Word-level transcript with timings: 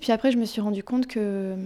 Puis 0.00 0.12
après, 0.12 0.32
je 0.32 0.38
me 0.38 0.44
suis 0.44 0.60
rendu 0.60 0.82
compte 0.82 1.06
que 1.06 1.56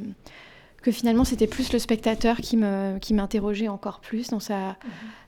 que 0.85 0.93
finalement 0.93 1.25
c'était 1.25 1.47
plus 1.47 1.73
le 1.73 1.79
spectateur 1.79 2.37
qui 2.37 2.59
me 2.59 2.99
qui 2.99 3.15
m'interrogeait 3.15 3.69
encore 3.69 4.01
plus 4.01 4.29
dans 4.29 4.39
sa 4.39 4.59
mhm. 4.59 4.75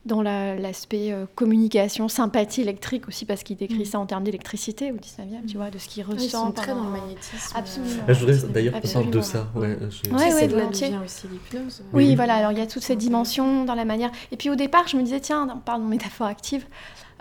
dans 0.05 0.21
l'aspect 0.21 1.11
euh, 1.11 1.25
communication 1.33 2.07
sympathie 2.07 2.61
électrique 2.61 3.07
aussi 3.07 3.25
parce 3.25 3.41
qu'il 3.41 3.57
décrit 3.57 3.79
mhm. 3.79 3.85
ça 3.85 3.99
en 3.99 4.05
termes 4.05 4.23
d'électricité 4.23 4.91
au 4.91 4.97
19e 4.97 5.47
tu 5.47 5.57
vois 5.57 5.71
de 5.71 5.79
ce 5.79 5.89
qu'il 5.89 6.03
ressent 6.03 6.51
très 6.51 6.73
dans 6.73 6.83
le 6.83 6.91
magnétisme 6.91 7.57
absolument. 7.57 8.03
Ah, 8.07 8.13
je 8.13 8.19
voudrais 8.19 8.37
d'ailleurs 8.49 8.79
qu'on 8.79 8.87
parle 8.87 9.09
de 9.09 9.21
ça 9.21 9.47
ouais, 9.55 9.61
ouais, 9.61 9.77
ouais, 10.13 11.03
aussi 11.03 11.27
l'hypnose. 11.27 11.83
Oui, 11.91 12.15
voilà 12.15 12.35
alors 12.35 12.51
il 12.51 12.59
y 12.59 12.61
a 12.61 12.67
toute 12.67 12.83
cette 12.83 12.99
dimension 12.99 13.65
dans 13.65 13.75
la 13.75 13.85
manière. 13.85 14.11
Et 14.31 14.37
puis 14.37 14.51
au 14.51 14.55
départ 14.55 14.87
je 14.87 14.95
me 14.95 15.01
disais 15.01 15.19
tiens 15.19 15.47
on 15.53 15.59
parle 15.59 15.81
de 15.81 15.87
métaphore 15.87 16.27
active 16.27 16.65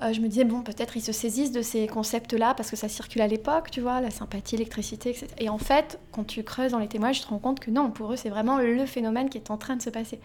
euh, 0.02 0.12
je 0.12 0.20
me 0.20 0.28
disais, 0.28 0.44
bon, 0.44 0.62
peut-être 0.62 0.96
ils 0.96 1.02
se 1.02 1.12
saisissent 1.12 1.52
de 1.52 1.62
ces 1.62 1.86
concepts-là 1.86 2.54
parce 2.54 2.70
que 2.70 2.76
ça 2.76 2.88
circule 2.88 3.22
à 3.22 3.26
l'époque, 3.26 3.70
tu 3.70 3.80
vois, 3.80 4.00
la 4.00 4.10
sympathie, 4.10 4.56
l'électricité, 4.56 5.10
etc. 5.10 5.26
Et 5.38 5.48
en 5.48 5.58
fait, 5.58 5.98
quand 6.12 6.24
tu 6.24 6.42
creuses 6.42 6.72
dans 6.72 6.78
les 6.78 6.88
témoignages, 6.88 7.20
tu 7.20 7.24
te 7.24 7.30
rends 7.30 7.38
compte 7.38 7.60
que 7.60 7.70
non, 7.70 7.90
pour 7.90 8.12
eux, 8.12 8.16
c'est 8.16 8.28
vraiment 8.28 8.58
le 8.58 8.84
phénomène 8.86 9.30
qui 9.30 9.38
est 9.38 9.50
en 9.50 9.56
train 9.56 9.76
de 9.76 9.82
se 9.82 9.90
passer. 9.90 10.20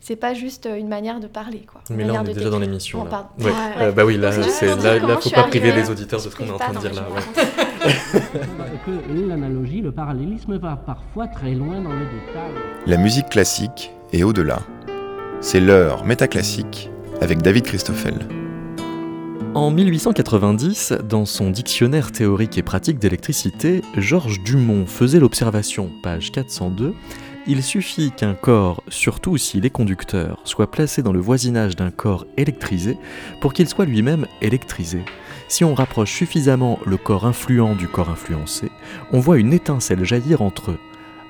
C'est 0.00 0.16
pas 0.16 0.34
juste 0.34 0.68
une 0.76 0.88
manière 0.88 1.20
de 1.20 1.28
parler, 1.28 1.60
quoi. 1.60 1.80
Mais 1.88 2.02
là, 2.02 2.20
on 2.20 2.26
est 2.26 2.34
déjà 2.34 2.50
dans 2.50 2.58
l'émission. 2.58 3.06
Euh, 3.06 3.92
bah 3.92 4.04
oui, 4.04 4.16
là, 4.16 4.32
il 4.34 5.06
ne 5.06 5.16
faut 5.16 5.30
pas 5.30 5.44
priver 5.44 5.70
les 5.70 5.88
auditeurs 5.88 6.20
de 6.20 6.28
ce 6.28 6.34
qu'on 6.34 6.46
est 6.46 6.50
en 6.50 6.58
train 6.58 6.72
de 6.72 6.78
dire 6.80 6.92
là. 6.92 7.04
que 8.84 9.28
l'analogie, 9.28 9.80
le 9.80 9.92
parallélisme 9.92 10.58
va 10.58 10.74
parfois 10.74 11.28
très 11.28 11.52
loin 11.52 11.80
dans 11.80 11.92
le 11.92 12.06
détail. 12.06 12.50
La 12.86 12.96
musique 12.96 13.28
classique 13.28 13.92
et 14.12 14.24
au-delà. 14.24 14.58
C'est 15.40 15.60
l'heure 15.60 16.04
métaclassique 16.04 16.90
avec 17.20 17.40
David 17.40 17.62
Christoffel. 17.62 18.26
En 19.54 19.70
1890, 19.70 20.94
dans 21.06 21.26
son 21.26 21.50
Dictionnaire 21.50 22.10
théorique 22.10 22.56
et 22.56 22.62
pratique 22.62 22.98
d'électricité, 22.98 23.82
Georges 23.98 24.42
Dumont 24.42 24.86
faisait 24.86 25.20
l'observation, 25.20 25.90
page 26.02 26.32
402, 26.32 26.94
il 27.46 27.62
suffit 27.62 28.12
qu'un 28.12 28.32
corps, 28.32 28.82
surtout 28.88 29.36
s'il 29.36 29.66
est 29.66 29.70
conducteur, 29.70 30.40
soit 30.44 30.70
placé 30.70 31.02
dans 31.02 31.12
le 31.12 31.20
voisinage 31.20 31.76
d'un 31.76 31.90
corps 31.90 32.24
électrisé 32.38 32.96
pour 33.42 33.52
qu'il 33.52 33.68
soit 33.68 33.84
lui-même 33.84 34.26
électrisé. 34.40 35.04
Si 35.48 35.64
on 35.64 35.74
rapproche 35.74 36.12
suffisamment 36.12 36.78
le 36.86 36.96
corps 36.96 37.26
influent 37.26 37.74
du 37.74 37.88
corps 37.88 38.08
influencé, 38.08 38.70
on 39.12 39.20
voit 39.20 39.36
une 39.36 39.52
étincelle 39.52 40.04
jaillir 40.04 40.40
entre 40.40 40.70
eux. 40.70 40.78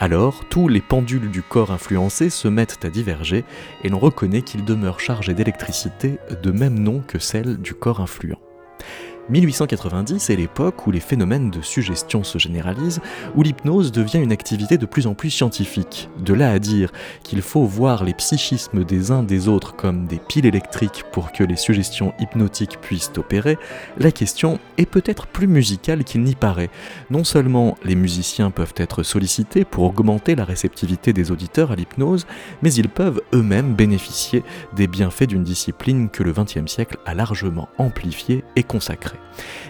Alors, 0.03 0.43
tous 0.49 0.67
les 0.67 0.81
pendules 0.81 1.31
du 1.31 1.43
corps 1.43 1.71
influencé 1.71 2.29
se 2.29 2.49
mettent 2.49 2.85
à 2.85 2.91
diverger 2.91 3.45
et 3.85 3.89
l'on 3.89 4.01
reconnaît 4.01 4.43
qu'ils 4.43 4.65
demeurent 4.65 4.99
chargés 4.99 5.33
d'électricité 5.33 6.19
de 6.43 6.51
même 6.51 6.77
nom 6.77 7.05
que 7.07 7.21
celle 7.21 7.59
du 7.59 7.73
corps 7.73 8.01
influent. 8.01 8.41
1890 9.29 10.31
est 10.31 10.37
l'époque 10.37 10.87
où 10.87 10.91
les 10.91 11.01
phénomènes 11.01 11.51
de 11.51 11.63
suggestion 11.63 12.25
se 12.25 12.39
généralisent, 12.39 13.01
où 13.37 13.43
l'hypnose 13.43 13.93
devient 13.93 14.19
une 14.19 14.33
activité 14.33 14.79
de 14.79 14.87
plus 14.87 15.07
en 15.07 15.15
plus 15.15 15.31
scientifique. 15.31 16.09
De 16.19 16.35
là 16.35 16.51
à 16.51 16.59
dire 16.59 16.93
qu'il 17.23 17.41
faut 17.41 17.65
voir 17.65 18.05
les 18.05 18.15
psychismes 18.15 18.85
des 18.85 19.11
uns 19.11 19.23
des 19.23 19.49
autres 19.49 19.77
comme 19.77 20.07
des 20.07 20.19
piles 20.19 20.47
électriques 20.47 21.05
pour 21.13 21.31
que 21.33 21.45
les 21.45 21.57
suggestions 21.57 22.15
hypnotiques 22.19 22.81
puissent 22.81 23.13
opérer, 23.17 23.59
la 23.97 24.11
question 24.11 24.59
est 24.77 24.87
peut-être 24.87 25.27
plus 25.27 25.47
musicale 25.47 26.05
qu'il 26.05 26.23
n'y 26.23 26.35
paraît. 26.35 26.71
Non 27.11 27.25
seulement 27.25 27.77
les 27.85 27.95
musiciens 27.95 28.51
peuvent 28.51 28.75
être 28.77 29.03
sollicités 29.03 29.65
pour 29.65 29.85
augmenter 29.85 30.35
la 30.35 30.45
réceptivité 30.45 31.13
des 31.13 31.31
auditeurs 31.31 31.71
à 31.71 31.77
l'hypnose, 31.77 32.27
mais 32.63 32.73
ils 32.75 32.89
peuvent 32.89 33.23
eux-mêmes 33.33 33.75
bénéficier 33.75 34.43
des 34.75 34.89
bienfaits 34.89 35.29
d'une 35.29 35.45
discipline 35.45 36.11
que 36.11 36.23
le 36.23 36.33
XXe 36.33 36.67
siècle 36.67 36.99
a 37.07 37.15
largement 37.15 37.69
amplifiée 37.79 38.45
et 38.57 38.63
consacrée. 38.63 39.12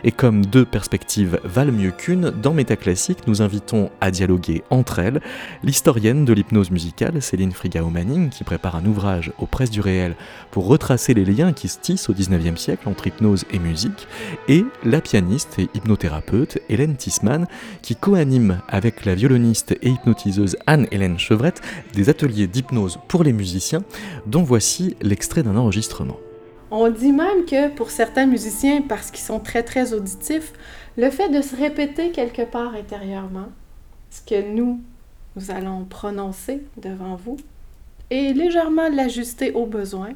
Et 0.05 0.11
comme 0.11 0.45
deux 0.45 0.65
perspectives 0.65 1.39
valent 1.45 1.73
mieux 1.73 1.93
qu'une, 1.93 2.31
dans 2.31 2.55
Métaclassique, 2.55 3.27
nous 3.27 3.43
invitons 3.43 3.91
à 4.01 4.11
dialoguer 4.11 4.63
entre 4.71 4.99
elles 4.99 5.21
l'historienne 5.63 6.25
de 6.25 6.33
l'hypnose 6.33 6.71
musicale, 6.71 7.23
Céline 7.23 7.53
Frigao-Manning, 7.53 8.31
qui 8.31 8.45
prépare 8.45 8.77
un 8.77 8.85
ouvrage 8.85 9.33
aux 9.39 9.47
presses 9.47 9.71
du 9.71 9.81
réel 9.81 10.17
pour 10.51 10.67
retracer 10.67 11.15
les 11.15 11.25
liens 11.25 11.53
qui 11.53 11.69
se 11.69 11.79
tissent 11.79 12.09
au 12.09 12.15
XIXe 12.15 12.61
siècle 12.61 12.89
entre 12.89 13.07
hypnose 13.07 13.45
et 13.53 13.59
musique, 13.59 14.09
et 14.49 14.65
la 14.85 15.01
pianiste 15.01 15.59
et 15.59 15.69
hypnothérapeute 15.75 16.59
Hélène 16.69 16.97
Tisman, 16.97 17.47
qui 17.83 17.97
co-anime 17.97 18.61
avec 18.69 19.05
la 19.05 19.15
violoniste 19.15 19.77
et 19.83 19.91
hypnotiseuse 19.91 20.57
Anne-Hélène 20.67 21.19
Chevrette 21.19 21.61
des 21.95 22.09
ateliers 22.09 22.47
d'hypnose 22.47 22.99
pour 23.09 23.23
les 23.23 23.33
musiciens, 23.33 23.83
dont 24.27 24.43
voici 24.43 24.97
l'extrait 25.01 25.43
d'un 25.43 25.57
enregistrement. 25.57 26.19
On 26.75 26.89
dit 26.89 27.13
même 27.13 27.45
que 27.45 27.69
pour 27.69 27.91
certains 27.91 28.25
musiciens, 28.25 28.81
parce 28.81 29.11
qu'ils 29.11 29.23
sont 29.23 29.41
très 29.41 29.63
très 29.63 29.93
auditifs, 29.93 30.55
le 30.97 31.11
fait 31.11 31.29
de 31.29 31.43
se 31.43 31.55
répéter 31.55 32.13
quelque 32.13 32.47
part 32.51 32.75
intérieurement, 32.75 33.49
ce 34.09 34.23
que 34.23 34.51
nous, 34.51 34.81
nous 35.37 35.51
allons 35.51 35.85
prononcer 35.85 36.63
devant 36.79 37.17
vous, 37.17 37.37
et 38.09 38.33
légèrement 38.33 38.89
l'ajuster 38.89 39.53
aux 39.53 39.67
besoins, 39.67 40.15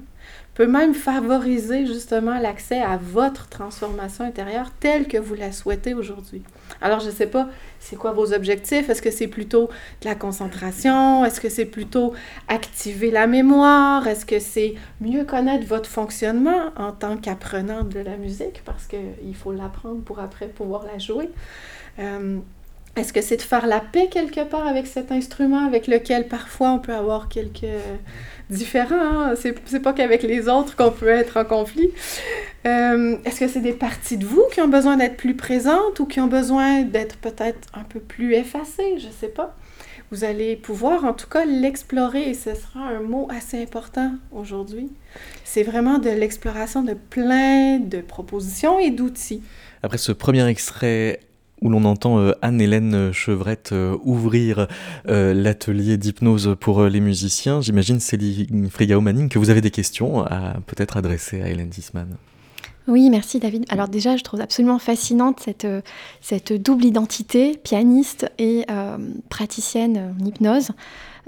peut 0.57 0.67
même 0.67 0.95
favoriser 0.95 1.85
justement 1.85 2.39
l'accès 2.39 2.81
à 2.81 2.97
votre 2.97 3.47
transformation 3.49 4.25
intérieure 4.25 4.71
telle 4.81 5.07
que 5.07 5.19
vous 5.19 5.35
la 5.35 5.53
souhaitez 5.53 5.93
aujourd'hui. 5.93 6.43
Alors, 6.81 7.01
je 7.01 7.09
ne 7.09 7.13
sais 7.13 7.27
pas, 7.27 7.51
c'est 7.79 7.97
quoi 7.97 8.13
vos 8.13 8.33
objectifs? 8.33 8.89
Est-ce 8.89 9.03
que 9.03 9.11
c'est 9.11 9.29
plutôt 9.29 9.69
de 10.01 10.09
la 10.09 10.15
concentration? 10.15 11.27
Est-ce 11.27 11.43
que 11.43 11.51
c'est 11.51 11.67
plutôt 11.67 12.15
activer 12.49 13.11
la 13.11 13.27
mémoire? 13.27 14.09
Est-ce 14.09 14.25
que 14.25 14.39
c'est 14.39 14.77
mieux 15.03 15.25
connaître 15.25 15.67
votre 15.67 15.91
fonctionnement 15.91 16.71
en 16.77 16.93
tant 16.93 17.19
qu'apprenant 17.19 17.85
de 17.85 18.01
la 18.01 18.17
musique? 18.17 18.63
Parce 18.65 18.87
qu'il 18.87 19.37
faut 19.37 19.53
l'apprendre 19.53 20.01
pour 20.01 20.21
après 20.21 20.49
pouvoir 20.49 20.87
la 20.87 20.99
jouer. 20.99 21.29
Euh, 21.99 22.39
est-ce 22.97 23.13
que 23.13 23.21
c'est 23.21 23.37
de 23.37 23.43
faire 23.43 23.67
la 23.67 23.81
paix 23.81 24.09
quelque 24.11 24.43
part 24.43 24.67
avec 24.67 24.87
cet 24.87 25.13
instrument 25.13 25.67
avec 25.67 25.87
lequel 25.87 26.29
parfois 26.29 26.71
on 26.71 26.79
peut 26.79 26.95
avoir 26.95 27.29
quelques 27.29 27.67
différents? 28.51 29.31
Hein? 29.31 29.35
C'est 29.37 29.81
pas 29.81 29.93
qu'avec 29.93 30.23
les 30.23 30.49
autres 30.49 30.77
qu'on 30.77 30.91
peut 30.91 31.09
être 31.09 31.37
en 31.37 31.45
conflit. 31.45 31.91
Euh, 32.67 33.17
est-ce 33.25 33.41
que 33.41 33.49
c'est 33.49 33.61
des 33.61 33.73
parties 33.73 34.17
de 34.17 34.27
vous 34.27 34.45
qui 34.53 34.61
ont 34.61 34.69
besoin 34.69 34.97
d'être 34.97 35.17
plus 35.17 35.35
présentes 35.35 36.01
ou 36.01 36.07
qui 36.07 36.21
ont 36.21 36.27
besoin 36.27 36.83
d'être 36.83 37.17
peut-être 37.17 37.69
un 37.75 37.85
peu 37.85 38.01
plus 38.01 38.35
effacées? 38.35 38.99
Je 38.99 39.09
sais 39.09 39.29
pas. 39.29 39.57
Vous 40.13 40.23
allez 40.23 40.55
pouvoir 40.55 41.05
en 41.05 41.13
tout 41.13 41.29
cas 41.29 41.45
l'explorer 41.45 42.31
et 42.31 42.35
ce 42.35 42.55
sera 42.55 42.81
un 42.81 43.01
mot 43.01 43.27
assez 43.29 43.61
important 43.61 44.13
aujourd'hui. 44.31 44.89
C'est 45.45 45.65
vraiment 45.65 45.99
de 45.99 46.11
l'exploration 46.11 46.83
de 46.83 46.95
plein 46.95 47.81
de 47.81 48.01
propositions 48.01 48.79
et 48.79 48.91
d'outils. 48.91 49.43
Après 49.83 49.99
ce 49.99 50.13
premier 50.13 50.47
extrait 50.47 51.21
où 51.67 51.69
l'on 51.69 51.85
entend 51.85 52.21
euh, 52.21 52.33
Anne-Hélène 52.43 53.13
Chevrette 53.13 53.71
euh, 53.73 53.97
ouvrir 54.05 54.69
euh, 55.09 55.35
l'atelier 55.35 55.97
d'hypnose 55.97 56.55
pour 56.61 56.85
les 56.85 57.01
musiciens. 57.01 57.61
J'imagine, 57.61 57.99
Céline 57.99 58.71
Frigao-Manning, 58.71 59.29
que 59.29 59.41
vous 59.41 59.51
avez 59.51 59.61
des 59.61 59.73
questions 59.73 60.25
à 60.25 60.55
peut-être 60.67 60.97
adresser 60.97 61.43
à 61.43 61.49
Hélène 61.49 61.71
Tisman. 61.71 62.07
Oui, 62.87 63.11
merci 63.11 63.41
David. 63.41 63.65
Alors 63.69 63.89
déjà, 63.89 64.17
je 64.17 64.23
trouve 64.23 64.41
absolument 64.41 64.79
fascinante 64.79 65.41
cette, 65.41 65.67
cette 66.21 66.53
double 66.53 66.85
identité, 66.85 67.59
pianiste 67.61 68.31
et 68.39 68.65
praticienne 69.29 70.15
en 70.21 70.25
hypnose. 70.25 70.71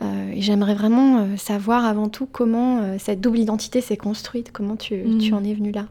et 0.01 0.41
j'aimerais 0.41 0.77
vraiment 0.77 1.27
savoir 1.37 1.85
avant 1.85 2.09
tout 2.09 2.29
comment 2.31 2.97
cette 3.01 3.21
double 3.21 3.41
identité 3.41 3.81
s'est 3.81 3.97
construite, 3.97 4.53
comment 4.53 4.77
tu, 4.77 5.03
tu 5.19 5.33
mm. 5.33 5.35
en 5.35 5.43
es 5.43 5.55
venue 5.55 5.73
là? 5.73 5.87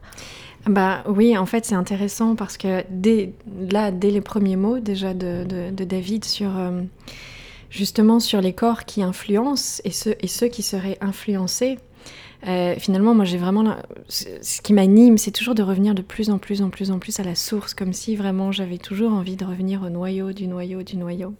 Bah 0.69 1.03
oui, 1.07 1.37
en 1.37 1.45
fait, 1.45 1.65
c'est 1.65 1.75
intéressant 1.75 2.35
parce 2.35 2.57
que 2.57 2.83
dès, 2.89 3.33
là, 3.71 3.91
dès 3.91 4.11
les 4.11 4.21
premiers 4.21 4.57
mots 4.57 4.79
déjà 4.79 5.13
de, 5.13 5.71
David 5.71 6.25
sur 6.25 6.57
euh, 6.57 6.81
justement 7.69 8.19
sur 8.19 8.41
les 8.41 8.53
corps 8.53 8.83
qui 8.83 9.01
influencent 9.01 9.81
et 9.85 9.91
ceux, 9.91 10.15
et 10.19 10.27
ceux 10.27 10.47
qui 10.47 10.63
seraient 10.63 10.97
influencés, 10.99 11.77
euh, 12.47 12.75
finalement, 12.77 13.15
moi, 13.15 13.25
j'ai 13.25 13.37
vraiment 13.37 13.77
ce 14.09 14.61
qui 14.61 14.73
m'anime, 14.73 15.17
c'est 15.17 15.31
toujours 15.31 15.55
de 15.55 15.63
revenir 15.63 15.95
de 15.95 16.01
plus 16.01 16.29
en 16.29 16.37
plus, 16.37 16.61
en 16.61 16.69
plus, 16.69 16.91
en 16.91 16.99
plus 16.99 17.19
à 17.19 17.23
la 17.23 17.33
source, 17.33 17.73
comme 17.73 17.93
si 17.93 18.15
vraiment 18.15 18.51
j'avais 18.51 18.77
toujours 18.77 19.13
envie 19.13 19.37
de 19.37 19.45
revenir 19.45 19.81
au 19.83 19.89
noyau 19.89 20.33
du 20.33 20.47
noyau 20.47 20.83
du 20.83 20.97
noyau, 20.97 21.33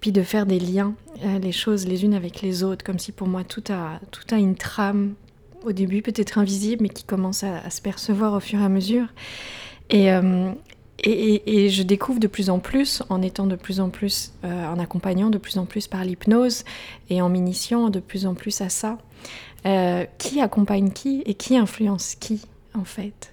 puis 0.00 0.12
de 0.12 0.22
faire 0.22 0.46
des 0.46 0.58
liens, 0.58 0.94
euh, 1.24 1.38
les 1.38 1.52
choses 1.52 1.86
les 1.86 2.04
unes 2.04 2.14
avec 2.14 2.42
les 2.42 2.62
autres, 2.62 2.84
comme 2.84 2.98
si 2.98 3.12
pour 3.12 3.28
moi 3.28 3.44
tout 3.44 3.64
a 3.70 4.00
tout 4.10 4.34
a 4.34 4.36
une 4.36 4.56
trame 4.56 5.14
au 5.64 5.72
début 5.72 6.02
peut-être 6.02 6.38
invisible, 6.38 6.82
mais 6.82 6.88
qui 6.88 7.04
commence 7.04 7.44
à, 7.44 7.68
se 7.70 7.80
percevoir 7.80 8.34
au 8.34 8.40
fur 8.40 8.60
et 8.60 8.64
à 8.64 8.68
mesure. 8.68 9.06
Euh, 9.92 10.52
et, 11.04 11.64
et, 11.64 11.70
je 11.70 11.82
découvre 11.82 12.18
de 12.18 12.26
plus 12.26 12.50
en 12.50 12.58
plus, 12.58 13.02
en 13.08 13.22
étant 13.22 13.46
de 13.46 13.56
plus 13.56 13.80
en 13.80 13.88
plus, 13.88 14.32
euh, 14.44 14.66
en 14.66 14.78
accompagnant 14.78 15.30
de 15.30 15.38
plus 15.38 15.56
en 15.56 15.64
plus 15.64 15.86
par 15.86 16.04
l'hypnose 16.04 16.64
et 17.08 17.22
en 17.22 17.28
m'initiant 17.28 17.88
de 17.88 18.00
plus 18.00 18.26
en 18.26 18.34
plus 18.34 18.60
à 18.60 18.68
ça, 18.68 18.98
euh, 19.64 20.04
qui 20.18 20.40
accompagne 20.40 20.90
qui 20.90 21.22
et 21.24 21.34
qui 21.34 21.56
influence 21.56 22.16
qui, 22.16 22.42
en 22.74 22.84
fait. 22.84 23.32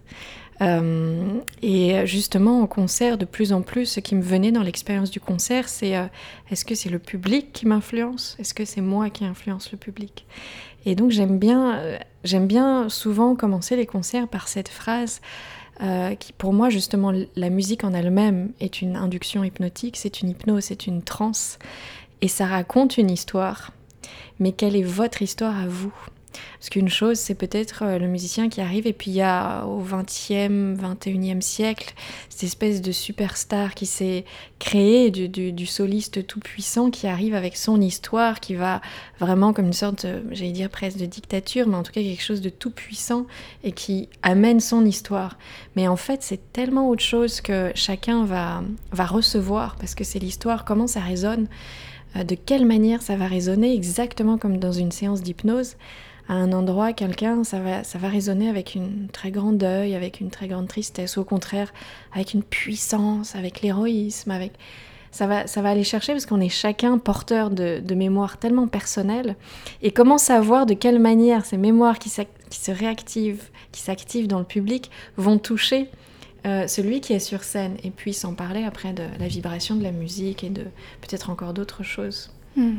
et 1.62 2.06
justement, 2.06 2.62
au 2.62 2.68
concert, 2.68 3.18
de 3.18 3.26
plus 3.26 3.52
en 3.52 3.62
plus, 3.62 3.88
ce 3.88 4.00
qui 4.00 4.16
me 4.16 4.22
venait 4.22 4.54
dans 4.54 4.64
l'expérience 4.64 5.12
du 5.12 5.20
concert, 5.20 5.68
c'est 5.68 5.94
est-ce 6.50 6.64
que 6.64 6.76
c'est 6.76 6.90
le 6.90 7.00
public 7.00 7.52
qui 7.52 7.66
m'influence? 7.66 8.38
Est-ce 8.40 8.54
que 8.54 8.64
c'est 8.64 8.82
moi 8.82 9.10
qui 9.10 9.26
influence 9.26 9.72
le 9.74 9.78
public? 9.78 10.26
Et 10.86 10.96
donc 10.96 11.12
j'aime 11.12 11.40
bien, 11.40 11.76
euh, 11.78 11.98
j'aime 12.24 12.48
bien 12.48 12.90
souvent 12.90 13.36
commencer 13.36 13.76
les 13.76 13.86
concerts 13.86 14.28
par 14.28 14.48
cette 14.48 14.70
phrase 14.70 15.22
euh, 15.82 16.16
qui 16.16 16.32
pour 16.32 16.54
moi 16.54 16.70
justement 16.70 17.12
la 17.36 17.50
musique 17.50 17.84
en 17.84 17.94
elle-même 17.94 18.52
est 18.60 18.82
une 18.82 18.96
induction 18.96 19.44
hypnotique, 19.44 19.98
c'est 19.98 20.22
une 20.22 20.30
hypnose, 20.30 20.66
c'est 20.66 20.88
une 20.88 21.02
transe, 21.02 21.60
et 22.22 22.28
ça 22.28 22.46
raconte 22.46 22.98
une 22.98 23.12
histoire. 23.12 23.72
Mais 24.40 24.52
quelle 24.52 24.76
est 24.76 24.84
votre 24.84 25.22
histoire 25.22 25.60
à 25.60 25.68
vous? 25.68 25.94
Parce 26.60 26.70
qu'une 26.70 26.90
chose, 26.90 27.18
c'est 27.18 27.36
peut-être 27.36 27.84
euh, 27.84 28.00
le 28.00 28.08
musicien 28.08 28.50
qui 28.50 28.62
arrive, 28.62 28.88
et 28.88 28.94
puis 28.94 29.12
il 29.12 29.18
y 29.18 29.22
a 29.22 29.66
au 29.66 29.84
20e, 29.84 30.76
21e 30.78 31.42
siècle, 31.42 31.94
cette 32.30 32.44
espèce 32.44 32.82
de 32.82 32.92
superstar 32.92 33.74
qui 33.76 33.86
s'est 33.86 34.26
créée, 34.60 35.12
du, 35.12 35.66
soliste 35.66 36.26
tout-puissant 36.26 36.90
qui 36.90 37.08
arrive 37.08 37.36
avec 37.36 37.58
son 37.58 37.82
histoire, 37.82 38.40
qui 38.40 38.56
va 38.56 38.82
vraiment 39.20 39.54
comme 39.54 39.68
une 39.68 39.74
sorte, 39.74 40.06
j'allais 40.32 40.52
dire 40.52 40.70
presque 40.70 40.98
de 40.98 41.06
dictature, 41.06 41.68
mais 41.68 41.76
en 41.76 41.84
tout 41.84 41.92
cas 41.92 42.02
quelque 42.02 42.24
chose 42.24 42.42
de 42.42 42.50
tout-puissant, 42.50 43.26
et 43.64 43.72
qui 43.72 44.10
amène 44.24 44.60
son 44.60 44.86
histoire. 44.86 45.38
Mais 45.76 45.88
en 45.88 45.98
fait, 45.98 46.24
c'est 46.24 46.52
tellement 46.54 46.90
autre 46.90 47.04
chose 47.04 47.42
que 47.42 47.72
chacun 47.76 48.26
va, 48.26 48.64
va 48.92 49.06
recevoir, 49.06 49.76
parce 49.76 49.96
que 49.96 50.04
c'est 50.04 50.20
l'histoire, 50.20 50.66
comment 50.66 50.88
ça 50.88 51.02
résonne, 51.02 51.48
euh, 52.16 52.24
de 52.24 52.36
quelle 52.36 52.66
manière 52.66 53.02
ça 53.02 53.16
va 53.16 53.28
résonner, 53.28 53.74
exactement 53.74 54.38
comme 54.38 54.58
dans 54.58 54.72
une 54.72 54.92
séance 54.92 55.22
d'hypnose 55.22 55.76
à 56.28 56.34
un 56.34 56.52
endroit, 56.54 56.94
quelqu'un, 56.94 57.44
ça 57.44 57.60
va, 57.60 57.84
ça 57.84 58.00
va 58.00 58.10
résonner 58.10 58.50
avec 58.50 58.76
une 58.76 59.08
très 59.12 59.32
grande 59.32 59.58
deuil, 59.58 59.94
avec 59.94 60.20
une 60.20 60.32
très 60.32 60.48
grande 60.48 60.68
tristesse, 60.68 61.18
ou 61.18 61.22
au 61.22 61.24
contraire, 61.24 61.72
avec 62.14 62.34
une 62.34 62.44
puissance, 62.44 63.36
avec 63.36 63.62
l'héroïsme, 63.62 64.32
avec... 64.32 64.54
Ça 65.12 65.28
va, 65.28 65.48
ça 65.48 65.62
va 65.62 65.70
aller 65.70 65.86
chercher 65.86 66.12
parce 66.12 66.26
qu'on 66.26 66.42
est 66.42 66.50
chacun 66.50 66.98
porteur 66.98 67.50
de, 67.50 67.82
mémoires 67.96 68.38
tellement 68.38 68.68
personnelles. 68.68 69.38
Et 69.82 69.92
comment 69.92 70.18
savoir 70.18 70.66
de 70.66 70.74
quelle 70.74 71.00
manière 71.00 71.46
ces 71.46 71.56
mémoires 71.56 72.00
qui, 72.00 72.10
se 72.10 72.72
réactivent, 72.72 73.50
qui 73.72 73.80
s'activent 73.80 74.28
dans 74.28 74.40
le 74.40 74.46
public, 74.46 74.92
vont 75.16 75.38
toucher 75.38 75.90
euh, 76.46 76.68
celui 76.68 77.00
qui 77.00 77.14
est 77.14 77.20
sur 77.20 77.46
scène 77.46 77.78
et 77.86 77.92
puis 77.92 78.14
s'en 78.14 78.34
parler 78.34 78.66
après 78.66 78.92
de 78.92 79.04
la 79.18 79.28
vibration 79.30 79.76
de 79.76 79.84
la 79.84 79.92
musique 79.92 80.44
et 80.44 80.50
de 80.50 80.64
peut-être 81.00 81.30
encore 81.30 81.54
d'autres 81.54 81.84
choses? 81.84 82.30
Hmm. 82.56 82.76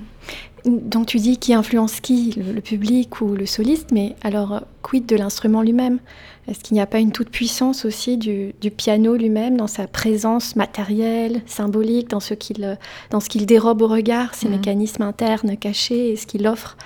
Donc 0.64 1.06
tu 1.06 1.18
dis 1.18 1.36
qui 1.36 1.54
influence 1.54 2.00
qui, 2.00 2.32
le, 2.36 2.60
public 2.60 3.20
ou 3.20 3.34
le 3.34 3.46
soliste, 3.46 3.92
mais 3.92 4.16
alors 4.22 4.62
quid 4.82 5.06
de 5.06 5.14
l'instrument 5.14 5.62
lui-même? 5.62 6.00
Est-ce 6.48 6.60
qu'il 6.60 6.74
n'y 6.74 6.80
a 6.80 6.86
pas 6.86 6.98
une 6.98 7.12
toute 7.12 7.30
puissance 7.30 7.84
aussi 7.84 8.16
du, 8.16 8.52
piano 8.76 9.16
lui-même 9.16 9.56
dans 9.56 9.66
sa 9.66 9.86
présence 9.86 10.56
matérielle, 10.56 11.42
symbolique, 11.46 12.08
dans 12.08 12.20
ce 12.20 12.34
qu'il 12.34 12.78
dans 13.10 13.20
ce 13.20 13.28
qu'il 13.28 13.46
dérobe 13.46 13.82
au 13.82 13.88
regard, 13.88 14.34
ses 14.34 14.48
hmm. 14.48 14.52
mécanismes 14.52 15.02
internes 15.02 15.56
cachés 15.56 16.10
et 16.10 16.16
ce 16.16 16.26
qu'il 16.26 16.46
offre 16.46 16.76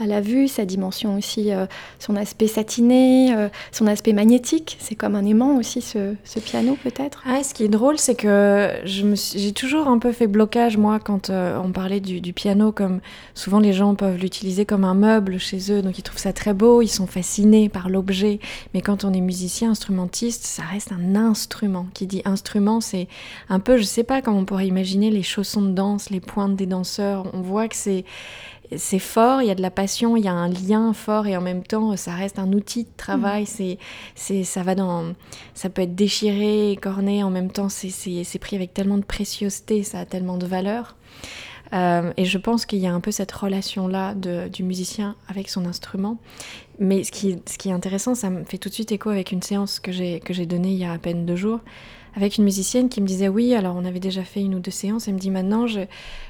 à 0.00 0.06
la 0.06 0.20
vue, 0.20 0.48
sa 0.48 0.64
dimension 0.64 1.16
aussi, 1.16 1.52
euh, 1.52 1.66
son 2.00 2.16
aspect 2.16 2.48
satiné, 2.48 3.34
euh, 3.34 3.48
son 3.70 3.86
aspect 3.86 4.12
magnétique. 4.12 4.76
C'est 4.80 4.96
comme 4.96 5.14
un 5.14 5.24
aimant 5.24 5.56
aussi, 5.56 5.80
ce, 5.80 6.14
piano 6.40 6.76
peut-être. 6.82 7.22
Ah, 7.26 7.44
ce 7.44 7.54
qui 7.54 7.64
est 7.64 7.68
drôle, 7.68 7.98
c'est 7.98 8.16
que 8.16 8.70
j'ai 8.84 9.52
toujours 9.52 9.86
un 9.86 9.98
peu 9.98 10.12
fait 10.12 10.26
blocage, 10.26 10.76
moi, 10.76 10.98
quand 10.98 11.30
euh, 11.30 11.58
on 11.62 11.70
parlait 11.70 12.00
du, 12.00 12.32
piano, 12.32 12.72
comme 12.72 13.00
souvent 13.34 13.60
les 13.60 13.72
gens 13.72 13.94
peuvent 13.94 14.18
l'utiliser 14.18 14.66
comme 14.66 14.84
un 14.84 14.94
meuble 14.94 15.38
chez 15.38 15.72
eux, 15.72 15.80
donc 15.80 15.98
ils 15.98 16.02
trouvent 16.02 16.18
ça 16.18 16.32
très 16.32 16.54
beau, 16.54 16.82
ils 16.82 16.88
sont 16.88 17.06
fascinés 17.06 17.68
par 17.68 17.88
l'objet. 17.88 18.40
Mais 18.74 18.80
quand 18.80 19.04
on 19.04 19.12
est 19.12 19.20
musicien, 19.20 19.70
instrumentiste, 19.70 20.44
ça 20.44 20.62
reste 20.62 20.90
un 20.92 21.14
instrument. 21.14 21.86
Qui 21.94 22.06
dit 22.06 22.22
instrument, 22.24 22.80
c'est 22.80 23.06
un 23.48 23.60
peu, 23.60 23.76
je 23.76 23.84
sais 23.84 24.04
pas 24.04 24.22
comment 24.22 24.38
on 24.38 24.44
pourrait 24.44 24.66
imaginer 24.66 25.10
les 25.10 25.22
chaussons 25.22 25.62
de 25.62 25.70
danse, 25.70 26.10
les 26.10 26.20
pointes 26.20 26.56
des 26.56 26.66
danseurs. 26.66 27.26
On 27.32 27.40
voit 27.40 27.68
que 27.68 27.76
c'est 27.76 28.04
c'est 28.76 28.98
fort, 28.98 29.42
il 29.42 29.48
y 29.48 29.50
a 29.50 29.54
de 29.54 29.62
la 29.62 29.70
passion, 29.70 30.16
il 30.16 30.24
y 30.24 30.28
a 30.28 30.32
un 30.32 30.48
lien 30.48 30.92
fort 30.92 31.26
et 31.26 31.36
en 31.36 31.40
même 31.40 31.62
temps 31.62 31.96
ça 31.96 32.14
reste 32.14 32.38
un 32.38 32.52
outil 32.52 32.84
de 32.84 32.90
travail. 32.96 33.44
Mm. 33.44 33.76
C'est, 34.14 34.44
ça 34.44 34.62
va 34.62 34.74
dans, 34.74 35.14
ça 35.54 35.70
peut 35.70 35.82
être 35.82 35.94
déchiré, 35.94 36.78
corné, 36.80 37.22
en 37.22 37.30
même 37.30 37.50
temps 37.50 37.68
c'est, 37.68 37.90
c'est, 37.90 38.38
pris 38.38 38.56
avec 38.56 38.74
tellement 38.74 38.98
de 38.98 39.04
préciosité, 39.04 39.82
ça 39.82 40.00
a 40.00 40.04
tellement 40.04 40.36
de 40.36 40.46
valeur. 40.46 40.96
Euh, 41.72 42.12
et 42.16 42.24
je 42.24 42.38
pense 42.38 42.66
qu'il 42.66 42.78
y 42.78 42.86
a 42.86 42.94
un 42.94 43.00
peu 43.00 43.10
cette 43.10 43.32
relation-là 43.32 44.14
du 44.14 44.62
musicien 44.62 45.16
avec 45.28 45.48
son 45.48 45.64
instrument. 45.66 46.18
Mais 46.78 47.04
ce 47.04 47.12
qui, 47.12 47.38
ce 47.46 47.58
qui 47.58 47.68
est 47.68 47.72
intéressant, 47.72 48.14
ça 48.14 48.30
me 48.30 48.44
fait 48.44 48.58
tout 48.58 48.68
de 48.68 48.74
suite 48.74 48.92
écho 48.92 49.10
avec 49.10 49.32
une 49.32 49.42
séance 49.42 49.80
que 49.80 49.92
j'ai, 49.92 50.20
que 50.20 50.32
j'ai 50.32 50.46
donnée 50.46 50.72
il 50.72 50.78
y 50.78 50.84
a 50.84 50.92
à 50.92 50.98
peine 50.98 51.24
deux 51.24 51.36
jours 51.36 51.60
avec 52.16 52.38
une 52.38 52.44
musicienne 52.44 52.88
qui 52.88 53.00
me 53.00 53.06
disait 53.06 53.28
oui, 53.28 53.54
alors 53.54 53.76
on 53.76 53.84
avait 53.84 54.00
déjà 54.00 54.22
fait 54.22 54.40
une 54.40 54.54
ou 54.54 54.60
deux 54.60 54.70
séances, 54.70 55.08
elle 55.08 55.14
me 55.14 55.18
dit 55.18 55.30
maintenant 55.30 55.66
je, 55.66 55.80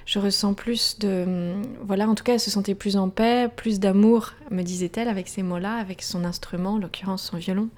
je 0.06 0.18
ressens 0.18 0.54
plus 0.54 0.98
de... 0.98 1.54
Voilà, 1.82 2.08
en 2.08 2.14
tout 2.14 2.24
cas 2.24 2.34
elle 2.34 2.40
se 2.40 2.50
sentait 2.50 2.74
plus 2.74 2.96
en 2.96 3.08
paix, 3.08 3.48
plus 3.54 3.80
d'amour, 3.80 4.32
me 4.50 4.62
disait-elle, 4.62 5.08
avec 5.08 5.28
ces 5.28 5.42
mots-là, 5.42 5.74
avec 5.74 6.02
son 6.02 6.24
instrument, 6.24 6.74
en 6.74 6.78
l'occurrence 6.78 7.24
son 7.24 7.36
violon. 7.36 7.68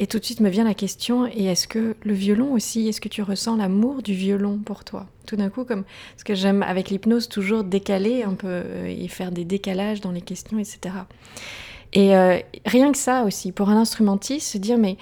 Et 0.00 0.08
tout 0.08 0.18
de 0.18 0.24
suite 0.24 0.40
me 0.40 0.48
vient 0.48 0.64
la 0.64 0.74
question, 0.74 1.26
et 1.26 1.44
est-ce 1.44 1.68
que 1.68 1.94
le 2.02 2.14
violon 2.14 2.52
aussi, 2.52 2.88
est-ce 2.88 3.00
que 3.00 3.08
tu 3.08 3.22
ressens 3.22 3.56
l'amour 3.56 4.02
du 4.02 4.12
violon 4.12 4.58
pour 4.58 4.82
toi? 4.82 5.06
Tout 5.24 5.36
d'un 5.36 5.50
coup, 5.50 5.64
comme 5.64 5.84
ce 6.16 6.24
que 6.24 6.34
j'aime 6.34 6.64
avec 6.64 6.90
l'hypnose, 6.90 7.28
toujours 7.28 7.62
décaler 7.62 8.24
un 8.24 8.34
peu 8.34 8.48
euh, 8.48 8.86
et 8.86 9.06
faire 9.06 9.30
des 9.30 9.44
décalages 9.44 10.00
dans 10.00 10.10
les 10.10 10.20
questions, 10.20 10.58
etc. 10.58 10.96
Et 11.92 12.16
euh, 12.16 12.38
rien 12.66 12.90
que 12.90 12.98
ça 12.98 13.22
aussi, 13.22 13.52
pour 13.52 13.68
un 13.68 13.76
instrumentiste, 13.76 14.50
se 14.50 14.58
dire 14.58 14.78
mais 14.78 14.96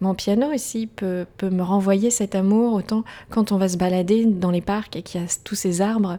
mon 0.00 0.14
piano 0.14 0.52
aussi 0.52 0.86
peut, 0.86 1.26
me 1.42 1.62
renvoyer 1.62 2.10
cet 2.10 2.34
amour, 2.34 2.74
autant 2.74 3.04
quand 3.30 3.52
on 3.52 3.56
va 3.56 3.68
se 3.68 3.76
balader 3.76 4.26
dans 4.26 4.50
les 4.50 4.60
parcs 4.60 4.94
et 4.96 5.02
qu'il 5.02 5.20
y 5.20 5.24
a 5.24 5.26
tous 5.42 5.54
ces 5.54 5.80
arbres, 5.80 6.18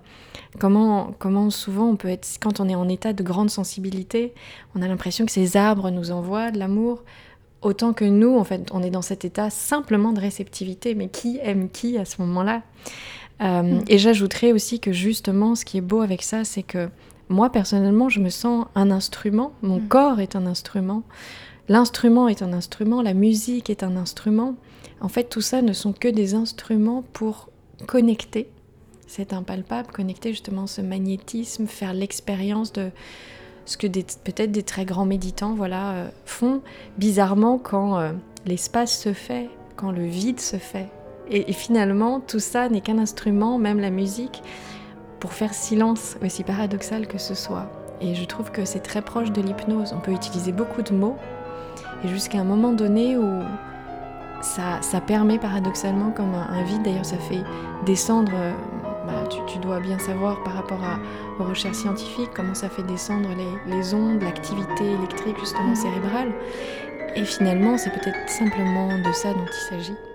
comment, 0.59 1.13
comment 1.19 1.49
souvent 1.49 1.89
on 1.89 1.95
peut 1.95 2.09
être, 2.09 2.27
quand 2.41 2.59
on 2.59 2.67
est 2.67 2.75
en 2.75 2.89
état 2.89 3.13
de 3.13 3.23
grande 3.23 3.49
sensibilité, 3.49 4.33
on 4.75 4.81
a 4.81 4.87
l'impression 4.87 5.25
que 5.25 5.31
ces 5.31 5.55
arbres 5.55 5.91
nous 5.91 6.11
envoient 6.11 6.51
de 6.51 6.59
l'amour, 6.59 7.03
autant 7.61 7.93
que 7.93 8.05
nous, 8.05 8.37
en 8.37 8.43
fait, 8.43 8.69
on 8.71 8.83
est 8.83 8.89
dans 8.89 9.01
cet 9.01 9.25
état 9.25 9.49
simplement 9.49 10.11
de 10.11 10.19
réceptivité, 10.19 10.95
mais 10.95 11.07
qui 11.07 11.39
aime 11.41 11.69
qui 11.69 11.97
à 11.97 12.05
ce 12.05 12.21
moment-là? 12.21 12.61
Euh, 13.41 13.63
mm. 13.63 13.83
Et 13.87 13.97
j'ajouterais 13.97 14.51
aussi 14.51 14.79
que 14.79 14.91
justement, 14.91 15.55
ce 15.55 15.65
qui 15.65 15.77
est 15.77 15.81
beau 15.81 16.01
avec 16.01 16.23
ça, 16.23 16.43
c'est 16.43 16.63
que 16.63 16.89
moi, 17.29 17.51
personnellement, 17.51 18.09
je 18.09 18.19
me 18.19 18.29
sens 18.29 18.65
un 18.75 18.91
instrument, 18.91 19.53
mon 19.61 19.79
mm. 19.79 19.87
corps 19.87 20.19
est 20.19 20.35
un 20.35 20.45
instrument. 20.45 21.03
L'instrument 21.69 22.27
est 22.27 22.41
un 22.41 22.51
instrument, 22.51 23.03
la 23.03 23.13
musique 23.13 23.69
est 23.69 23.83
un 23.83 23.95
instrument. 23.95 24.55
En 25.01 25.07
fait, 25.07 25.25
tout 25.25 25.41
ça 25.41 25.61
ne 25.61 25.71
sont 25.71 25.93
que 25.93 26.07
des 26.07 26.33
instruments 26.33 27.03
pour 27.13 27.49
connecter. 27.85 28.49
C'est 29.05 29.33
impalpable, 29.33 29.91
connecter 29.91 30.31
justement 30.31 30.65
ce 30.65 30.81
magnétisme, 30.81 31.67
faire 31.67 31.93
l'expérience 31.93 32.73
de 32.73 32.89
ce 33.65 33.77
que 33.77 33.85
peut-être 33.85 34.51
des 34.51 34.63
très 34.63 34.83
grands 34.83 35.05
méditants 35.05 35.53
voilà, 35.53 35.91
euh, 35.91 36.09
font 36.25 36.61
bizarrement 36.97 37.59
quand 37.59 37.99
euh, 37.99 38.13
l'espace 38.47 38.99
se 38.99 39.13
fait, 39.13 39.47
quand 39.75 39.91
le 39.91 40.05
vide 40.05 40.39
se 40.39 40.57
fait. 40.57 40.89
Et, 41.29 41.51
et 41.51 41.53
finalement, 41.53 42.19
tout 42.19 42.39
ça 42.39 42.67
n'est 42.69 42.81
qu'un 42.81 42.97
instrument, 42.97 43.59
même 43.59 43.79
la 43.79 43.91
musique, 43.91 44.41
pour 45.19 45.33
faire 45.33 45.53
silence, 45.53 46.17
aussi 46.25 46.43
paradoxal 46.43 47.07
que 47.07 47.19
ce 47.19 47.35
soit. 47.35 47.69
Et 48.01 48.15
je 48.15 48.25
trouve 48.25 48.51
que 48.51 48.65
c'est 48.65 48.79
très 48.79 49.03
proche 49.03 49.31
de 49.31 49.41
l'hypnose. 49.41 49.93
On 49.95 49.99
peut 49.99 50.13
utiliser 50.13 50.51
beaucoup 50.51 50.81
de 50.81 50.93
mots, 50.93 51.17
et 52.03 52.07
jusqu'à 52.07 52.39
un 52.39 52.43
moment 52.43 52.71
donné 52.71 53.17
où 53.17 53.43
ça, 54.41 54.81
ça 54.81 55.01
permet 55.01 55.37
paradoxalement 55.37 56.11
comme 56.11 56.33
un, 56.33 56.63
vide, 56.63 56.83
d'ailleurs 56.83 57.05
ça 57.05 57.17
fait 57.17 57.43
descendre, 57.85 58.31
euh, 58.35 58.53
bah, 59.05 59.27
tu, 59.47 59.59
dois 59.59 59.79
bien 59.79 59.99
savoir 59.99 60.41
par 60.43 60.53
rapport 60.53 60.83
à, 60.83 60.97
aux 61.41 61.45
recherches 61.45 61.77
scientifiques 61.77 62.29
comment 62.35 62.53
ça 62.53 62.69
fait 62.69 62.83
descendre 62.83 63.29
les, 63.35 63.75
les 63.75 63.93
ondes, 63.93 64.21
l'activité 64.21 64.91
électrique 64.91 65.37
justement 65.39 65.75
cérébrale. 65.75 66.31
Et 67.15 67.25
finalement 67.25 67.77
c'est 67.77 67.91
peut-être 67.91 68.29
simplement 68.29 68.97
de 68.97 69.11
ça 69.11 69.33
dont 69.33 69.45
il 69.45 69.69
s'agit. 69.69 70.08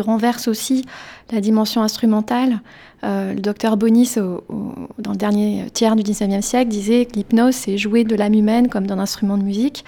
Tu 0.00 0.06
renverses 0.06 0.48
aussi 0.48 0.84
la 1.30 1.40
dimension 1.40 1.82
instrumentale. 1.82 2.60
Euh, 3.04 3.34
le 3.34 3.40
docteur 3.40 3.76
Bonis, 3.76 4.14
dans 4.16 5.10
le 5.10 5.16
dernier 5.16 5.66
tiers 5.72 5.96
du 5.96 6.02
19e 6.02 6.42
siècle, 6.42 6.70
disait 6.70 7.04
que 7.04 7.14
l'hypnose, 7.14 7.54
c'est 7.54 7.76
jouer 7.76 8.04
de 8.04 8.14
l'âme 8.14 8.34
humaine 8.34 8.68
comme 8.68 8.86
d'un 8.86 8.98
instrument 8.98 9.36
de 9.36 9.42
musique, 9.42 9.84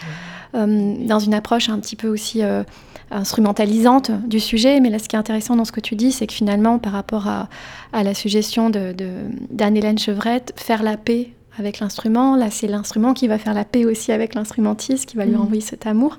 euh, 0.55 0.95
dans 1.07 1.19
une 1.19 1.35
approche 1.35 1.69
un 1.69 1.79
petit 1.79 1.97
peu 1.97 2.09
aussi 2.09 2.43
euh, 2.43 2.63
instrumentalisante 3.11 4.11
du 4.27 4.41
sujet. 4.41 4.81
Mais 4.81 4.91
là, 4.91 4.99
ce 4.99 5.09
qui 5.09 5.17
est 5.17 5.19
intéressant 5.19 5.57
dans 5.57 5.65
ce 5.65 5.73
que 5.73 5.81
tu 5.81 5.97
dis, 5.97 6.13
c'est 6.13 6.27
que 6.27 6.35
finalement, 6.35 6.79
par 6.79 6.93
rapport 6.93 7.27
à, 7.27 7.49
la 7.93 8.15
suggestion 8.15 8.71
d'Anne-Hélène 8.71 9.99
Chevrette, 9.99 10.53
faire 10.57 10.83
la 10.83 10.97
paix 10.97 11.31
avec 11.59 11.81
l'instrument. 11.81 12.37
Là, 12.37 12.51
c'est 12.51 12.67
l'instrument 12.67 13.15
qui 13.15 13.29
va 13.29 13.39
faire 13.39 13.55
la 13.55 13.65
paix 13.65 13.85
aussi 13.85 14.13
avec 14.13 14.35
l'instrumentiste, 14.35 15.07
qui 15.07 15.17
va 15.17 15.25
lui 15.25 15.37
mmh. 15.37 15.41
envoyer 15.41 15.61
cet 15.61 15.87
amour. 15.87 16.19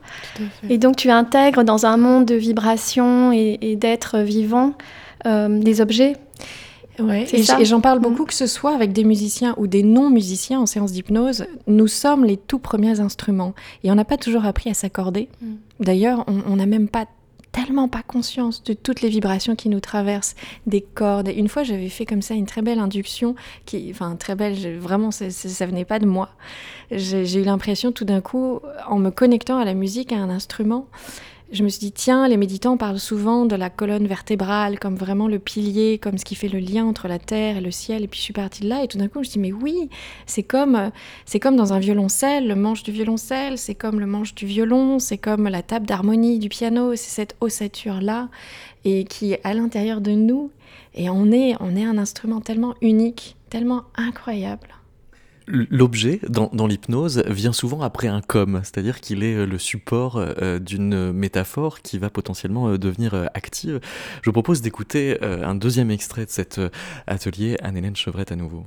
Et 0.69 0.77
donc, 0.77 0.95
tu 0.95 1.09
intègres 1.09 1.63
dans 1.63 1.85
un 1.85 1.97
monde 1.97 2.25
de 2.25 2.35
vibrations 2.35 3.31
et, 3.31 3.75
d'êtres 3.75 4.19
vivants 4.19 4.73
euh, 5.25 5.59
des 5.59 5.81
objets. 5.81 6.13
Ouais, 6.99 7.25
et 7.33 7.65
j'en 7.65 7.81
parle 7.81 7.97
mmh. 7.99 8.03
beaucoup, 8.03 8.25
que 8.25 8.35
ce 8.35 8.45
soit 8.45 8.75
avec 8.75 8.93
des 8.93 9.03
musiciens 9.03 9.55
ou 9.57 9.65
des 9.65 9.81
non-musiciens 9.81 10.59
en 10.59 10.67
séance 10.67 10.91
d'hypnose, 10.91 11.45
nous 11.65 11.87
sommes 11.87 12.23
les 12.23 12.37
tout 12.37 12.59
premiers 12.59 12.99
instruments. 12.99 13.55
Et 13.83 13.91
on 13.91 13.95
n'a 13.95 14.05
pas 14.05 14.17
toujours 14.17 14.45
appris 14.45 14.69
à 14.69 14.75
s'accorder. 14.75 15.29
Mmh. 15.41 15.47
D'ailleurs, 15.79 16.25
on 16.27 16.55
n'a 16.55 16.67
même 16.67 16.87
pas 16.87 17.07
tellement 17.53 17.87
pas 17.87 18.01
conscience 18.01 18.63
de 18.63 18.73
toutes 18.73 19.01
les 19.01 19.07
vibrations 19.07 19.55
qui 19.55 19.69
nous 19.69 19.79
traversent, 19.79 20.35
des 20.67 20.81
cordes. 20.81 21.29
Une 21.29 21.47
fois, 21.47 21.63
j'avais 21.63 21.87
fait 21.87 22.05
comme 22.05 22.21
ça 22.21 22.33
une 22.33 22.47
très 22.47 22.61
belle 22.61 22.79
induction, 22.79 23.35
qui, 23.65 23.89
enfin 23.91 24.17
très 24.17 24.35
belle, 24.35 24.77
vraiment, 24.77 25.11
ça, 25.11 25.29
ça, 25.29 25.65
venait 25.65 25.85
pas 25.85 25.99
de 25.99 26.05
moi. 26.05 26.29
J'ai 26.91 27.39
eu 27.39 27.43
l'impression 27.43 27.93
tout 27.93 28.05
d'un 28.05 28.19
coup, 28.19 28.59
en 28.87 28.97
me 28.97 29.11
connectant 29.11 29.57
à 29.57 29.65
la 29.65 29.75
musique, 29.75 30.11
à 30.11 30.17
un 30.17 30.29
instrument, 30.29 30.87
je 31.53 31.63
me 31.63 31.69
suis 31.69 31.79
dit, 31.79 31.91
tiens, 31.91 32.27
les 32.27 32.35
méditants 32.35 32.77
parlent 32.77 32.99
souvent 32.99 33.45
de 33.45 33.55
la 33.55 33.69
colonne 33.69 34.07
vertébrale 34.07 34.79
comme 34.79 34.95
vraiment 34.95 35.27
le 35.27 35.37
pilier, 35.37 35.99
comme 35.99 36.17
ce 36.17 36.25
qui 36.25 36.33
fait 36.33 36.47
le 36.47 36.57
lien 36.57 36.83
entre 36.83 37.07
la 37.07 37.19
terre 37.19 37.57
et 37.57 37.61
le 37.61 37.69
ciel. 37.69 38.03
Et 38.03 38.07
puis 38.07 38.19
je 38.19 38.23
suis 38.23 38.33
partie 38.33 38.63
de 38.63 38.69
là 38.69 38.83
et 38.83 38.87
tout 38.87 38.97
d'un 38.97 39.07
coup, 39.07 39.15
je 39.15 39.19
me 39.19 39.23
suis 39.23 39.33
dit, 39.33 39.39
mais 39.39 39.53
oui, 39.53 39.89
c'est 40.25 40.41
comme, 40.41 40.91
c'est 41.25 41.39
comme 41.39 41.55
dans 41.55 41.71
un 41.71 41.79
violoncelle, 41.79 42.47
le 42.47 42.55
manche 42.55 42.81
du 42.81 42.91
violoncelle, 42.91 43.59
c'est 43.59 43.75
comme 43.75 43.99
le 43.99 44.07
manche 44.07 44.33
du 44.33 44.47
violon, 44.47 44.97
c'est 44.97 45.19
comme 45.19 45.47
la 45.47 45.61
table 45.61 45.85
d'harmonie 45.85 46.39
du 46.39 46.49
piano, 46.49 46.95
c'est 46.95 47.11
cette 47.11 47.35
ossature-là 47.39 48.29
et 48.83 49.05
qui 49.05 49.33
est 49.33 49.41
à 49.43 49.53
l'intérieur 49.53 50.01
de 50.01 50.11
nous. 50.11 50.49
Et 50.95 51.09
on 51.09 51.31
est, 51.31 51.55
on 51.59 51.75
est 51.75 51.85
un 51.85 51.99
instrument 51.99 52.41
tellement 52.41 52.73
unique, 52.81 53.35
tellement 53.49 53.83
incroyable. 53.95 54.69
L'objet 55.47 56.19
dans, 56.27 56.67
l'hypnose 56.67 57.23
vient 57.27 57.53
souvent 57.53 57.81
après 57.81 58.07
un 58.07 58.21
com, 58.21 58.61
c'est-à-dire 58.63 59.01
qu'il 59.01 59.23
est 59.23 59.35
euh, 59.35 59.45
le 59.45 59.57
support 59.57 60.17
euh, 60.17 60.59
d'une 60.59 61.11
métaphore 61.11 61.81
qui 61.81 61.97
va 61.97 62.09
potentiellement 62.09 62.69
euh, 62.69 62.77
devenir 62.77 63.13
active. 63.33 63.79
Je 64.21 64.29
vous 64.29 64.33
propose 64.33 64.61
d'écouter 64.61 65.21
un 65.21 65.55
deuxième 65.55 65.91
extrait 65.91 66.25
de 66.25 66.29
cet 66.29 66.59
atelier, 67.07 67.57
Anne-Hélène 67.61 67.95
Chevrette 67.95 68.31
à 68.31 68.35
nouveau. 68.35 68.65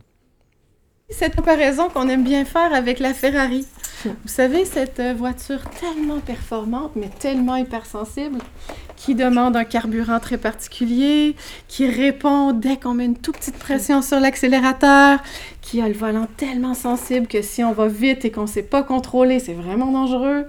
Cette 1.09 1.37
comparaison 1.37 1.89
qu'on 1.89 2.09
aime 2.09 2.25
bien 2.25 2.45
faire 2.45 2.75
avec 2.75 2.99
la 2.99 3.15
Ferrari. 3.15 3.65
Vous 4.05 4.29
savez, 4.29 4.65
cette 4.65 5.01
voiture 5.17 5.63
tellement 5.71 6.19
performante, 6.19 6.93
mais 6.97 7.09
tellement 7.09 7.57
hypersensible, 7.57 8.39
qui 8.97 9.15
demande 9.15 9.57
un 9.57 9.65
carburant 9.65 10.19
très 10.19 10.37
particulier, 10.37 11.37
qui 11.69 11.89
répond 11.89 12.53
dès 12.53 12.77
qu'on 12.77 12.95
met 12.95 13.05
une 13.05 13.17
toute 13.17 13.39
petite 13.39 13.59
pression 13.59 14.03
sur 14.03 14.19
l'accélérateur, 14.19 15.21
qui 15.61 15.81
a 15.81 15.89
le 15.89 15.95
volant 15.95 16.27
tellement 16.37 16.75
sensible 16.75 17.29
que 17.29 17.41
si 17.41 17.63
on 17.63 17.73
va 17.73 17.87
vite 17.87 18.25
et 18.25 18.31
qu'on 18.31 18.43
ne 18.43 18.47
sait 18.47 18.63
pas 18.63 18.83
contrôler, 18.83 19.39
c'est 19.39 19.55
vraiment 19.55 19.93
dangereux. 19.93 20.47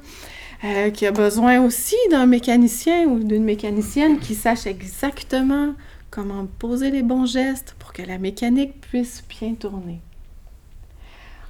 Euh, 0.64 0.90
qui 0.90 1.06
a 1.06 1.12
besoin 1.12 1.62
aussi 1.62 1.96
d'un 2.10 2.26
mécanicien 2.26 3.06
ou 3.06 3.20
d'une 3.20 3.44
mécanicienne 3.44 4.18
qui 4.18 4.34
sache 4.34 4.66
exactement 4.66 5.76
comment 6.10 6.48
poser 6.58 6.90
les 6.90 7.04
bons 7.04 7.28
gestes 7.28 7.76
pour 7.78 7.94
que 7.94 8.02
la 8.02 8.18
mécanique 8.18 8.82
puisse 8.82 9.24
bien 9.30 9.54
tourner. 9.54 10.02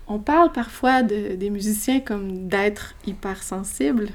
On 0.07 0.19
parle 0.19 0.51
parfois 0.51 1.03
des 1.03 1.49
musiciens 1.49 1.99
comme 1.99 2.47
d'êtres 2.47 2.95
hypersensibles. 3.05 4.09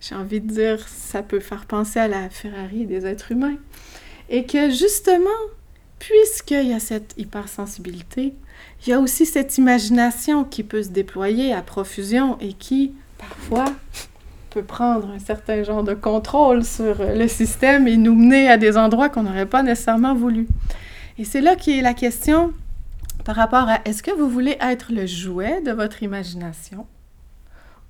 J'ai 0.00 0.14
envie 0.14 0.40
de 0.40 0.52
dire, 0.52 0.86
ça 0.86 1.22
peut 1.22 1.40
faire 1.40 1.64
penser 1.64 1.98
à 1.98 2.08
la 2.08 2.28
Ferrari 2.28 2.84
des 2.86 3.06
êtres 3.06 3.32
humains. 3.32 3.56
Et 4.28 4.44
que 4.44 4.70
justement, 4.70 5.30
puisqu'il 5.98 6.68
y 6.68 6.72
a 6.74 6.80
cette 6.80 7.14
hypersensibilité, 7.16 8.34
il 8.84 8.90
y 8.90 8.92
a 8.92 9.00
aussi 9.00 9.26
cette 9.26 9.56
imagination 9.58 10.44
qui 10.44 10.62
peut 10.62 10.82
se 10.82 10.88
déployer 10.90 11.52
à 11.52 11.62
profusion 11.62 12.36
et 12.40 12.52
qui, 12.52 12.92
parfois, 13.18 13.72
peut 14.50 14.62
prendre 14.62 15.10
un 15.10 15.18
certain 15.18 15.62
genre 15.62 15.84
de 15.84 15.94
contrôle 15.94 16.64
sur 16.64 16.96
le 16.98 17.28
système 17.28 17.88
et 17.88 17.96
nous 17.96 18.14
mener 18.14 18.48
à 18.48 18.56
des 18.56 18.76
endroits 18.76 19.08
qu'on 19.08 19.22
n'aurait 19.22 19.46
pas 19.46 19.62
nécessairement 19.62 20.14
voulu. 20.14 20.48
Et 21.18 21.24
c'est 21.24 21.40
là 21.40 21.56
qui 21.56 21.78
est 21.78 21.82
la 21.82 21.94
question 21.94 22.52
par 23.24 23.36
rapport 23.36 23.68
à 23.68 23.80
est-ce 23.84 24.02
que 24.02 24.10
vous 24.10 24.28
voulez 24.28 24.56
être 24.60 24.92
le 24.92 25.06
jouet 25.06 25.60
de 25.60 25.72
votre 25.72 26.02
imagination? 26.02 26.86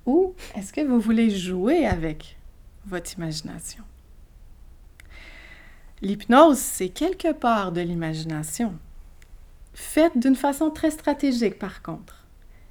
Ou 0.05 0.33
est-ce 0.55 0.73
que 0.73 0.81
vous 0.81 0.99
voulez 0.99 1.29
jouer 1.29 1.85
avec 1.85 2.37
votre 2.85 3.13
imagination? 3.13 3.83
L'hypnose, 6.01 6.57
c'est 6.57 6.89
quelque 6.89 7.31
part 7.31 7.71
de 7.71 7.81
l'imagination, 7.81 8.73
faite 9.73 10.17
d'une 10.17 10.35
façon 10.35 10.71
très 10.71 10.91
stratégique 10.91 11.59
par 11.59 11.81
contre. 11.81 12.25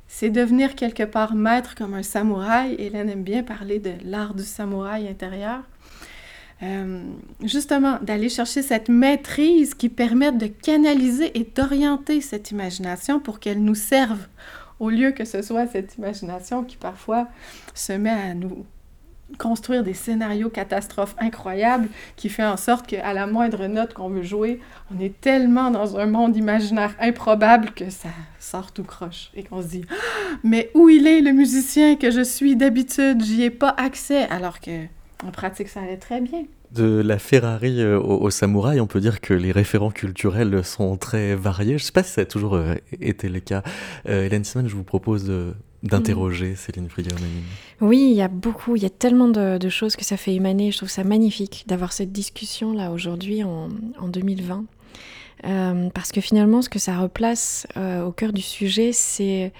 C'est 0.08 0.30
devenir 0.30 0.74
quelque 0.74 1.04
part 1.04 1.36
maître 1.36 1.76
comme 1.76 1.94
un 1.94 2.02
samouraï. 2.02 2.74
Hélène 2.80 3.08
aime 3.08 3.22
bien 3.22 3.44
parler 3.44 3.78
de 3.78 3.92
l'art 4.02 4.34
du 4.34 4.42
samouraï 4.42 5.06
intérieur. 5.06 5.60
Euh, 6.62 7.02
justement, 7.42 7.98
d'aller 8.02 8.28
chercher 8.28 8.60
cette 8.62 8.88
maîtrise 8.88 9.74
qui 9.74 9.88
permette 9.88 10.36
de 10.36 10.46
canaliser 10.46 11.38
et 11.38 11.44
d'orienter 11.44 12.20
cette 12.20 12.50
imagination 12.50 13.18
pour 13.18 13.40
qu'elle 13.40 13.62
nous 13.62 13.74
serve, 13.74 14.26
au 14.78 14.90
lieu 14.90 15.12
que 15.12 15.24
ce 15.24 15.40
soit 15.40 15.66
cette 15.66 15.96
imagination 15.96 16.64
qui 16.64 16.76
parfois 16.76 17.28
se 17.74 17.92
met 17.92 18.10
à 18.10 18.34
nous 18.34 18.66
construire 19.38 19.84
des 19.84 19.94
scénarios 19.94 20.50
catastrophes 20.50 21.14
incroyables 21.18 21.88
qui 22.16 22.28
fait 22.28 22.44
en 22.44 22.56
sorte 22.56 22.86
qu'à 22.88 23.12
la 23.12 23.26
moindre 23.26 23.66
note 23.66 23.94
qu'on 23.94 24.08
veut 24.08 24.22
jouer, 24.22 24.60
on 24.94 25.00
est 25.00 25.20
tellement 25.20 25.70
dans 25.70 25.96
un 25.96 26.06
monde 26.06 26.36
imaginaire 26.36 26.94
improbable 27.00 27.70
que 27.70 27.90
ça 27.90 28.08
sort 28.38 28.72
tout 28.72 28.82
croche 28.82 29.30
et 29.34 29.44
qu'on 29.44 29.62
se 29.62 29.68
dit 29.68 29.84
ah, 29.90 30.38
mais 30.42 30.70
où 30.74 30.88
il 30.88 31.06
est 31.06 31.20
le 31.20 31.32
musicien 31.32 31.96
que 31.96 32.10
je 32.10 32.22
suis 32.22 32.56
d'habitude, 32.56 33.22
j'y 33.22 33.44
ai 33.44 33.50
pas 33.50 33.74
accès! 33.78 34.28
Alors 34.30 34.60
que 34.60 34.86
en 35.26 35.30
pratique, 35.30 35.68
ça 35.68 35.80
allait 35.80 35.96
très 35.96 36.20
bien. 36.20 36.44
De 36.72 37.00
la 37.00 37.18
Ferrari 37.18 37.80
euh, 37.80 37.98
au, 37.98 38.30
samouraï, 38.30 38.80
on 38.80 38.86
peut 38.86 39.00
dire 39.00 39.20
que 39.20 39.34
les 39.34 39.52
référents 39.52 39.90
culturels 39.90 40.64
sont 40.64 40.96
très 40.96 41.34
variés. 41.34 41.78
Je 41.78 41.82
ne 41.82 41.86
sais 41.86 41.92
pas 41.92 42.02
si 42.02 42.12
ça 42.12 42.22
a 42.22 42.24
toujours 42.24 42.54
euh, 42.54 42.74
été 43.00 43.28
le 43.28 43.40
cas. 43.40 43.62
Euh, 44.08 44.24
Hélène 44.24 44.44
Simon, 44.44 44.68
je 44.68 44.76
vous 44.76 44.84
propose 44.84 45.30
d'interroger 45.82 46.54
Céline 46.54 46.88
frigueur 46.88 47.18
Oui, 47.80 48.08
il 48.10 48.16
y 48.16 48.22
a 48.22 48.28
beaucoup, 48.28 48.76
il 48.76 48.82
y 48.82 48.86
a 48.86 48.90
tellement 48.90 49.28
de, 49.28 49.68
choses 49.68 49.96
que 49.96 50.04
ça 50.04 50.16
fait 50.16 50.34
émaner. 50.34 50.70
Je 50.70 50.76
trouve 50.76 50.90
ça 50.90 51.04
magnifique 51.04 51.64
d'avoir 51.66 51.92
cette 51.92 52.12
discussion 52.12 52.72
là 52.72 52.92
aujourd'hui 52.92 53.42
en, 53.42 53.68
2020. 54.08 54.64
parce 55.42 56.12
que 56.12 56.20
finalement, 56.20 56.62
ce 56.62 56.68
que 56.68 56.78
ça 56.78 56.98
replace 56.98 57.66
au 57.76 58.12
cœur 58.12 58.32
du 58.32 58.42
sujet, 58.42 58.92
c'est, 58.92 59.52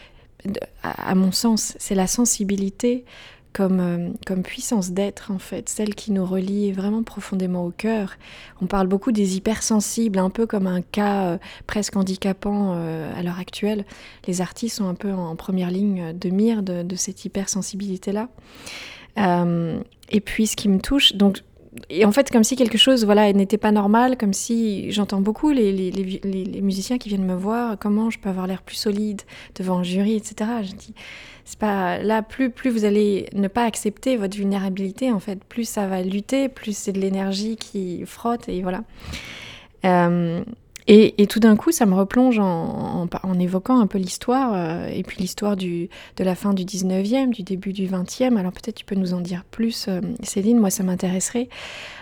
à 0.83 1.15
mon 1.15 1.33
sens, 1.33 1.75
c'est 1.79 1.95
la 1.95 2.07
sensibilité 2.07 3.05
comme, 3.53 3.81
euh, 3.81 4.11
comme 4.27 4.43
puissance 4.43 4.93
d'être 4.93 5.31
en 5.31 5.39
fait, 5.39 5.69
celle 5.69 5.95
qui 5.95 6.13
nous 6.13 6.25
relie 6.25 6.73
vraiment 6.73 7.03
profondément 7.03 7.65
au 7.65 7.71
cœur. 7.71 8.17
On 8.61 8.67
parle 8.67 8.87
beaucoup 8.87 9.13
des 9.13 9.37
hypersensibles, 9.37 10.19
un 10.19 10.31
peu 10.31 10.47
comme 10.47 10.67
un 10.67 10.83
cas 10.83 11.25
euh, 11.25 11.39
presque 11.67 11.97
handicapant 11.97 12.75
euh, 12.75 13.13
à 13.17 13.23
l'heure 13.23 13.39
actuelle. 13.39 13.85
Les 14.27 14.41
artistes 14.41 14.77
sont 14.77 14.89
un 14.89 14.95
peu 14.95 15.13
en 15.13 15.35
première 15.37 15.71
ligne 15.71 16.13
de 16.17 16.31
mire 16.31 16.63
de, 16.63 16.97
cette 16.97 17.25
hypersensibilité-là. 17.25 18.29
et 19.17 20.21
puis 20.21 20.47
ce 20.47 20.57
qui 20.57 20.69
me 20.69 20.79
touche, 20.81 21.15
donc 21.15 21.43
et 21.89 22.05
en 22.05 22.13
fait, 22.13 22.31
comme 22.31 22.45
si 22.45 22.57
quelque 22.57 22.79
chose 22.79 23.05
voilà, 23.05 23.33
n'était 23.33 23.59
pas 23.59 23.73
normal, 23.73 24.17
comme 24.17 24.33
si 24.33 24.91
j'entends 24.91 25.21
beaucoup 25.21 25.51
les, 25.51 25.73
les, 25.73 25.91
les, 25.91 26.61
musiciens 26.61 26.99
qui 26.99 27.09
viennent 27.09 27.25
me 27.25 27.35
voir, 27.35 27.79
comment 27.79 28.11
je 28.11 28.19
peux 28.19 28.29
avoir 28.29 28.47
l'air 28.47 28.63
plus 28.63 28.77
solide 28.77 29.23
devant 29.55 29.79
un 29.79 29.83
jury, 29.83 30.15
etc. 30.15 30.51
Je 30.63 30.73
dis, 30.73 30.95
c'est 31.45 31.59
pas 31.59 31.99
là 31.99 32.23
plus 32.23 32.51
plus 32.51 32.71
vous 32.71 32.85
allez 32.85 33.27
ne 33.33 33.49
pas 33.49 33.65
accepter 33.65 34.17
votre 34.17 34.37
vulnérabilité 34.37 35.11
en 35.11 35.19
fait 35.19 35.43
plus 35.43 35.69
ça 35.69 35.89
va 35.89 36.01
lutter 36.01 36.49
plus 36.49 36.77
c'est 36.77 36.93
de 36.93 37.01
l'énergie 37.01 37.57
qui 37.57 38.05
frotte 38.07 38.49
et 38.49 38.63
voilà 38.63 38.85
euh, 39.85 40.45
et, 40.93 41.27
tout 41.29 41.39
d'un 41.39 41.55
coup 41.55 41.71
ça 41.71 41.87
me 41.87 41.95
replonge 41.95 42.41
en, 42.41 43.09
évoquant 43.39 43.79
un 43.79 43.87
peu 43.87 43.99
l'histoire 43.99 44.53
euh, 44.55 44.89
et 44.89 45.05
puis 45.05 45.19
l'histoire 45.21 45.57
de 45.57 45.89
la 46.19 46.35
fin 46.35 46.53
du 46.53 46.65
19e 46.65 47.31
du 47.31 47.45
début 47.45 47.73
du 47.73 47.87
20e 47.87 48.37
alors 48.37 48.51
peut-être 48.51 48.75
tu 48.75 48.85
peux 48.85 48.97
nous 48.97 49.15
en 49.15 49.21
dire 49.21 49.45
plus 49.53 49.87
euh, 49.89 50.01
Céline. 50.25 50.59
Moi 50.59 50.71
ça 50.71 50.83
m'intéresserait 50.83 51.49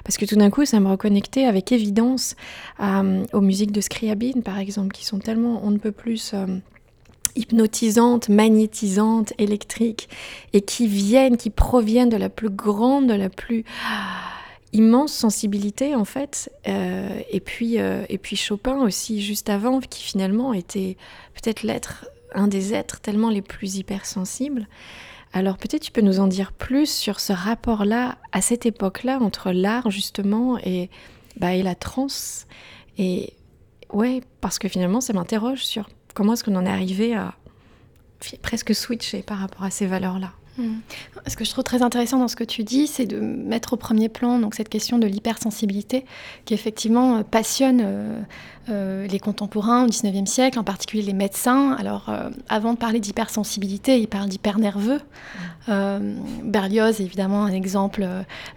parce 0.05 0.17
que 0.17 0.25
tout 0.25 0.37
d'un 0.37 0.49
coup 0.49 0.65
ça 0.65 0.81
me 0.81 0.89
reconnectait 0.89 1.45
avec 1.45 1.71
évidence 1.71 2.35
aux 2.81 3.41
musiques 3.43 3.73
de 3.73 3.81
Scriabine 3.83 4.43
par 4.43 4.59
exemple 4.59 4.93
qui 4.93 5.05
sont 5.05 5.19
tellement 5.19 5.61
on 5.63 5.71
ne 5.71 5.79
peut 5.79 5.93
plus 5.93 6.35
hypnotisantes, 7.37 8.29
magnétisantes, 8.29 9.33
électriques, 9.39 10.09
et 10.53 10.61
qui 10.61 10.87
viennent, 10.89 11.37
qui 11.37 11.51
proviennent 11.51 12.09
de 12.09 12.17
la 12.17 12.29
plus 12.29 12.51
grande, 12.51 13.07
de 13.07 13.15
la 13.15 13.29
plus 13.29 13.65
immense 14.73 15.13
sensibilité 15.13 15.95
en 15.95 16.05
fait. 16.05 16.51
et, 16.67 17.41
puis, 17.41 17.77
et 17.77 18.19
puis 18.19 18.37
Chopin 18.37 18.79
aussi, 18.79 19.23
juste 19.23 19.49
avant, 19.49 19.81
qui 19.81 20.03
finalement 20.03 20.53
était 20.53 20.97
peut-être 21.35 21.63
l'être, 21.63 22.07
un 22.35 22.49
des 22.49 22.75
êtres 22.75 23.01
tellement 23.01 23.31
les 23.31 23.43
plus 23.43 23.77
hypersensibles. 23.77 24.67
Alors 25.33 25.59
peut-être 25.59 25.83
tu 25.83 25.93
peux 25.93 26.01
nous 26.01 26.21
en 26.21 26.27
dire 26.27 26.53
plus 26.53 26.91
sur 26.91 27.21
ce 27.21 27.33
rapport-là, 27.33 28.17
à 28.33 28.41
cette 28.41 28.67
époque-là, 28.67 29.19
entre 29.21 29.53
l'art 29.53 29.91
justement 29.91 30.59
et, 30.59 30.91
bah, 31.37 31.55
et 31.55 31.63
la 31.63 31.75
transe. 31.75 32.47
Et 32.97 33.35
ouais, 33.93 34.23
parce 34.41 34.59
que 34.59 34.69
finalement 34.69 35.01
ça 35.01 35.13
m'interroge 35.13 35.65
sur 35.65 35.89
comment 36.15 36.33
est-ce 36.33 36.45
qu'on 36.45 36.57
en 36.57 36.67
est 36.67 36.71
arrivé 36.71 37.15
à 37.15 37.35
presque 38.43 38.75
switcher 38.75 39.23
par 39.23 39.39
rapport 39.39 39.63
à 39.63 39.71
ces 39.71 39.87
valeurs-là. 39.87 40.33
Hmm. 40.59 40.81
Ce 41.29 41.37
que 41.37 41.45
je 41.45 41.51
trouve 41.51 41.63
très 41.63 41.83
intéressant 41.83 42.19
dans 42.19 42.27
ce 42.27 42.35
que 42.35 42.43
tu 42.43 42.65
dis, 42.65 42.89
c'est 42.89 43.07
de 43.07 43.21
mettre 43.21 43.75
au 43.75 43.77
premier 43.77 44.09
plan 44.09 44.41
donc 44.41 44.57
cette 44.57 44.69
question 44.69 44.99
de 44.99 45.07
l'hypersensibilité 45.07 46.05
qui 46.45 46.53
effectivement 46.53 47.23
passionne 47.23 47.81
euh, 47.85 48.21
euh, 48.71 49.07
les 49.07 49.19
contemporains 49.19 49.85
au 49.85 49.89
XIXe 49.89 50.31
siècle, 50.31 50.59
en 50.59 50.65
particulier 50.65 51.03
les 51.03 51.15
médecins. 51.15 51.73
Alors, 51.79 52.07
euh, 52.09 52.29
avant 52.51 52.75
de 52.75 52.79
parler 52.79 53.01
d'hypersensibilité, 53.01 53.99
ils 53.99 54.09
parlent 54.09 54.29
d'hypernerveux. 54.29 55.01
Euh, 55.71 56.15
Berlioz 56.43 57.01
est 57.01 57.05
évidemment 57.05 57.45
un 57.45 57.53
exemple, 57.53 58.07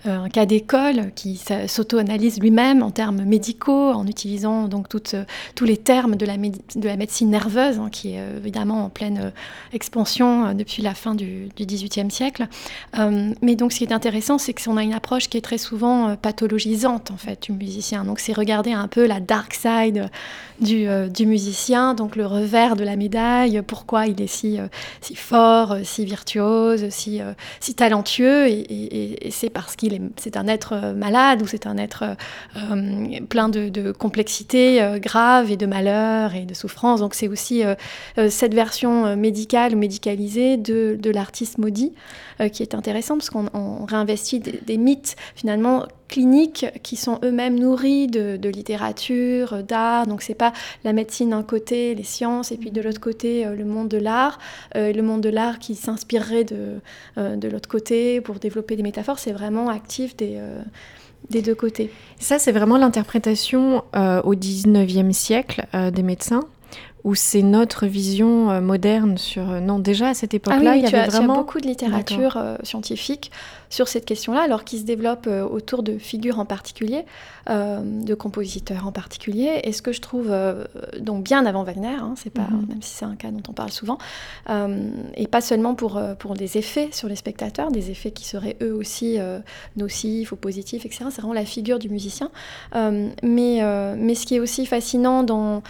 un 0.06 0.30
cas 0.30 0.46
d'école 0.46 1.12
qui 1.14 1.40
s'auto-analyse 1.68 2.40
lui-même 2.40 2.84
en 2.84 2.92
termes 2.92 3.24
médicaux, 3.24 3.92
en 3.92 4.08
utilisant 4.08 4.68
donc 4.68 4.88
toutes, 4.88 5.16
tous 5.56 5.66
les 5.66 5.78
termes 5.78 6.16
de 6.16 6.26
la, 6.26 6.38
de 6.38 6.88
la 6.88 6.96
médecine 6.96 7.30
nerveuse, 7.30 7.80
hein, 7.80 7.90
qui 7.92 8.16
est 8.16 8.24
évidemment 8.38 8.86
en 8.86 8.90
pleine 8.90 9.34
expansion 9.74 10.54
depuis 10.54 10.82
la 10.82 10.94
fin 10.94 11.16
du, 11.16 11.50
XVIIIe 11.60 12.12
siècle. 12.12 12.48
mais 13.42 13.56
donc, 13.56 13.74
ce 13.74 13.80
qui 13.80 13.84
est 13.84 13.94
intéressant, 13.94 14.38
c'est 14.38 14.54
qu'on 14.54 14.78
a 14.78 14.84
une 14.84 14.94
approche 14.94 15.28
qui 15.28 15.38
est 15.38 15.42
très 15.42 15.58
souvent 15.58 16.16
pathologisante, 16.16 17.12
en 17.12 17.18
fait, 17.18 17.44
du 17.44 17.52
musicien. 17.52 18.06
Donc, 18.06 18.20
c'est 18.20 18.34
regarder 18.34 18.72
un 18.72 18.88
peu 18.88 19.06
la 19.06 19.20
dark 19.20 19.54
side 19.54 20.01
euh, 20.70 21.08
du, 21.08 21.26
musicien, 21.26 21.96
donc 21.96 22.16
le 22.16 22.26
revers 22.26 22.76
de 22.76 22.84
la 22.84 22.96
médaille, 22.96 23.62
pourquoi 23.66 24.06
il 24.06 24.22
est 24.22 24.28
si, 24.28 24.60
euh, 24.60 24.68
fort, 25.16 25.72
euh, 25.72 25.80
si 25.84 26.06
virtuose, 26.06 26.90
si, 26.90 27.22
talentueux, 27.76 28.48
et, 28.48 29.32
c'est 29.32 29.50
parce 29.50 29.76
qu'il 29.76 29.94
est, 29.94 30.02
c'est 30.18 30.38
un 30.38 30.48
être 30.48 30.94
malade 30.96 31.42
ou 31.42 31.48
c'est 31.48 31.66
un 31.66 31.78
être 31.78 32.16
plein 33.30 33.50
de, 33.50 33.70
de 33.70 33.92
complexité 33.92 34.82
grave 35.00 35.52
et 35.52 35.58
de 35.58 35.66
malheur 35.66 36.36
et 36.36 36.46
de 36.46 36.54
souffrance. 36.54 37.00
Donc 37.00 37.16
c'est 37.16 37.28
aussi 37.28 37.64
cette 38.30 38.54
version 38.54 39.16
médicale, 39.16 39.76
médicalisée 39.76 40.58
de, 40.58 40.98
de 41.00 41.10
l'artiste 41.10 41.58
maudit 41.58 41.94
qui 42.52 42.62
est 42.62 42.76
intéressante 42.76 43.20
parce 43.20 43.30
qu'on 43.30 43.86
réinvestit 43.86 44.40
des 44.40 44.78
mythes 44.78 45.16
finalement 45.36 45.86
cliniques 46.12 46.68
qui 46.84 46.98
sont 46.98 47.20
eux-mêmes 47.24 47.58
nourris 47.58 48.06
de, 48.06 48.50
littérature, 48.50 49.64
d'art. 49.64 50.06
Donc 50.06 50.22
c'est 50.22 50.36
pas 50.36 50.54
la 50.84 50.94
médecine 50.94 51.32
d'un 51.32 51.42
côté, 51.42 51.96
les 51.96 52.04
sciences, 52.04 52.52
et 52.52 52.58
puis 52.58 52.70
de 52.70 52.82
l'autre 52.82 53.00
côté 53.00 53.46
euh, 53.46 53.56
le 53.56 53.66
monde 53.66 53.88
de 53.88 53.98
l'art. 53.98 54.38
Euh, 54.76 54.94
le 54.94 55.02
monde 55.02 55.22
de 55.22 55.30
l'art 55.30 55.58
qui 55.58 55.74
s'inspirerait 55.74 56.44
de, 56.44 56.80
euh, 57.18 57.36
de 57.38 57.48
l'autre 57.48 57.70
côté 57.70 58.22
pour 58.22 58.36
développer 58.36 58.76
des 58.76 58.84
métaphores, 58.84 59.18
c'est 59.18 59.32
vraiment 59.32 59.70
actif 59.70 60.16
des 60.16 60.40
des 61.30 61.44
deux 61.44 61.56
côtés. 61.56 61.92
Ça, 62.20 62.40
c'est 62.40 62.52
vraiment 62.52 62.78
l'interprétation 62.78 63.84
au 63.94 64.36
19e 64.36 65.14
siècle 65.14 65.66
des 65.94 66.04
médecins 66.04 66.42
ou 67.04 67.16
c'est 67.16 67.44
notre 67.44 67.86
vision 67.86 68.60
moderne 68.60 69.18
sur... 69.18 69.44
Non, 69.62 69.78
déjà 69.78 70.10
à 70.10 70.14
cette 70.14 70.34
époque-là, 70.34 70.72
ah 70.74 70.76
il 70.76 70.84
y 70.84 70.88
avait 70.88 71.08
vraiment... 71.08 71.36
beaucoup 71.36 71.62
de 71.62 71.68
littérature 71.68 72.42
scientifique 72.64 73.32
sur 73.72 73.88
cette 73.88 74.06
question-là, 74.06 74.42
alors 74.42 74.66
qu'il 74.66 74.80
se 74.80 74.84
développe 74.84 75.26
euh, 75.28 75.44
autour 75.44 75.82
de 75.82 75.98
figures 75.98 76.40
en 76.40 76.46
particulier, 76.46 77.06
euh, 77.50 77.80
de 77.82 78.14
compositeurs 78.14 78.86
en 78.86 78.92
particulier. 78.92 79.62
Et 79.64 79.72
ce 79.72 79.82
que 79.82 79.94
je 79.94 80.02
trouve 80.02 80.28
euh, 80.30 80.66
donc 81.00 81.24
bien 81.24 81.46
avant 81.46 81.64
Wagner, 81.64 81.88
hein, 81.88 82.14
c'est 82.18 82.30
pas, 82.30 82.42
mhm. 82.42 82.66
même 82.68 82.82
si 82.82 82.94
c'est 82.94 83.06
un 83.06 83.16
cas 83.16 83.32
dont 83.32 83.42
on 83.50 83.54
parle 83.54 83.72
souvent, 83.72 83.98
et 85.16 85.28
pas 85.28 85.40
seulement 85.40 85.74
pour, 85.74 86.02
pour 86.20 86.34
des 86.34 86.58
effets 86.58 86.90
sur 86.92 87.08
les 87.08 87.16
spectateurs, 87.16 87.72
des 87.72 87.90
effets 87.90 88.12
qui 88.12 88.26
seraient 88.26 88.58
eux 88.62 88.74
aussi 88.74 89.18
nocifs 89.78 90.34
ou 90.34 90.36
positifs, 90.36 90.86
etc. 90.86 91.06
C'est 91.10 91.22
vraiment 91.22 91.34
la 91.34 91.46
figure 91.46 91.80
du 91.80 91.90
musicien. 91.90 92.30
mais, 92.74 93.62
mais 93.96 94.16
ce 94.16 94.26
qui 94.26 94.36
est 94.36 94.40
aussi 94.40 94.66
fascinant 94.66 95.24
dans, 95.24 95.64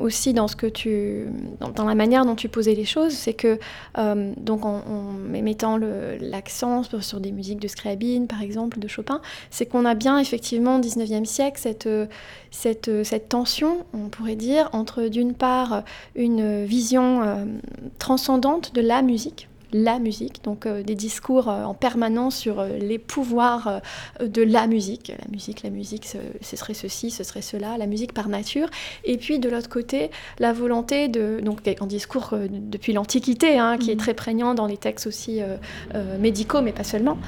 aussi 0.00 0.32
dans 0.32 0.48
ce 0.48 0.56
que 0.56 0.66
tu, 0.66 1.26
dans, 1.60 1.84
la 1.84 1.94
manière 1.94 2.26
dont 2.26 2.34
tu 2.34 2.48
posais 2.48 2.74
les 2.74 2.84
choses, 2.84 3.12
c'est 3.12 3.34
que 3.34 3.58
donc 3.94 4.64
en, 4.64 4.78
en 4.78 5.12
mettant 5.12 5.78
l'accent 5.78 6.82
sur 7.00 7.20
des 7.20 7.32
musiques 7.32 7.60
de 7.60 7.68
Scriabine, 7.68 8.26
par 8.26 8.42
exemple, 8.42 8.78
de 8.78 8.88
Chopin, 8.88 9.20
c'est 9.50 9.66
qu'on 9.66 9.84
a 9.84 9.94
bien 9.94 10.18
effectivement 10.18 10.76
au 10.76 10.80
19e 10.80 11.24
siècle 11.24 11.60
cette, 11.60 11.88
cette, 12.50 13.04
cette 13.04 13.28
tension, 13.28 13.84
on 13.94 14.08
pourrait 14.08 14.36
dire, 14.36 14.68
entre 14.72 15.08
d'une 15.08 15.34
part 15.34 15.82
une 16.14 16.64
vision 16.64 17.22
euh, 17.22 17.44
transcendante 17.98 18.74
de 18.74 18.80
la 18.80 19.02
musique, 19.02 19.48
la 19.72 19.98
musique, 19.98 20.42
donc 20.44 20.66
euh, 20.66 20.82
des 20.82 20.94
discours 20.94 21.48
euh, 21.48 21.64
en 21.64 21.74
permanence 21.74 22.36
sur 22.36 22.60
euh, 22.60 22.78
les 22.78 22.98
pouvoirs 22.98 23.80
de 24.20 24.42
la 24.42 24.66
musique. 24.66 25.12
La 25.18 25.30
musique, 25.30 25.62
la 25.62 25.70
musique, 25.70 26.06
ce, 26.06 26.56
serait 26.56 26.74
ceci, 26.74 27.10
ce 27.10 27.24
serait 27.24 27.42
cela, 27.42 27.76
la 27.76 27.86
musique 27.86 28.12
par 28.12 28.28
nature. 28.28 28.68
Et 29.04 29.18
puis 29.18 29.38
de 29.38 29.48
l'autre 29.48 29.68
côté, 29.68 30.10
la 30.38 30.52
volonté 30.52 31.08
de, 31.08 31.40
donc 31.42 31.60
en 31.80 31.86
discours 31.86 32.34
depuis 32.50 32.92
l'Antiquité, 32.92 33.58
hein, 33.58 33.76
qui 33.78 33.90
est 33.90 33.94
mhm. 33.94 34.00
très 34.00 34.14
prégnant 34.14 34.54
dans 34.54 34.66
les 34.66 34.76
textes 34.76 35.06
aussi 35.06 35.40
médicaux, 36.18 36.60
mais 36.62 36.72
pas 36.72 36.84
seulement. 36.84 37.18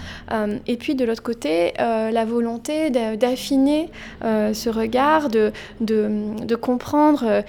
et 0.66 0.76
puis 0.76 0.94
de 0.94 1.05
l'autre 1.05 1.22
côté, 1.22 1.72
la 1.79 2.24
volonté 2.24 2.90
d'affiner 2.90 3.90
ce 4.22 4.68
regard, 4.68 5.29
de, 5.29 5.53
de, 5.81 6.44
de 6.44 6.55
comprendre 6.55 7.42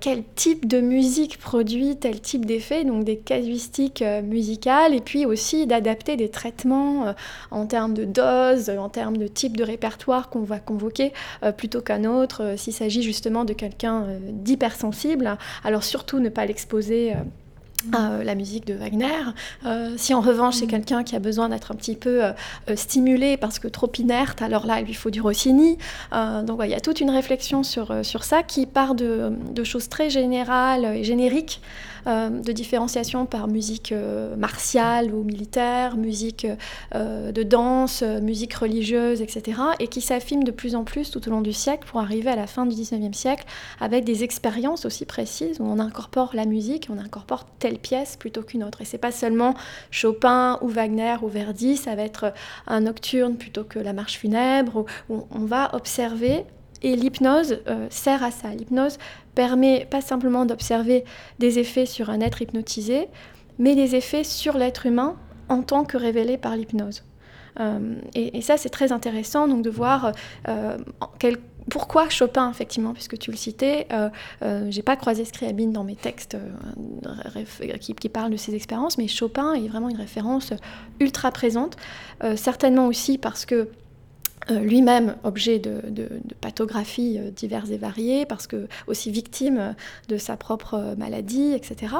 quel 0.00 0.22
type 0.34 0.66
de 0.66 0.80
musique 0.80 1.38
produit 1.38 1.96
tel 1.96 2.20
type 2.20 2.44
d'effet, 2.44 2.84
donc 2.84 3.04
des 3.04 3.16
casuistiques 3.16 4.02
musicale 4.22 4.94
et 4.94 5.00
puis 5.00 5.26
aussi 5.26 5.66
d'adapter 5.66 6.16
des 6.16 6.28
traitements 6.28 7.06
euh, 7.06 7.12
en 7.50 7.66
termes 7.66 7.94
de 7.94 8.04
dose, 8.04 8.70
en 8.70 8.88
termes 8.88 9.16
de 9.16 9.26
type 9.26 9.56
de 9.56 9.64
répertoire 9.64 10.28
qu'on 10.28 10.42
va 10.42 10.58
convoquer 10.58 11.12
euh, 11.42 11.52
plutôt 11.52 11.80
qu'un 11.80 12.04
autre. 12.04 12.42
Euh, 12.42 12.56
s'il 12.56 12.72
s'agit 12.72 13.02
justement 13.02 13.44
de 13.44 13.52
quelqu'un 13.52 14.06
d'hypersensible, 14.30 15.36
alors 15.64 15.84
surtout 15.84 16.20
ne 16.20 16.28
pas 16.28 16.46
l'exposer 16.46 17.14
à 17.92 18.22
la 18.24 18.34
musique 18.34 18.66
de 18.66 18.74
Wagner. 18.74 19.06
si 19.96 20.14
en 20.14 20.20
revanche 20.20 20.56
c'est 20.56 20.66
mm. 20.66 20.70
quelqu'un 20.70 21.04
qui 21.04 21.14
a 21.14 21.18
besoin 21.18 21.48
d'être 21.48 21.70
un 21.72 21.74
petit 21.74 21.94
peu 21.94 22.22
stimulé 22.74 23.36
parce 23.36 23.58
que 23.58 23.68
trop 23.68 23.90
inerte, 23.98 24.42
alors 24.42 24.66
là 24.66 24.80
il 24.80 24.86
lui 24.86 24.94
faut 24.94 25.10
du 25.10 25.20
Rossini. 25.20 25.78
donc 26.12 26.60
il 26.64 26.70
y 26.70 26.74
a 26.74 26.80
toute 26.80 27.00
une 27.00 27.10
réflexion 27.10 27.62
sur, 27.62 28.04
sur 28.04 28.24
ça 28.24 28.42
qui 28.42 28.66
part 28.66 28.94
de, 28.94 29.32
de 29.52 29.64
choses 29.64 29.88
très 29.88 30.10
générales 30.10 30.84
et 30.96 31.04
génériques. 31.04 31.60
Euh, 32.06 32.30
de 32.30 32.52
différenciation 32.52 33.26
par 33.26 33.48
musique 33.48 33.90
euh, 33.90 34.36
martiale 34.36 35.12
ou 35.12 35.24
militaire, 35.24 35.96
musique 35.96 36.46
euh, 36.94 37.32
de 37.32 37.42
danse, 37.42 38.02
musique 38.02 38.54
religieuse, 38.54 39.22
etc. 39.22 39.60
Et 39.80 39.88
qui 39.88 40.00
s'affine 40.00 40.44
de 40.44 40.52
plus 40.52 40.76
en 40.76 40.84
plus 40.84 41.10
tout 41.10 41.26
au 41.26 41.30
long 41.32 41.40
du 41.40 41.52
siècle 41.52 41.84
pour 41.88 41.98
arriver 41.98 42.30
à 42.30 42.36
la 42.36 42.46
fin 42.46 42.64
du 42.64 42.76
19e 42.76 43.12
siècle 43.12 43.44
avec 43.80 44.04
des 44.04 44.22
expériences 44.22 44.84
aussi 44.84 45.04
précises 45.04 45.58
où 45.58 45.64
on 45.64 45.80
incorpore 45.80 46.30
la 46.34 46.44
musique, 46.44 46.88
on 46.90 46.98
incorpore 46.98 47.44
telle 47.58 47.78
pièce 47.78 48.16
plutôt 48.16 48.42
qu'une 48.42 48.62
autre. 48.62 48.82
Et 48.82 48.84
c'est 48.84 48.98
pas 48.98 49.12
seulement 49.12 49.54
Chopin 49.90 50.58
ou 50.62 50.68
Wagner 50.68 51.16
ou 51.22 51.28
Verdi, 51.28 51.76
ça 51.76 51.96
va 51.96 52.02
être 52.02 52.32
un 52.68 52.80
nocturne 52.80 53.36
plutôt 53.36 53.64
que 53.64 53.80
la 53.80 53.92
marche 53.92 54.18
funèbre, 54.18 54.84
où 55.08 55.24
on 55.32 55.44
va 55.44 55.74
observer 55.74 56.44
et 56.82 56.96
l'hypnose 56.96 57.60
sert 57.90 58.22
à 58.22 58.30
ça. 58.30 58.50
L'hypnose 58.50 58.98
permet 59.34 59.86
pas 59.90 60.00
simplement 60.00 60.46
d'observer 60.46 61.04
des 61.38 61.58
effets 61.58 61.86
sur 61.86 62.10
un 62.10 62.20
être 62.20 62.42
hypnotisé, 62.42 63.08
mais 63.58 63.74
des 63.74 63.94
effets 63.94 64.24
sur 64.24 64.56
l'être 64.56 64.86
humain 64.86 65.16
en 65.48 65.62
tant 65.62 65.84
que 65.84 65.96
révélés 65.96 66.38
par 66.38 66.56
l'hypnose. 66.56 67.04
Euh, 67.60 67.94
et, 68.14 68.42
ça, 68.42 68.56
c'est 68.56 68.68
très 68.68 68.92
intéressant 68.92 69.48
donc 69.48 69.62
de 69.62 69.70
voir 69.70 70.12
euh, 70.48 70.76
pourquoi 71.70 72.08
Chopin, 72.10 72.50
effectivement, 72.50 72.92
puisque 72.92 73.18
tu 73.18 73.30
le 73.30 73.36
citais. 73.36 73.86
Euh, 73.92 74.10
euh 74.42 74.66
J'ai 74.70 74.82
pas 74.82 74.96
croisé 74.96 75.24
Scriabine 75.24 75.72
dans 75.72 75.84
mes 75.84 75.96
textes 75.96 76.36
qui, 77.80 77.94
qui, 77.94 78.08
parlent 78.08 78.30
de 78.30 78.36
ses 78.36 78.54
expériences, 78.54 78.98
mais 78.98 79.08
Chopin 79.08 79.54
est 79.54 79.68
vraiment 79.68 79.88
une 79.88 79.96
référence 79.96 80.52
ultra 81.00 81.30
présente. 81.30 81.76
certainement 82.36 82.86
aussi 82.86 83.18
parce 83.18 83.46
que 83.46 83.54
euh, 83.54 83.64
lui-même 84.50 85.16
objet 85.24 85.58
de, 85.58 85.80
pathographies 86.40 87.18
euh, 87.18 87.30
diverses 87.30 87.70
et 87.70 87.78
variées, 87.78 88.26
parce 88.26 88.46
que 88.46 88.68
aussi 88.86 89.10
victime 89.10 89.74
de 90.08 90.16
sa 90.18 90.36
propre 90.36 90.94
maladie, 90.96 91.52
etc. 91.52 91.96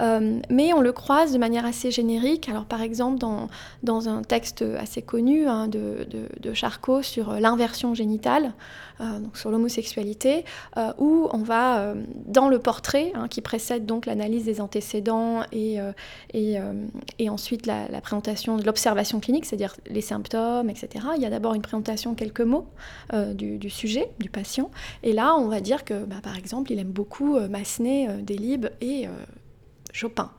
Euh, 0.00 0.38
mais 0.50 0.72
on 0.72 0.80
le 0.80 0.92
croise 0.92 1.32
de 1.32 1.38
manière 1.38 1.66
assez 1.66 1.90
générique. 1.90 2.48
Alors 2.48 2.64
par 2.64 2.82
exemple 2.82 3.18
dans, 3.18 3.48
dans 3.82 4.08
un 4.08 4.22
texte 4.22 4.64
assez 4.78 5.02
connu 5.02 5.46
hein, 5.46 5.68
de, 5.68 6.06
Charcot 6.54 7.02
sur 7.02 7.34
l'inversion 7.34 7.94
génitale, 7.94 8.52
donc 9.00 9.36
sur 9.36 9.50
l'homosexualité, 9.50 10.44
où 10.98 11.28
on 11.32 11.42
va 11.42 11.94
dans 12.26 12.48
le 12.48 12.58
portrait 12.58 13.12
hein, 13.14 13.28
qui 13.28 13.40
précède 13.40 13.86
donc 13.86 14.06
l'analyse 14.06 14.44
des 14.44 14.60
antécédents 14.60 15.42
et, 15.52 15.78
et, 16.34 17.30
ensuite 17.30 17.66
la, 17.66 18.00
présentation 18.00 18.56
de 18.56 18.64
l'observation 18.64 19.20
clinique, 19.20 19.44
c'est-à-dire 19.44 19.76
les 19.86 20.00
symptômes, 20.00 20.70
etc. 20.70 21.06
Il 21.16 21.22
y 21.22 21.26
a 21.26 21.30
d'abord 21.30 21.54
une 21.54 21.62
présentation 21.62 22.14
quelques 22.14 22.40
mots 22.40 22.66
euh, 23.12 23.34
du, 23.34 23.70
sujet, 23.70 24.10
du 24.18 24.30
patient. 24.30 24.70
Et 25.02 25.12
là, 25.12 25.36
on 25.36 25.48
va 25.48 25.60
dire 25.60 25.84
que, 25.84 26.04
bah, 26.04 26.16
par 26.22 26.36
exemple, 26.36 26.72
il 26.72 26.78
aime 26.78 26.90
beaucoup 26.90 27.36
euh, 27.36 27.48
Massenet, 27.48 28.08
euh, 28.08 28.22
Delibes 28.22 28.68
et 28.80 29.06
Chopin. 29.92 30.30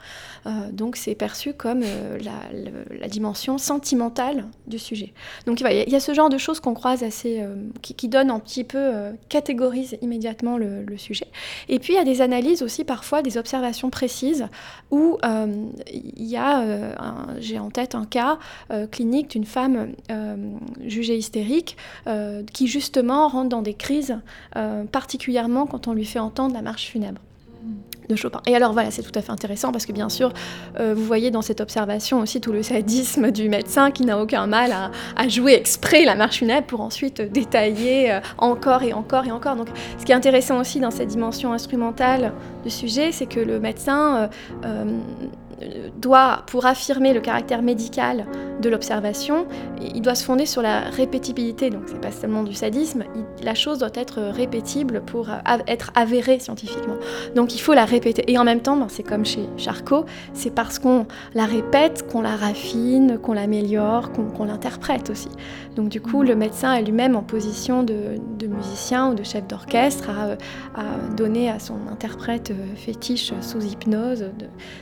Euh, 0.46 0.72
donc 0.72 0.96
c'est 0.96 1.16
perçu 1.16 1.54
comme 1.54 1.82
euh, 1.84 2.18
la, 2.20 3.08
dimension 3.08 3.58
sentimentale 3.58 4.46
du 4.68 4.78
sujet. 4.78 5.14
Donc 5.46 5.62
il 5.62 5.90
y, 5.92 5.96
a 5.96 6.00
ce 6.00 6.14
genre 6.14 6.30
de 6.30 6.38
choses 6.38 6.60
qu'on 6.60 6.76
croise 6.76 7.04
assez, 7.04 7.42
euh, 7.42 7.56
qui, 7.82 7.96
qui 7.96 8.08
donnent 8.08 8.30
un 8.30 8.40
petit 8.40 8.64
peu, 8.64 8.92
catégorise 9.30 9.98
immédiatement 10.02 10.58
le, 10.58 10.86
sujet. 10.98 11.28
Et 11.70 11.80
puis 11.80 11.94
il 11.94 11.96
y 11.96 12.00
a 12.00 12.04
des 12.04 12.22
analyses 12.22 12.62
aussi 12.62 12.84
parfois, 12.84 13.22
des 13.22 13.38
observations 13.38 13.90
précises 13.90 14.48
où 14.92 15.18
il 15.92 16.26
y 16.26 16.38
a, 16.38 16.64
j'ai 17.40 17.58
en 17.58 17.70
tête 17.70 17.96
un 17.96 18.06
cas 18.06 18.38
clinique 18.92 19.30
d'une 19.32 19.46
femme 19.46 19.94
jugée 20.86 21.18
hystérique 21.18 21.78
qui 22.54 22.68
justement 22.68 23.28
rentre 23.28 23.50
dans 23.50 23.62
des 23.62 23.74
crises, 23.74 24.18
particulièrement 24.92 25.66
quand 25.66 25.88
on 25.88 25.94
lui 25.94 26.06
fait 26.06 26.20
entendre 26.20 26.54
la 26.54 26.62
marche 26.62 26.88
funèbre. 26.88 27.22
Chopin. 28.15 28.41
Et 28.48 28.56
alors 28.56 28.74
voilà, 28.74 28.91
c'est 28.91 29.04
tout 29.04 29.17
à 29.17 29.22
fait 29.22 29.32
intéressant 29.32 29.72
parce 29.72 29.86
que 29.86 29.91
bien 29.91 30.10
sûr, 30.10 30.32
euh, 30.80 30.93
vous 30.95 31.04
voyez 31.04 31.32
dans 31.32 31.41
cette 31.41 31.62
observation 31.62 32.19
aussi 32.19 32.41
tout 32.41 32.52
le 32.52 32.63
sadisme 32.63 33.32
du 33.32 33.50
médecin 33.50 33.91
qui 33.91 34.04
n'a 34.04 34.19
aucun 34.19 34.48
mal 34.48 34.74
à, 35.15 35.28
jouer 35.28 35.54
exprès 35.54 36.06
la 36.06 36.15
marche 36.15 36.38
funèbre 36.38 36.65
pour 36.65 36.82
ensuite 36.82 37.22
détailler 37.22 38.12
euh, 38.12 38.19
encore 38.38 38.84
et 38.84 38.93
encore 38.93 39.26
et 39.26 39.32
encore. 39.32 39.56
Donc 39.56 39.67
ce 39.98 40.06
qui 40.06 40.12
est 40.12 40.15
intéressant 40.15 40.60
aussi 40.60 40.80
dans 40.80 40.91
cette 40.91 41.10
dimension 41.10 41.54
instrumentale 41.54 42.34
du 42.63 42.69
sujet, 42.69 43.12
c'est 43.12 43.28
que 43.28 43.39
le 43.39 43.60
médecin 43.60 44.30
euh, 44.65 44.84
doit, 45.98 46.43
pour 46.48 46.65
affirmer 46.65 47.13
le 47.13 47.22
caractère 47.22 47.62
médical 47.62 48.26
de 48.62 48.69
l'observation, 48.69 49.48
il 49.82 50.02
doit 50.02 50.15
se 50.15 50.24
fonder 50.24 50.45
sur 50.45 50.62
la 50.62 50.82
répétibilité. 50.82 51.69
Donc 51.69 51.84
c'est 51.88 52.02
pas 52.02 52.12
seulement 52.12 52.43
du 52.43 52.54
sadisme, 52.54 53.04
la 53.41 53.56
chose 53.56 53.80
doit 53.80 53.89
être 53.93 54.22
répétible 54.22 55.02
pour 55.02 55.30
être 55.67 55.91
avérée 55.95 56.39
scientifiquement. 56.39 56.95
Donc 57.36 57.56
il 57.56 57.60
faut 57.60 57.74
la 57.74 57.86
répéter. 57.86 58.24
Et 58.32 58.38
en 58.38 58.43
même 58.43 58.62
temps, 58.62 58.78
ben, 58.78 58.88
c'est 58.89 59.04
comme 59.04 59.26
chez 59.26 59.48
Charcot, 59.58 60.06
c'est 60.34 60.54
parce 60.54 60.80
qu'on 60.80 61.06
la 61.34 61.45
répète 61.45 62.06
qu'on 62.12 62.22
la 62.22 62.36
raffine, 62.36 63.17
qu'on 63.17 63.34
l'améliore, 63.34 64.12
qu'on 64.12 64.45
l'interprète 64.45 65.10
aussi. 65.10 65.30
Donc 65.80 65.88
du 65.88 66.02
coup, 66.02 66.24
le 66.24 66.36
médecin 66.36 66.74
est 66.74 66.82
lui-même 66.82 67.15
en 67.15 67.22
position 67.22 67.84
de, 67.84 68.20
musicien 68.46 69.12
ou 69.12 69.15
de 69.15 69.24
chef 69.24 69.48
d'orchestre 69.48 70.10
à, 70.10 70.36
donner 71.15 71.50
à 71.50 71.58
son 71.58 71.78
interprète 71.89 72.52
fétiche 72.76 73.32
sous 73.39 73.63
hypnose 73.63 74.26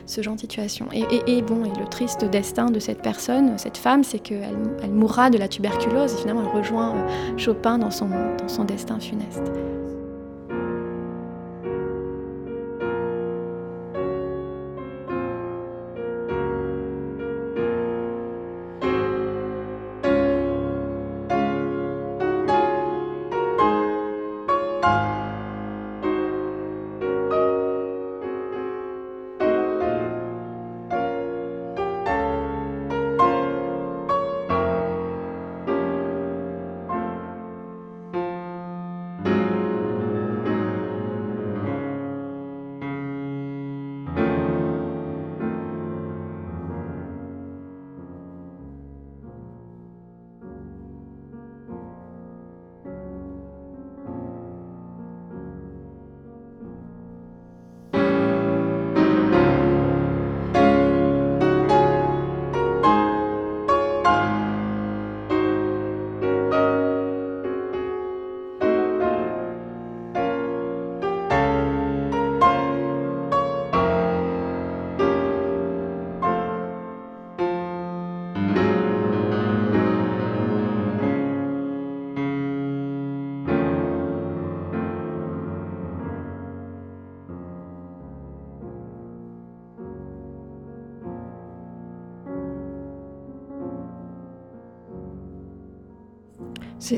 ce 0.07 0.23
genre 0.23 0.33
de 0.33 0.39
situation. 0.39 0.87
Et, 0.91 1.41
bon, 1.43 1.61
le 1.61 1.87
triste 1.87 2.25
destin 2.25 2.71
de 2.71 2.79
cette 2.79 3.03
personne, 3.03 3.59
cette 3.59 3.77
femme, 3.77 4.03
c'est 4.03 4.17
qu'elle 4.17 4.57
elle 4.81 4.91
mourra 4.91 5.29
de 5.29 5.37
la 5.37 5.47
tuberculose 5.47 6.13
et 6.15 6.17
finalement 6.17 6.41
elle 6.41 6.57
rejoint 6.57 6.95
euh, 6.95 7.37
Chopin 7.37 7.77
dans 7.77 7.91
son 7.91 8.63
destin 8.65 8.99
funeste. 8.99 9.51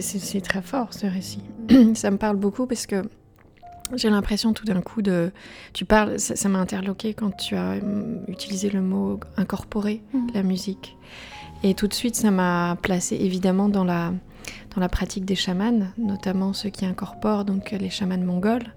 C'est 0.01 0.41
très 0.41 0.61
fort 0.61 0.93
ce 0.93 1.05
récit. 1.07 1.41
ça 1.95 2.11
me 2.11 2.17
parle 2.17 2.35
beaucoup 2.35 2.65
parce 2.65 2.85
que 2.85 3.03
j'ai 3.95 4.09
l'impression 4.09 4.53
tout 4.53 4.65
d'un 4.65 4.81
coup 4.81 5.01
de... 5.01 5.31
Tu 5.73 5.85
parles, 5.85 6.19
ça 6.19 6.49
m'a 6.49 6.59
interloqué 6.59 7.13
quand 7.13 7.31
tu 7.35 7.55
as 7.55 7.77
hum, 7.81 8.19
utilisé 8.27 8.69
le 8.69 8.81
mot 8.81 9.19
incorporer 9.35 10.01
mm. 10.13 10.27
la 10.35 10.43
musique. 10.43 10.95
Et 11.63 11.73
tout 11.73 11.87
de 11.87 11.93
suite, 11.93 12.15
ça 12.15 12.31
m'a 12.31 12.77
placé 12.81 13.15
évidemment 13.15 13.67
dans 13.67 13.83
la, 13.83 14.13
la 14.79 14.89
pratique 14.89 15.25
des 15.25 15.35
chamans, 15.35 15.91
notamment 15.97 16.53
ceux 16.53 16.69
qui 16.69 16.85
incorporent 16.85 17.45
donc 17.45 17.71
les 17.71 17.89
chamans 17.89 18.17
mongols, 18.17 18.73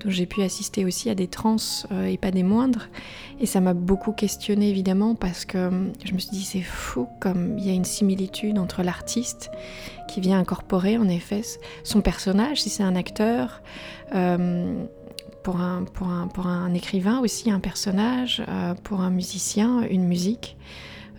dont 0.00 0.10
j'ai 0.10 0.26
pu 0.26 0.42
assister 0.42 0.84
aussi 0.84 1.10
à 1.10 1.14
des 1.14 1.28
trans 1.28 1.56
euh, 1.92 2.06
et 2.06 2.16
pas 2.16 2.30
des 2.30 2.42
moindres. 2.42 2.88
Et 3.40 3.46
ça 3.46 3.60
m'a 3.60 3.74
beaucoup 3.74 4.12
questionné 4.12 4.68
évidemment 4.68 5.14
parce 5.14 5.44
que 5.44 5.58
euh, 5.58 5.92
je 6.04 6.12
me 6.12 6.18
suis 6.18 6.30
dit 6.30 6.44
c'est 6.44 6.62
fou 6.62 7.08
comme 7.20 7.58
il 7.58 7.66
y 7.66 7.70
a 7.70 7.72
une 7.72 7.84
similitude 7.84 8.58
entre 8.58 8.82
l'artiste 8.82 9.50
qui 10.08 10.20
vient 10.20 10.38
incorporer 10.38 10.98
en 10.98 11.08
effet 11.08 11.42
son 11.84 12.00
personnage, 12.00 12.62
si 12.62 12.70
c'est 12.70 12.82
un 12.82 12.96
acteur. 12.96 13.62
Euh, 14.14 14.84
pour 15.42 15.60
un, 15.60 15.84
pour, 15.84 16.08
un, 16.08 16.26
pour 16.26 16.48
un, 16.48 16.74
écrivain 16.74 17.20
aussi, 17.20 17.52
un 17.52 17.60
personnage, 17.60 18.42
pour 18.82 19.00
un 19.00 19.10
musicien, 19.10 19.82
une 19.82 20.02
musique. 20.02 20.56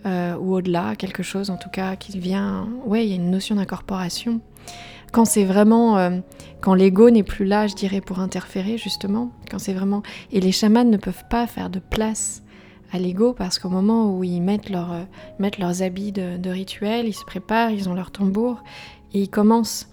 Euh, 0.06 0.36
ou 0.36 0.54
au-delà, 0.54 0.94
quelque 0.96 1.22
chose 1.22 1.50
en 1.50 1.56
tout 1.56 1.70
cas 1.70 1.96
qui 1.96 2.18
vient. 2.18 2.68
Ouais, 2.86 3.04
il 3.04 3.10
y 3.10 3.12
a 3.12 3.16
une 3.16 3.30
notion 3.30 3.56
d'incorporation. 3.56 4.40
Quand 5.12 5.24
c'est 5.24 5.44
vraiment. 5.44 5.98
Euh, 5.98 6.20
quand 6.60 6.74
l'ego 6.74 7.10
n'est 7.10 7.22
plus 7.22 7.44
là, 7.44 7.66
je 7.66 7.74
dirais, 7.74 8.00
pour 8.00 8.20
interférer, 8.20 8.78
justement. 8.78 9.30
Quand 9.50 9.58
c'est 9.58 9.74
vraiment. 9.74 10.02
Et 10.32 10.40
les 10.40 10.52
chamans 10.52 10.84
ne 10.84 10.96
peuvent 10.96 11.24
pas 11.30 11.46
faire 11.46 11.70
de 11.70 11.78
place 11.78 12.42
à 12.92 12.98
l'ego 12.98 13.32
parce 13.32 13.58
qu'au 13.58 13.68
moment 13.68 14.16
où 14.16 14.24
ils 14.24 14.40
mettent, 14.40 14.70
euh, 14.70 15.04
mettent 15.38 15.58
leurs 15.58 15.82
habits 15.82 16.12
de, 16.12 16.36
de, 16.36 16.50
rituel, 16.50 17.06
ils 17.06 17.14
se 17.14 17.24
préparent, 17.24 17.70
ils 17.70 17.88
ont 17.88 17.94
leur 17.94 18.10
tambour 18.10 18.62
et 19.12 19.22
ils 19.22 19.30
commencent 19.30 19.88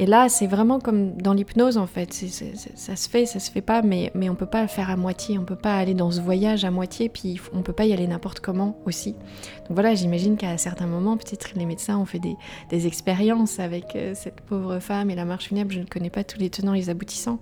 et 0.00 0.06
là, 0.06 0.28
c'est 0.28 0.46
vraiment 0.46 0.78
comme 0.78 1.16
dans 1.16 1.32
l'hypnose 1.32 1.76
en 1.76 1.88
fait. 1.88 2.12
ça 2.12 2.94
se 2.96 3.08
fait, 3.08 3.26
ça 3.26 3.40
se 3.40 3.50
fait 3.50 3.60
pas, 3.60 3.82
mais, 3.82 4.12
mais 4.14 4.30
on 4.30 4.36
peut 4.36 4.46
pas 4.46 4.62
le 4.62 4.68
faire 4.68 4.90
à 4.90 4.96
moitié. 4.96 5.38
On 5.38 5.44
peut 5.44 5.56
pas 5.56 5.76
aller 5.76 5.94
dans 5.94 6.12
ce 6.12 6.20
voyage 6.20 6.64
à 6.64 6.70
moitié, 6.70 7.08
puis 7.08 7.40
on 7.52 7.62
peut 7.62 7.72
pas 7.72 7.84
y 7.84 7.92
aller 7.92 8.06
n'importe 8.06 8.38
comment 8.38 8.78
aussi. 8.86 9.12
Donc 9.12 9.70
voilà, 9.70 9.96
j'imagine 9.96 10.36
qu'à 10.36 10.56
certains 10.56 10.86
moments, 10.86 11.16
peut-être 11.16 11.50
les 11.56 11.66
médecins 11.66 11.98
ont 11.98 12.04
fait 12.04 12.20
des, 12.20 12.86
expériences 12.86 13.58
avec 13.58 13.96
euh, 13.96 14.12
cette 14.14 14.40
pauvre 14.40 14.78
femme 14.78 15.10
et 15.10 15.16
la 15.16 15.24
marche 15.24 15.48
funèbre. 15.48 15.72
Je 15.72 15.80
ne 15.80 15.84
connais 15.84 16.10
pas 16.10 16.22
tous 16.22 16.38
les 16.38 16.48
tenants 16.48 16.74
et 16.74 16.78
les 16.78 16.90
aboutissants, 16.90 17.40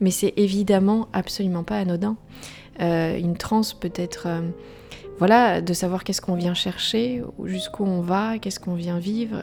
mais 0.00 0.12
c'est 0.12 0.34
évidemment 0.36 1.08
absolument 1.12 1.64
pas 1.64 1.78
anodin. 1.78 2.16
Euh, 2.80 3.18
une 3.18 3.36
transe 3.36 3.74
peut 3.74 3.92
être. 3.96 4.26
Euh, 4.26 4.42
voilà, 5.18 5.60
de 5.60 5.72
savoir 5.72 6.04
qu'est-ce 6.04 6.20
qu'on 6.20 6.36
vient 6.36 6.54
chercher, 6.54 7.24
jusqu'où 7.42 7.82
on 7.82 8.02
va, 8.02 8.38
qu'est-ce 8.38 8.60
qu'on 8.60 8.76
vient 8.76 9.00
vivre. 9.00 9.42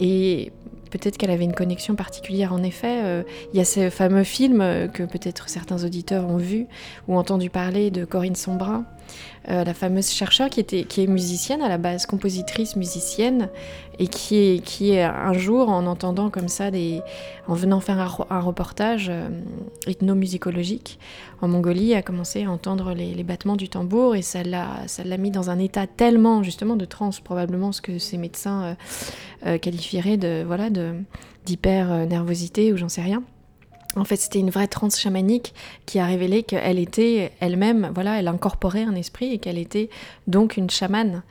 Et 0.00 0.52
peut-être 0.98 1.18
qu'elle 1.18 1.32
avait 1.32 1.44
une 1.44 1.54
connexion 1.54 1.96
particulière 1.96 2.52
en 2.52 2.62
effet. 2.62 3.00
Euh, 3.02 3.22
il 3.52 3.58
y 3.58 3.60
a 3.60 3.64
ce 3.64 3.90
fameux 3.90 4.22
film 4.22 4.60
euh, 4.60 4.86
que 4.86 5.02
peut-être 5.02 5.48
certains 5.48 5.84
auditeurs 5.84 6.24
ont 6.26 6.36
vu 6.36 6.66
ou 7.08 7.16
entendu 7.16 7.50
parler 7.50 7.90
de 7.90 8.04
Corinne 8.04 8.36
Sombrin, 8.36 8.84
euh, 9.50 9.62
la 9.62 9.74
fameuse 9.74 10.10
chercheure 10.10 10.48
qui, 10.48 10.60
était, 10.60 10.84
qui 10.84 11.02
est 11.02 11.06
musicienne 11.06 11.60
à 11.60 11.68
la 11.68 11.76
base, 11.76 12.06
compositrice 12.06 12.76
musicienne, 12.76 13.50
et 13.98 14.06
qui 14.08 14.36
est, 14.36 14.64
qui 14.64 14.92
est 14.92 15.02
un 15.02 15.34
jour, 15.34 15.68
en 15.68 15.86
entendant 15.86 16.30
comme 16.30 16.48
ça, 16.48 16.70
en 17.46 17.54
venant 17.54 17.80
faire 17.80 18.26
un, 18.30 18.40
reportage 18.40 19.08
euh, 19.10 19.28
ethnomusicologique 19.86 20.98
en 21.42 21.48
Mongolie, 21.48 21.94
a 21.94 22.00
commencé 22.00 22.44
à 22.44 22.50
entendre 22.50 22.94
les, 22.94 23.22
battements 23.22 23.56
du 23.56 23.68
tambour, 23.68 24.16
et 24.16 24.22
ça 24.22 24.42
l'a, 24.42 25.18
mis 25.18 25.30
dans 25.30 25.50
un 25.50 25.58
état 25.58 25.86
tellement 25.86 26.42
justement 26.42 26.76
de 26.76 26.86
transe, 26.86 27.20
probablement 27.20 27.72
ce 27.72 27.82
que 27.82 27.98
ces 27.98 28.16
médecins 28.16 28.76
euh, 29.46 29.58
qualifieraient 29.58 30.16
de, 30.16 30.42
voilà, 30.46 30.70
d'hyper 31.44 32.06
nervosité 32.06 32.72
ou 32.72 32.78
j'en 32.78 32.88
sais 32.88 33.02
rien. 33.02 33.22
En 33.96 34.04
fait, 34.04 34.16
c'était 34.16 34.40
une 34.40 34.50
vraie 34.50 34.66
transe 34.66 34.98
chamanique 34.98 35.54
qui 35.86 35.98
a 35.98 36.06
révélé 36.06 36.42
qu'elle 36.42 36.78
était 36.78 37.32
elle-même, 37.40 37.90
voilà, 37.94 38.18
elle 38.18 38.28
incorporait 38.28 38.82
un 38.82 38.94
esprit 38.94 39.32
et 39.32 39.38
qu'elle 39.38 39.58
était 39.58 39.88
donc 40.26 40.56
une 40.56 40.70
chamane. 40.70 41.22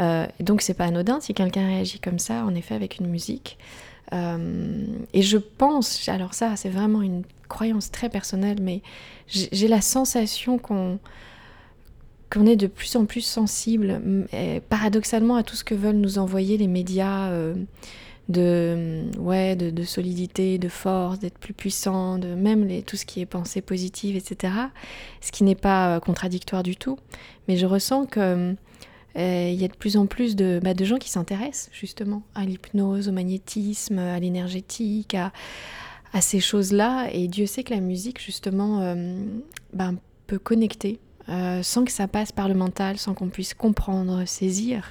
Euh, 0.00 0.26
donc, 0.40 0.62
c'est 0.62 0.74
pas 0.74 0.84
anodin 0.84 1.20
si 1.20 1.34
quelqu'un 1.34 1.66
réagit 1.66 1.98
comme 1.98 2.18
ça, 2.18 2.44
en 2.44 2.54
effet, 2.54 2.74
avec 2.74 2.98
une 2.98 3.06
musique. 3.06 3.58
Euh, 4.12 4.86
et 5.12 5.22
je 5.22 5.38
pense, 5.38 6.08
alors 6.08 6.34
ça, 6.34 6.56
c'est 6.56 6.68
vraiment 6.68 7.02
une 7.02 7.22
croyance 7.48 7.90
très 7.90 8.08
personnelle, 8.08 8.58
mais 8.60 8.82
j'ai 9.28 9.68
la 9.68 9.80
sensation 9.80 10.58
qu'on 10.58 10.98
est 12.46 12.56
de 12.56 12.66
plus 12.66 12.96
en 12.96 13.04
plus 13.04 13.22
sensible, 13.22 14.00
paradoxalement, 14.68 15.36
à 15.36 15.42
tout 15.42 15.56
ce 15.56 15.64
que 15.64 15.74
veulent 15.74 15.96
nous 15.96 16.18
envoyer 16.18 16.56
les 16.56 16.68
médias. 16.68 17.30
Euh, 17.30 17.54
de, 18.30 19.04
ouais, 19.18 19.56
de, 19.56 19.82
solidité, 19.82 20.58
de 20.58 20.68
force, 20.68 21.18
d'être 21.18 21.38
plus 21.38 21.52
puissant, 21.52 22.18
de 22.18 22.34
même 22.34 22.66
les, 22.66 22.82
tout 22.82 22.96
ce 22.96 23.04
qui 23.04 23.20
est 23.20 23.26
pensée 23.26 23.60
positive, 23.60 24.16
etc. 24.16 24.54
Ce 25.20 25.32
qui 25.32 25.44
n'est 25.44 25.54
pas 25.54 25.96
euh, 25.96 26.00
contradictoire 26.00 26.62
du 26.62 26.76
tout. 26.76 26.98
Mais 27.48 27.56
je 27.56 27.66
ressens 27.66 28.06
que 28.06 28.54
euh, 29.16 29.50
il 29.52 29.60
y 29.60 29.64
a 29.64 29.68
de 29.68 29.76
plus 29.76 29.96
en 29.96 30.06
plus 30.06 30.36
de, 30.36 30.60
bah, 30.62 30.74
de 30.74 30.84
gens 30.84 30.98
qui 30.98 31.10
s'intéressent 31.10 31.70
justement 31.72 32.22
à 32.34 32.44
l'hypnose, 32.44 33.08
au 33.08 33.12
magnétisme, 33.12 33.98
à 33.98 34.20
l'énergétique, 34.20 35.14
à, 35.14 35.32
à, 36.12 36.20
ces 36.20 36.40
choses-là. 36.40 37.08
Et 37.12 37.26
Dieu 37.26 37.46
sait 37.46 37.64
que 37.64 37.74
la 37.74 37.80
musique, 37.80 38.20
justement, 38.20 38.80
euh, 38.80 39.14
bah, 39.72 39.90
peut 40.26 40.38
connecter 40.38 41.00
sans 41.62 41.84
que 41.84 41.92
ça 41.92 42.08
passe 42.08 42.32
par 42.32 42.48
le 42.48 42.54
mental, 42.54 42.98
sans 42.98 43.14
qu'on 43.14 43.28
puisse 43.28 43.54
comprendre, 43.54 44.24
saisir. 44.24 44.90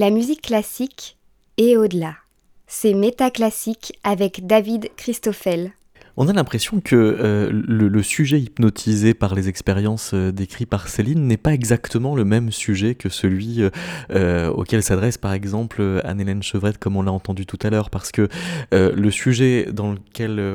La 0.00 0.08
musique 0.08 0.40
classique 0.40 1.18
et 1.58 1.76
au-delà. 1.76 2.19
C'est 2.72 2.94
Métaclassique 2.94 3.98
avec 4.04 4.46
David 4.46 4.90
Christoffel. 4.96 5.72
On 6.22 6.28
a 6.28 6.34
l'impression 6.34 6.82
que 6.82 6.96
euh, 6.96 7.48
le, 7.50 8.02
sujet 8.02 8.38
hypnotisé 8.38 9.14
par 9.14 9.34
les 9.34 9.48
expériences 9.48 10.10
euh, 10.12 10.32
décrites 10.32 10.68
par 10.68 10.88
Céline 10.88 11.26
n'est 11.26 11.38
pas 11.38 11.54
exactement 11.54 12.14
le 12.14 12.26
même 12.26 12.52
sujet 12.52 12.94
que 12.94 13.08
celui 13.08 13.62
euh, 14.10 14.50
auquel 14.50 14.82
s'adresse 14.82 15.16
par 15.16 15.32
exemple 15.32 16.02
Anne-Hélène 16.04 16.42
Chevrette 16.42 16.76
comme 16.76 16.96
on 16.96 17.02
l'a 17.02 17.12
entendu 17.12 17.46
tout 17.46 17.56
à 17.62 17.70
l'heure 17.70 17.88
parce 17.88 18.12
que 18.12 18.28
le 18.70 19.10
sujet 19.10 19.68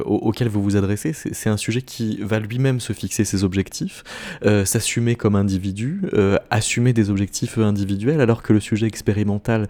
auquel 0.06 0.50
vous 0.50 0.62
vous 0.62 0.76
adressez 0.76 1.14
c'est 1.14 1.50
un 1.50 1.58
sujet 1.58 1.82
qui 1.82 2.20
va 2.22 2.40
lui-même 2.40 2.80
se 2.80 2.94
fixer 2.94 3.26
ses 3.26 3.44
objectifs, 3.44 4.04
s'assumer 4.66 5.16
comme 5.16 5.36
individu, 5.36 6.02
assumer 6.52 6.94
des 6.94 7.10
objectifs 7.10 7.58
individuels 7.58 8.22
alors 8.22 8.44
que 8.44 8.54
le 8.54 8.60
sujet 8.60 8.86
expérimental 8.86 9.68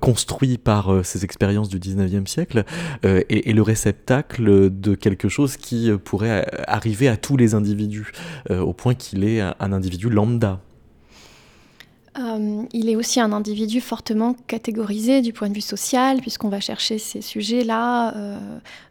construit 0.00 0.56
par 0.56 1.04
ces 1.04 1.24
expériences 1.24 1.68
du 1.68 1.78
19e 1.78 2.26
siècle 2.26 2.64
est, 3.02 3.48
est 3.48 3.52
le 3.52 3.62
réceptacle 3.62 4.70
de 4.70 4.94
quelque 4.94 5.28
chose 5.28 5.33
qui 5.58 5.90
euh, 5.90 5.98
pourrait 5.98 6.46
euh, 6.46 6.62
arriver 6.66 7.08
à 7.08 7.16
tous 7.16 7.36
les 7.36 7.54
individus, 7.54 8.12
euh, 8.50 8.60
au 8.60 8.72
point 8.72 8.94
qu'il 8.94 9.24
est 9.24 9.40
un 9.40 9.72
individu 9.72 10.08
lambda. 10.08 10.60
il 12.72 12.88
est 12.88 12.96
aussi 12.96 13.20
un 13.20 13.32
individu 13.32 13.80
fortement 13.80 14.36
catégorisé 14.46 15.20
du 15.20 15.32
point 15.32 15.48
de 15.48 15.54
vue 15.54 15.60
social, 15.60 16.20
puisqu'on 16.20 16.48
va 16.48 16.60
chercher 16.60 16.98
ces 16.98 17.20
sujets-là 17.20 18.14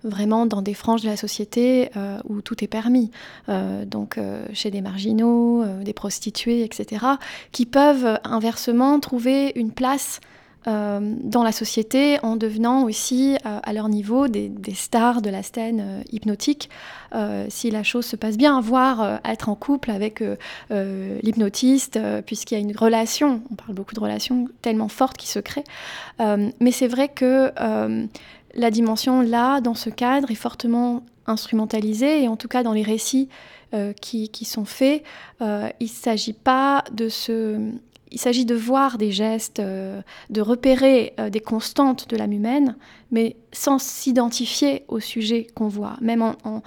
vraiment 0.03 0.45
dans 0.45 0.61
des 0.61 0.73
franges 0.73 1.03
de 1.03 1.07
la 1.07 1.15
société 1.15 1.89
où 2.27 2.41
tout 2.41 2.61
est 2.63 2.67
permis. 2.67 3.11
donc 3.87 4.19
chez 4.51 4.71
des 4.71 4.81
marginaux, 4.81 5.63
des 5.83 5.93
prostituées, 5.93 6.63
etc., 6.63 7.05
qui 7.53 7.65
peuvent 7.65 8.19
inversement 8.25 8.99
trouver 8.99 9.53
une 9.55 9.71
place 9.71 10.19
dans 10.65 11.43
la 11.43 11.51
société 11.51 12.19
en 12.23 12.35
devenant 12.35 12.83
aussi 12.83 13.35
euh, 13.45 13.59
à 13.61 13.73
leur 13.73 13.89
niveau 13.89 14.27
des, 14.27 14.51
stars 14.73 15.21
de 15.21 15.29
la 15.29 15.43
scène 15.43 15.81
euh, 15.81 16.01
hypnotique. 16.11 16.69
si 17.49 17.69
la 17.69 17.83
chose 17.83 18.05
se 18.05 18.15
passe 18.15 18.37
bien, 18.37 18.59
voire 18.59 19.19
être 19.23 19.49
en 19.49 19.55
couple 19.55 19.91
avec 19.91 20.23
l'hypnotiste, 20.71 21.99
puisqu'il 22.25 22.55
y 22.55 22.57
a 22.57 22.59
une 22.59 22.75
relation, 22.75 23.43
on 23.51 23.55
parle 23.55 23.73
beaucoup 23.73 23.93
de 23.93 23.99
relations 23.99 24.47
tellement 24.63 24.87
fortes 24.87 25.17
qui 25.17 25.27
se 25.27 25.39
créent. 25.39 25.63
mais 26.19 26.71
c'est 26.71 26.87
vrai 26.87 27.09
que 27.09 27.51
la 28.55 28.71
dimension 28.71 29.21
là, 29.21 29.61
dans 29.61 29.75
ce 29.75 29.91
cadre, 29.91 30.31
est 30.31 30.35
fortement 30.35 31.03
instrumentalisée, 31.27 32.23
et 32.23 32.27
en 32.27 32.35
tout 32.35 32.47
cas 32.47 32.63
dans 32.63 32.73
les 32.73 32.81
récits 32.81 33.29
qui, 34.01 34.45
sont 34.45 34.65
faits, 34.65 35.03
il 35.39 35.45
ne 35.79 35.87
s'agit 35.87 36.33
pas 36.33 36.83
de 36.91 37.09
se 37.09 37.59
il 38.13 38.19
s'agit 38.19 38.45
de 38.45 38.55
voir 38.55 38.97
des 38.97 39.11
gestes, 39.11 39.59
euh, 39.59 40.01
de 40.29 40.41
repérer 40.41 41.13
euh, 41.19 41.29
des 41.29 41.39
constantes 41.39 42.07
de 42.07 42.15
l'âme 42.15 42.31
humaine, 42.31 42.75
mais 43.11 43.35
sans 43.51 43.79
s'identifier 43.79 44.83
au 44.87 44.99
sujet 44.99 45.47
qu'on 45.55 45.67
voit, 45.67 45.97
même 45.99 46.21
en, 46.21 46.61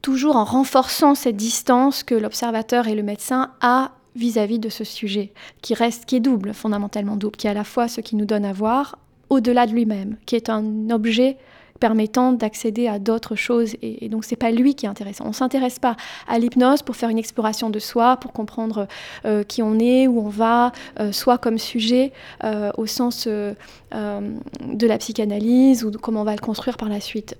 toujours 0.00 0.36
en 0.36 0.44
renforçant 0.44 1.14
cette 1.14 1.36
distance 1.36 2.04
que 2.04 2.14
l'observateur 2.14 2.86
et 2.86 2.94
le 2.94 3.02
médecin 3.02 3.50
a 3.60 3.90
vis-à-vis 4.14 4.58
de 4.58 4.68
ce 4.68 4.84
sujet, 4.84 5.32
qui 5.62 5.74
reste, 5.74 6.06
qui 6.06 6.16
est 6.16 6.20
double, 6.20 6.54
fondamentalement 6.54 7.16
double, 7.16 7.36
qui 7.36 7.46
est 7.46 7.50
à 7.50 7.54
la 7.54 7.64
fois 7.64 7.88
ce 7.88 8.00
qui 8.00 8.16
nous 8.16 8.24
donne 8.24 8.44
à 8.44 8.52
voir 8.52 8.98
au-delà 9.30 9.66
de 9.66 9.72
lui-même, 9.72 10.16
qui 10.26 10.36
est 10.36 10.48
un 10.48 10.90
objet 10.90 11.36
permettant 11.78 12.32
d'accéder 12.32 12.88
à 12.88 12.98
d'autres 12.98 13.36
choses. 13.36 13.74
Et, 13.82 14.08
donc, 14.08 14.24
c'est 14.24 14.36
pas 14.36 14.50
lui 14.50 14.74
qui 14.74 14.86
est 14.86 14.88
intéressant. 14.88 15.24
On 15.26 15.32
s'intéresse 15.32 15.78
pas 15.78 15.96
à 16.26 16.38
l'hypnose 16.38 16.82
pour 16.82 16.96
faire 16.96 17.08
une 17.08 17.18
exploration 17.18 17.70
de 17.70 17.78
soi, 17.78 18.16
pour 18.16 18.32
comprendre 18.32 18.86
euh, 19.24 19.42
qui 19.42 19.62
on 19.62 19.78
est, 19.78 20.06
où 20.06 20.20
on 20.20 20.28
va, 20.28 20.72
euh, 21.00 21.12
soit 21.12 21.38
comme 21.38 21.58
sujet 21.58 22.12
euh, 22.44 22.70
au 22.76 22.86
sens 22.86 23.26
de 23.28 23.56
la 24.86 24.98
psychanalyse 24.98 25.84
ou 25.84 25.90
de 25.90 25.96
comment 25.96 26.22
on 26.22 26.24
va 26.24 26.34
le 26.34 26.40
construire 26.40 26.76
par 26.76 26.88
la 26.88 27.00
suite. 27.00 27.36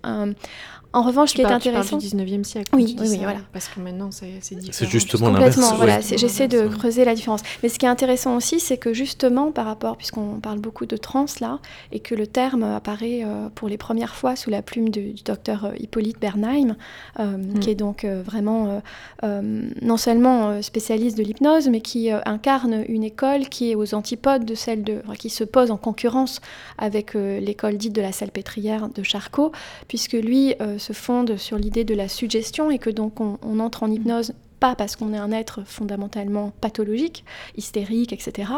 En 0.94 1.02
revanche, 1.02 1.30
ce 1.30 1.34
qui 1.34 1.40
est 1.42 1.44
parles- 1.44 1.60
tu 1.60 1.68
intéressant, 1.68 1.98
parles 1.98 2.02
du 2.02 2.16
19e 2.16 2.44
siècle. 2.44 2.74
Oui, 2.74 2.96
oui, 2.98 3.08
oui, 3.08 3.16
ça, 3.16 3.22
voilà. 3.22 3.40
Parce 3.52 3.68
que 3.68 3.78
maintenant, 3.78 4.10
c'est 4.10 4.26
différent. 4.54 4.72
C'est 4.72 4.86
justement 4.86 5.28
l'inverse. 5.28 5.56
Complètement, 5.56 5.76
voilà. 5.76 6.00
J'essaie 6.00 6.48
de 6.48 6.66
creuser 6.66 7.04
la 7.04 7.14
différence. 7.14 7.42
Mais 7.62 7.68
ce 7.68 7.78
qui 7.78 7.84
est 7.84 7.90
intéressant 7.90 8.36
aussi, 8.36 8.58
c'est 8.58 8.78
que 8.78 8.94
justement, 8.94 9.52
par 9.52 9.66
rapport, 9.66 9.98
puisqu'on 9.98 10.40
parle 10.40 10.60
beaucoup 10.60 10.86
de 10.86 10.96
trans 10.96 11.26
là, 11.40 11.58
et 11.92 12.00
que 12.00 12.14
le 12.14 12.26
terme 12.26 12.62
apparaît 12.62 13.22
euh, 13.24 13.48
pour 13.54 13.68
les 13.68 13.76
premières 13.76 14.14
fois 14.14 14.27
sous 14.36 14.50
la 14.50 14.62
plume 14.62 14.88
du, 14.90 15.12
du 15.12 15.22
docteur 15.22 15.64
euh, 15.66 15.72
Hippolyte 15.78 16.18
Bernheim, 16.20 16.76
euh, 17.20 17.36
qui 17.60 17.70
est 17.70 17.74
donc 17.74 18.04
euh, 18.04 18.22
vraiment 18.22 18.80
non 19.22 19.96
seulement 19.96 20.62
spécialiste 20.62 21.16
de 21.18 21.22
l'hypnose, 21.22 21.68
mais 21.68 21.80
qui 21.80 22.10
incarne 22.10 22.84
une 22.88 23.04
école 23.04 23.48
qui 23.48 23.70
est 23.70 23.74
aux 23.74 23.94
antipodes 23.94 24.44
de 24.44 24.54
celle 24.54 24.82
de, 24.84 25.00
enfin, 25.04 25.14
qui 25.14 25.30
se 25.30 25.44
pose 25.44 25.70
en 25.70 25.76
concurrence 25.76 26.40
avec 26.78 27.14
l'école 27.14 27.76
dite 27.76 27.92
de 27.94 28.02
la 28.02 28.12
salpêtrière 28.12 28.88
de 28.88 29.02
Charcot, 29.02 29.52
puisque 29.88 30.12
lui 30.12 30.54
se 30.78 30.92
fonde 30.92 31.36
sur 31.36 31.56
l'idée 31.58 31.84
de 31.84 31.94
la 31.94 32.08
suggestion 32.08 32.70
et 32.70 32.78
que 32.78 32.90
donc 32.90 33.20
on, 33.20 33.38
on 33.42 33.60
entre 33.60 33.82
en 33.82 33.90
hypnose 33.90 34.32
pas 34.60 34.74
parce 34.74 34.96
qu'on 34.96 35.12
est 35.14 35.18
un 35.18 35.30
être 35.30 35.62
fondamentalement 35.64 36.52
pathologique, 36.60 37.24
hystérique, 37.56 38.12
etc. 38.12 38.50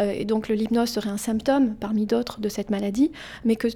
Euh, 0.00 0.10
et 0.14 0.26
donc 0.26 0.48
le- 0.48 0.54
l'hypnose 0.54 0.90
serait 0.90 1.08
un 1.08 1.16
symptôme 1.16 1.74
parmi 1.74 2.04
d'autres 2.04 2.40
de 2.40 2.50
cette 2.50 2.68
maladie, 2.68 3.10
mais 3.46 3.56
que 3.56 3.68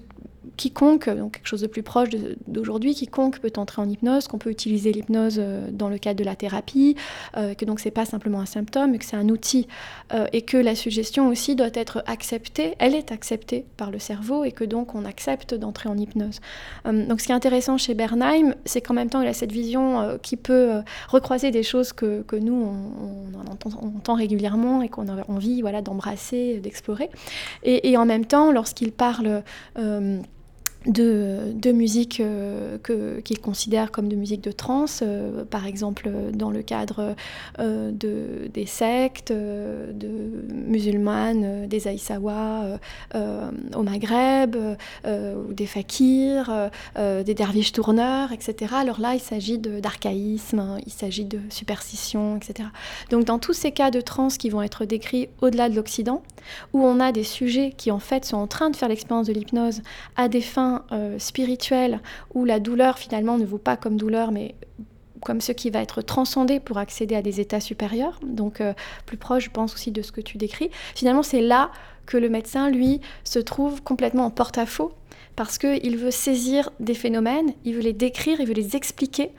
quiconque, 0.57 1.09
donc 1.09 1.33
quelque 1.33 1.47
chose 1.47 1.61
de 1.61 1.67
plus 1.67 1.83
proche 1.83 2.09
d'aujourd'hui, 2.47 2.95
quiconque 2.95 3.39
peut 3.39 3.53
entrer 3.57 3.83
en 3.83 3.89
hypnose, 3.89 4.29
qu'on 4.29 4.39
peut 4.39 4.51
utiliser 4.51 4.93
l'hypnose 4.93 5.37
euh, 5.39 5.69
dans 5.71 5.89
le 5.89 5.99
cadre 5.99 6.19
de 6.19 6.25
la 6.25 6.35
thérapie, 6.35 6.97
euh, 7.37 7.55
que 7.55 7.65
donc 7.65 7.81
c'est 7.81 7.91
pas 7.91 8.05
simplement 8.05 8.41
un 8.41 8.47
symptôme, 8.47 8.93
mais 8.93 8.99
que 8.99 9.05
c'est 9.05 9.17
un 9.17 9.29
outil, 9.29 9.67
euh, 10.13 10.27
et 10.33 10.43
que 10.43 10.57
la 10.57 10.75
suggestion 10.75 11.29
aussi 11.29 11.57
doit 11.57 11.71
être 11.75 12.03
acceptée, 12.07 12.75
elle 12.79 12.95
est 12.95 13.13
acceptée 13.13 13.65
par 13.77 13.91
le 13.91 13.99
cerveau, 13.99 14.45
et 14.45 14.53
que 14.53 14.65
donc 14.65 14.95
on 14.95 15.05
accepte 15.05 15.55
d'entrer 15.55 15.89
en 15.89 15.97
hypnose. 15.97 16.41
Donc 16.85 17.21
ce 17.21 17.27
qui 17.27 17.33
est 17.33 17.35
intéressant 17.35 17.79
chez 17.79 17.95
Bernheim, 17.95 18.55
c'est 18.65 18.81
qu'en 18.81 18.95
même 18.95 19.11
temps 19.11 19.21
il 19.21 19.29
a 19.29 19.35
cette 19.35 19.53
vision 19.53 20.19
qui 20.23 20.37
peut 20.37 20.83
recroiser 21.09 21.51
des 21.51 21.63
choses 21.63 21.93
que, 21.93 22.23
que 22.23 22.37
nous 22.37 22.55
on, 22.55 23.35
on 23.35 23.39
en 23.39 23.53
entend, 23.97 24.15
régulièrement 24.15 24.83
et 24.83 24.89
qu'on 24.89 25.09
a 25.09 25.25
envie 25.29 25.61
voilà, 25.61 25.83
d'embrasser, 25.83 26.61
d'explorer. 26.61 27.11
Et, 27.63 27.97
en 27.97 28.05
même 28.05 28.25
temps, 28.25 28.53
lorsqu'il 28.53 28.93
parle 28.93 29.43
de, 30.87 31.73
musique 31.73 32.21
euh, 32.21 32.79
que- 32.83 33.21
qu'il 33.21 33.39
considère 33.41 33.91
comme 33.91 34.09
de 34.09 34.17
musique 34.17 34.41
de 34.43 34.53
trance, 34.53 35.01
euh, 35.03 35.45
par 35.45 35.67
exemple 35.67 36.11
dans 36.35 36.51
le 36.51 36.63
cadre 36.63 37.15
euh, 37.59 37.91
de, 37.93 38.49
des 38.53 38.67
sectes, 38.67 39.31
euh, 39.31 39.93
de 39.93 40.09
musulmanes, 40.53 41.67
des 41.69 41.89
Aïssawa 41.89 42.79
au 43.15 43.83
Maghreb, 43.83 44.57
ou 45.07 45.53
des 45.53 45.67
fakirs, 45.67 46.71
des 46.97 47.35
derviches 47.35 47.73
tourneurs, 47.73 48.33
etc. 48.33 48.75
Alors 48.77 49.01
là, 49.01 49.15
il 49.15 49.21
s'agit 49.21 49.59
d'archaïsme, 49.59 50.59
hein, 50.59 50.79
il 50.87 50.93
s'agit 50.93 51.25
de 51.25 51.39
superstition, 51.51 52.37
etc. 52.37 52.69
Donc 53.11 53.25
dans 53.25 53.39
tous 53.39 53.53
ces 53.53 53.73
cas 53.73 53.91
de 53.91 54.01
trance 54.01 54.39
qui 54.39 54.51
vont 54.51 54.63
être 54.63 54.85
décrits 54.85 55.29
au-delà 55.41 55.69
de 55.69 55.75
l'Occident, 55.77 56.23
où 56.73 56.85
on 56.85 57.01
a 57.01 57.13
des 57.13 57.25
sujets 57.25 57.73
qui 57.77 57.91
en 57.91 57.99
fait 57.99 58.25
sont 58.25 58.37
en 58.37 58.47
train 58.47 58.71
de 58.71 58.77
faire 58.77 58.89
l'expérience 58.89 59.27
de 59.27 59.33
l'hypnose 59.33 59.83
à 60.17 60.29
des 60.29 60.41
fins 60.41 60.72
euh, 60.93 61.19
spirituelles, 61.19 62.01
où 62.35 62.45
la 62.45 62.61
douleur 62.61 62.99
finalement 62.99 63.39
ne 63.39 63.45
vaut 63.45 63.59
pas 63.59 63.77
comme 63.77 63.97
douleur, 63.97 64.33
mais 64.33 64.55
comme 65.25 65.41
ce 65.41 65.53
qui 65.53 65.71
va 65.71 65.81
être 65.81 66.03
transcendé 66.03 66.61
pour 66.61 66.79
accéder 66.79 67.15
à 67.15 67.23
des 67.23 67.41
états 67.41 67.61
supérieurs, 67.61 68.19
donc 68.25 68.61
euh, 68.61 68.75
plus 69.07 69.17
proche, 69.17 69.45
je 69.45 69.51
pense 69.51 69.75
aussi 69.75 69.91
de 69.93 70.03
ce 70.03 70.13
que 70.13 70.21
tu 70.21 70.37
décris. 70.37 70.71
Finalement, 70.95 71.23
c'est 71.23 71.41
là 71.41 71.71
que 72.07 72.17
le 72.17 72.29
médecin, 72.29 72.69
lui, 72.71 73.01
se 73.25 73.39
trouve 73.39 73.83
complètement 73.83 74.25
en 74.27 74.31
porte-à-faux 74.31 74.93
parce 75.37 75.57
qu'il 75.59 75.97
veut 75.97 76.11
saisir 76.11 76.71
des 76.81 76.95
phénomènes, 76.95 77.53
il 77.65 77.75
veut 77.75 77.81
les 77.81 77.93
décrire, 77.93 78.41
il 78.41 78.47
veut 78.47 78.53
les 78.55 78.77
expliquer, 78.77 79.31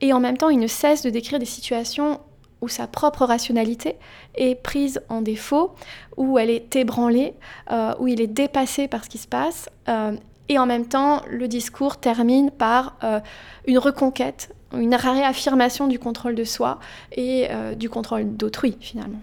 et 0.00 0.12
en 0.12 0.20
même 0.20 0.38
temps, 0.38 0.48
il 0.48 0.58
ne 0.58 0.66
cesse 0.66 1.02
de 1.02 1.10
décrire 1.10 1.38
des 1.38 1.44
situations 1.44 2.20
où 2.62 2.68
sa 2.68 2.86
propre 2.86 3.26
rationalité 3.26 3.96
est 4.36 4.54
prise 4.54 5.02
en 5.08 5.20
défaut, 5.20 5.72
où 6.16 6.38
elle 6.38 6.48
est 6.48 6.74
ébranlée, 6.76 7.34
euh, 7.70 7.92
où 7.98 8.06
il 8.08 8.20
est 8.20 8.28
dépassé 8.28 8.88
par 8.88 9.04
ce 9.04 9.10
qui 9.10 9.18
se 9.18 9.26
passe, 9.26 9.68
euh, 9.88 10.16
et 10.48 10.58
en 10.58 10.66
même 10.66 10.86
temps, 10.86 11.22
le 11.30 11.48
discours 11.48 11.98
termine 11.98 12.50
par 12.50 12.96
euh, 13.04 13.20
une 13.66 13.78
reconquête, 13.78 14.54
une 14.74 14.94
réaffirmation 14.94 15.86
du 15.86 15.98
contrôle 15.98 16.34
de 16.34 16.44
soi 16.44 16.78
et 17.12 17.46
euh, 17.50 17.74
du 17.74 17.88
contrôle 17.88 18.36
d'autrui, 18.36 18.76
finalement. 18.80 19.20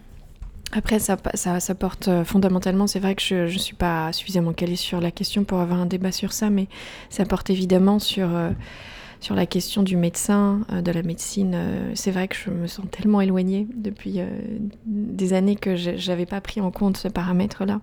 Après, 0.71 0.99
ça, 0.99 1.17
porte 1.17 2.07
euh, 2.07 2.23
fondamentalement, 2.23 2.85
c'est 2.85 2.99
vrai 2.99 3.15
que 3.15 3.21
je 3.21 3.35
ne 3.35 3.59
suis 3.59 3.75
pas 3.75 4.13
suffisamment 4.13 4.53
calée 4.53 4.75
sur 4.75 5.01
la 5.01 5.11
question 5.11 5.43
pour 5.43 5.59
avoir 5.59 5.79
un 5.79 5.87
débat 5.87 6.11
sur 6.11 6.31
ça, 6.31 6.49
mais 6.49 6.67
ça 7.09 7.25
porte 7.25 7.49
évidemment 7.49 7.97
sur, 7.97 8.29
sur 9.19 9.35
la 9.35 9.47
question 9.47 9.81
du 9.81 9.97
médecin, 9.97 10.61
de 10.71 10.91
la 10.91 11.01
médecine. 11.01 11.57
c'est 11.95 12.11
vrai 12.11 12.27
que 12.27 12.35
je 12.35 12.51
me 12.51 12.67
sens 12.67 12.85
tellement 12.91 13.19
éloignée 13.19 13.67
depuis 13.73 14.19
des 14.85 15.33
années 15.33 15.55
que 15.55 15.75
je 15.75 16.07
n'avais 16.07 16.27
pas 16.27 16.39
pris 16.39 16.61
en 16.61 16.69
compte 16.69 16.97
ce 16.97 17.07
paramètre-là. 17.07 17.81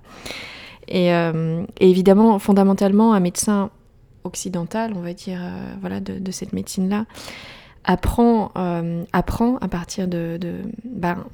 Et, 0.88 1.12
euh, 1.12 1.64
et 1.78 1.90
évidemment, 1.90 2.38
fondamentalement, 2.38 3.12
un 3.12 3.20
médecin 3.20 3.70
occidental, 4.24 4.92
on 4.94 5.00
va 5.00 5.12
dire, 5.12 5.40
euh, 5.42 5.74
voilà, 5.80 6.00
de, 6.00 6.30
cette 6.30 6.52
médecine-là, 6.52 7.06
apprend, 7.84 8.52
euh, 8.56 9.04
apprend 9.12 9.56
à 9.58 9.68
partir 9.68 10.08
de, 10.08 10.38
de 10.40 10.62
ben, 10.84 11.24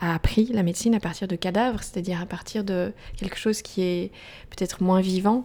a 0.00 0.14
appris 0.14 0.46
la 0.46 0.62
médecine 0.62 0.94
à 0.94 1.00
partir 1.00 1.28
de 1.28 1.36
cadavres, 1.36 1.82
c'est-à-dire 1.82 2.20
à 2.22 2.26
partir 2.26 2.64
de 2.64 2.92
quelque 3.16 3.36
chose 3.36 3.60
qui 3.60 3.82
est 3.82 4.10
peut-être 4.48 4.82
moins 4.82 5.00
vivant, 5.00 5.44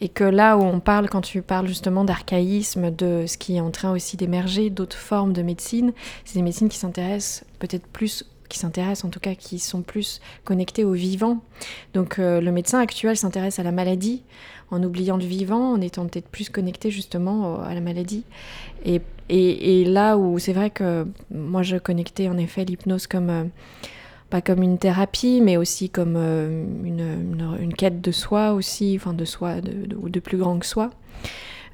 et 0.00 0.08
que 0.08 0.24
là 0.24 0.58
où 0.58 0.62
on 0.62 0.78
parle, 0.78 1.08
quand 1.08 1.22
tu 1.22 1.40
parles 1.40 1.66
justement 1.66 2.04
d'archaïsme, 2.04 2.90
de 2.90 3.24
ce 3.26 3.38
qui 3.38 3.56
est 3.56 3.60
en 3.60 3.70
train 3.70 3.92
aussi 3.92 4.16
d'émerger, 4.16 4.68
d'autres 4.68 4.98
formes 4.98 5.32
de 5.32 5.42
médecine, 5.42 5.92
c'est 6.24 6.34
des 6.34 6.42
médecines 6.42 6.68
qui 6.68 6.76
s'intéressent 6.76 7.44
peut-être 7.58 7.86
plus 7.86 8.24
qui 8.48 8.58
s'intéressent 8.58 9.04
en 9.04 9.10
tout 9.10 9.20
cas, 9.20 9.34
qui 9.34 9.58
sont 9.58 9.82
plus 9.82 10.20
connectés 10.44 10.84
au 10.84 10.92
vivant. 10.92 11.40
Donc 11.92 12.18
euh, 12.18 12.40
le 12.40 12.52
médecin 12.52 12.80
actuel 12.80 13.16
s'intéresse 13.16 13.58
à 13.58 13.62
la 13.62 13.72
maladie 13.72 14.22
en 14.70 14.82
oubliant 14.82 15.16
le 15.16 15.24
vivant, 15.24 15.72
en 15.72 15.80
étant 15.80 16.06
peut-être 16.06 16.28
plus 16.28 16.48
connecté 16.48 16.90
justement 16.90 17.60
à 17.62 17.74
la 17.74 17.80
maladie. 17.80 18.24
Et, 18.84 19.00
et, 19.28 19.84
là 19.84 20.16
où 20.16 20.38
c'est 20.38 20.52
vrai 20.52 20.70
que 20.70 21.06
moi 21.32 21.62
je 21.62 21.76
connectais 21.76 22.28
en 22.28 22.38
effet 22.38 22.64
l'hypnose 22.64 23.06
comme... 23.06 23.30
Euh, 23.30 23.44
pas 24.30 24.40
comme 24.40 24.62
une 24.62 24.78
thérapie, 24.78 25.42
mais 25.42 25.58
aussi 25.58 25.90
comme 25.90 26.14
euh, 26.16 26.64
une, 26.82 27.36
une, 27.60 27.74
quête 27.74 28.00
de 28.00 28.10
soi 28.10 28.52
aussi, 28.54 28.94
enfin 28.96 29.12
de 29.12 29.26
soi, 29.26 29.60
de, 29.60 29.86
de, 29.86 30.08
de 30.08 30.20
plus 30.20 30.38
grand 30.38 30.58
que 30.58 30.66
soi. 30.66 30.90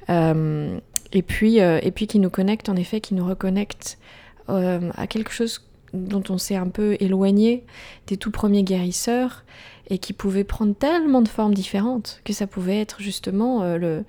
Et, 0.09 1.21
puis, 1.21 1.57
et 1.57 1.91
puis 1.91 2.07
qui 2.07 2.19
nous 2.19 2.29
connecte, 2.29 2.67
en 2.67 2.75
effet, 2.75 2.99
qui 2.99 3.15
nous 3.15 3.25
reconnecte 3.25 3.97
à 4.49 5.07
quelque 5.07 5.31
chose 5.31 5.61
dont 5.93 6.23
on 6.29 6.37
s'est 6.37 6.55
un 6.55 6.67
peu 6.67 6.95
éloigné 6.99 7.65
des 8.07 8.17
tout 8.17 8.31
premiers 8.31 8.63
guérisseurs 8.63 9.43
et 9.89 9.97
qui 9.97 10.13
pouvait 10.13 10.43
prendre 10.43 10.73
tellement 10.73 11.21
de 11.21 11.27
formes 11.27 11.53
différentes 11.53 12.21
que 12.23 12.33
ça 12.33 12.47
pouvait 12.47 12.79
être 12.79 13.01
justement 13.01 13.63
euh, 13.63 13.77
le, 13.77 14.05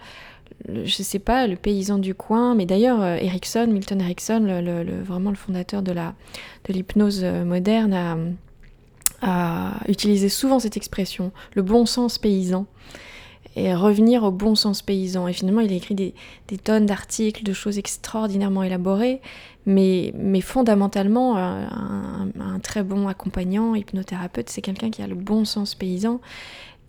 je 0.85 1.03
sais 1.03 1.19
pas, 1.19 1.47
le 1.47 1.57
paysan 1.57 1.99
du 1.99 2.15
coin, 2.15 2.55
mais 2.55 2.67
d'ailleurs 2.67 3.03
euh, 3.03 3.17
Erickson, 3.17 3.67
Milton 3.69 4.01
Erickson, 4.01 4.41
le, 4.47 5.03
vraiment 5.03 5.31
le 5.31 5.37
fondateur 5.37 5.83
de 5.83 5.93
la 5.93 6.15
de 6.69 6.73
l'hypnose 6.73 7.25
moderne, 7.25 7.95
a, 7.95 8.17
a, 9.23 9.81
utilisé 9.89 10.29
souvent 10.29 10.61
cette 10.61 10.77
expression, 10.77 11.33
le 11.55 11.63
bon 11.63 11.87
sens 11.87 12.19
paysan, 12.19 12.67
et 13.57 13.75
revenir 13.75 14.25
au 14.25 14.31
bon 14.31 14.55
sens 14.55 14.83
paysan. 14.83 15.29
Et 15.29 15.33
finalement, 15.33 15.61
il 15.61 15.73
a 15.73 15.77
écrit 15.77 15.95
des, 15.95 16.15
tonnes 16.63 16.87
d'articles, 16.87 17.43
de 17.45 17.53
choses 17.53 17.79
extraordinairement 17.79 18.63
élaborées, 18.63 19.21
mais, 19.67 20.13
mais 20.17 20.41
fondamentalement, 20.41 21.37
un, 21.37 21.67
un, 21.67 22.29
un 22.41 22.59
très 22.59 22.83
bon 22.83 23.09
accompagnant, 23.09 23.75
hypnothérapeute, 23.75 24.51
c'est 24.51 24.63
quelqu'un 24.63 24.91
qui 24.91 25.03
a 25.03 25.07
le 25.07 25.15
bon 25.15 25.45
sens 25.45 25.75
paysan 25.75 26.21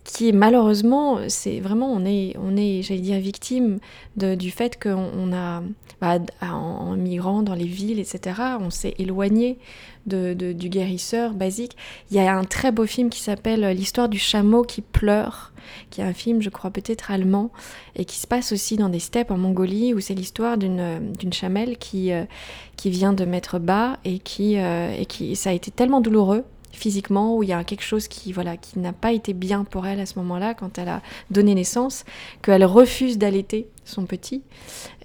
qui 0.04 0.28
est 0.28 0.32
malheureusement, 0.32 1.18
c'est 1.28 1.60
vraiment, 1.60 1.90
on 1.90 2.04
est, 2.04 2.36
on 2.38 2.56
est 2.56 2.82
j'allais 2.82 3.00
dire, 3.00 3.18
victime 3.18 3.78
du 4.16 4.50
fait 4.50 4.80
qu'on 4.80 5.10
on 5.16 5.32
a, 5.32 5.62
bah, 6.00 6.18
en, 6.42 6.94
migrant 6.94 7.42
dans 7.42 7.54
les 7.54 7.64
villes, 7.64 7.98
etc., 7.98 8.40
on 8.60 8.68
s'est 8.68 8.94
éloigné 8.98 9.58
de, 10.06 10.34
du 10.34 10.68
guérisseur 10.68 11.32
basique. 11.32 11.76
Il 12.10 12.16
y 12.18 12.20
a 12.20 12.36
un 12.36 12.44
très 12.44 12.70
beau 12.70 12.84
film 12.84 13.08
qui 13.08 13.20
s'appelle 13.20 13.66
L'histoire 13.74 14.10
du 14.10 14.18
chameau 14.18 14.62
qui 14.62 14.82
pleure, 14.82 15.52
qui 15.88 16.02
est 16.02 16.04
un 16.04 16.12
film, 16.12 16.42
je 16.42 16.50
crois, 16.50 16.70
peut-être 16.70 17.10
allemand, 17.10 17.50
et 17.96 18.04
qui 18.04 18.18
se 18.18 18.26
passe 18.26 18.52
aussi 18.52 18.76
dans 18.76 18.90
des 18.90 18.98
steppes 18.98 19.30
en 19.30 19.38
Mongolie, 19.38 19.94
où 19.94 20.00
c'est 20.00 20.14
l'histoire 20.14 20.58
d'une, 20.58 21.12
d'une 21.18 21.32
chamelle 21.32 21.78
qui, 21.78 22.12
euh, 22.12 22.24
qui 22.76 22.90
vient 22.90 23.14
de 23.14 23.24
mettre 23.24 23.58
bas 23.58 23.98
et 24.04 24.18
qui, 24.18 24.58
euh, 24.58 24.94
et 24.94 25.06
qui, 25.06 25.34
ça 25.34 25.50
a 25.50 25.52
été 25.54 25.70
tellement 25.70 26.02
douloureux 26.02 26.44
physiquement, 26.74 27.36
où 27.36 27.42
il 27.42 27.48
y 27.48 27.52
a 27.52 27.64
quelque 27.64 27.82
chose 27.82 28.08
qui, 28.08 28.32
voilà, 28.32 28.56
qui 28.56 28.78
n'a 28.78 28.92
pas 28.92 29.12
été 29.12 29.32
bien 29.32 29.64
pour 29.64 29.86
elle 29.86 30.00
à 30.00 30.06
ce 30.06 30.18
moment-là, 30.18 30.54
quand 30.54 30.78
elle 30.78 30.88
a 30.88 31.02
donné 31.30 31.54
naissance, 31.54 32.04
qu'elle 32.42 32.64
refuse 32.64 33.18
d'allaiter 33.18 33.68
son 33.84 34.06
petit. 34.06 34.42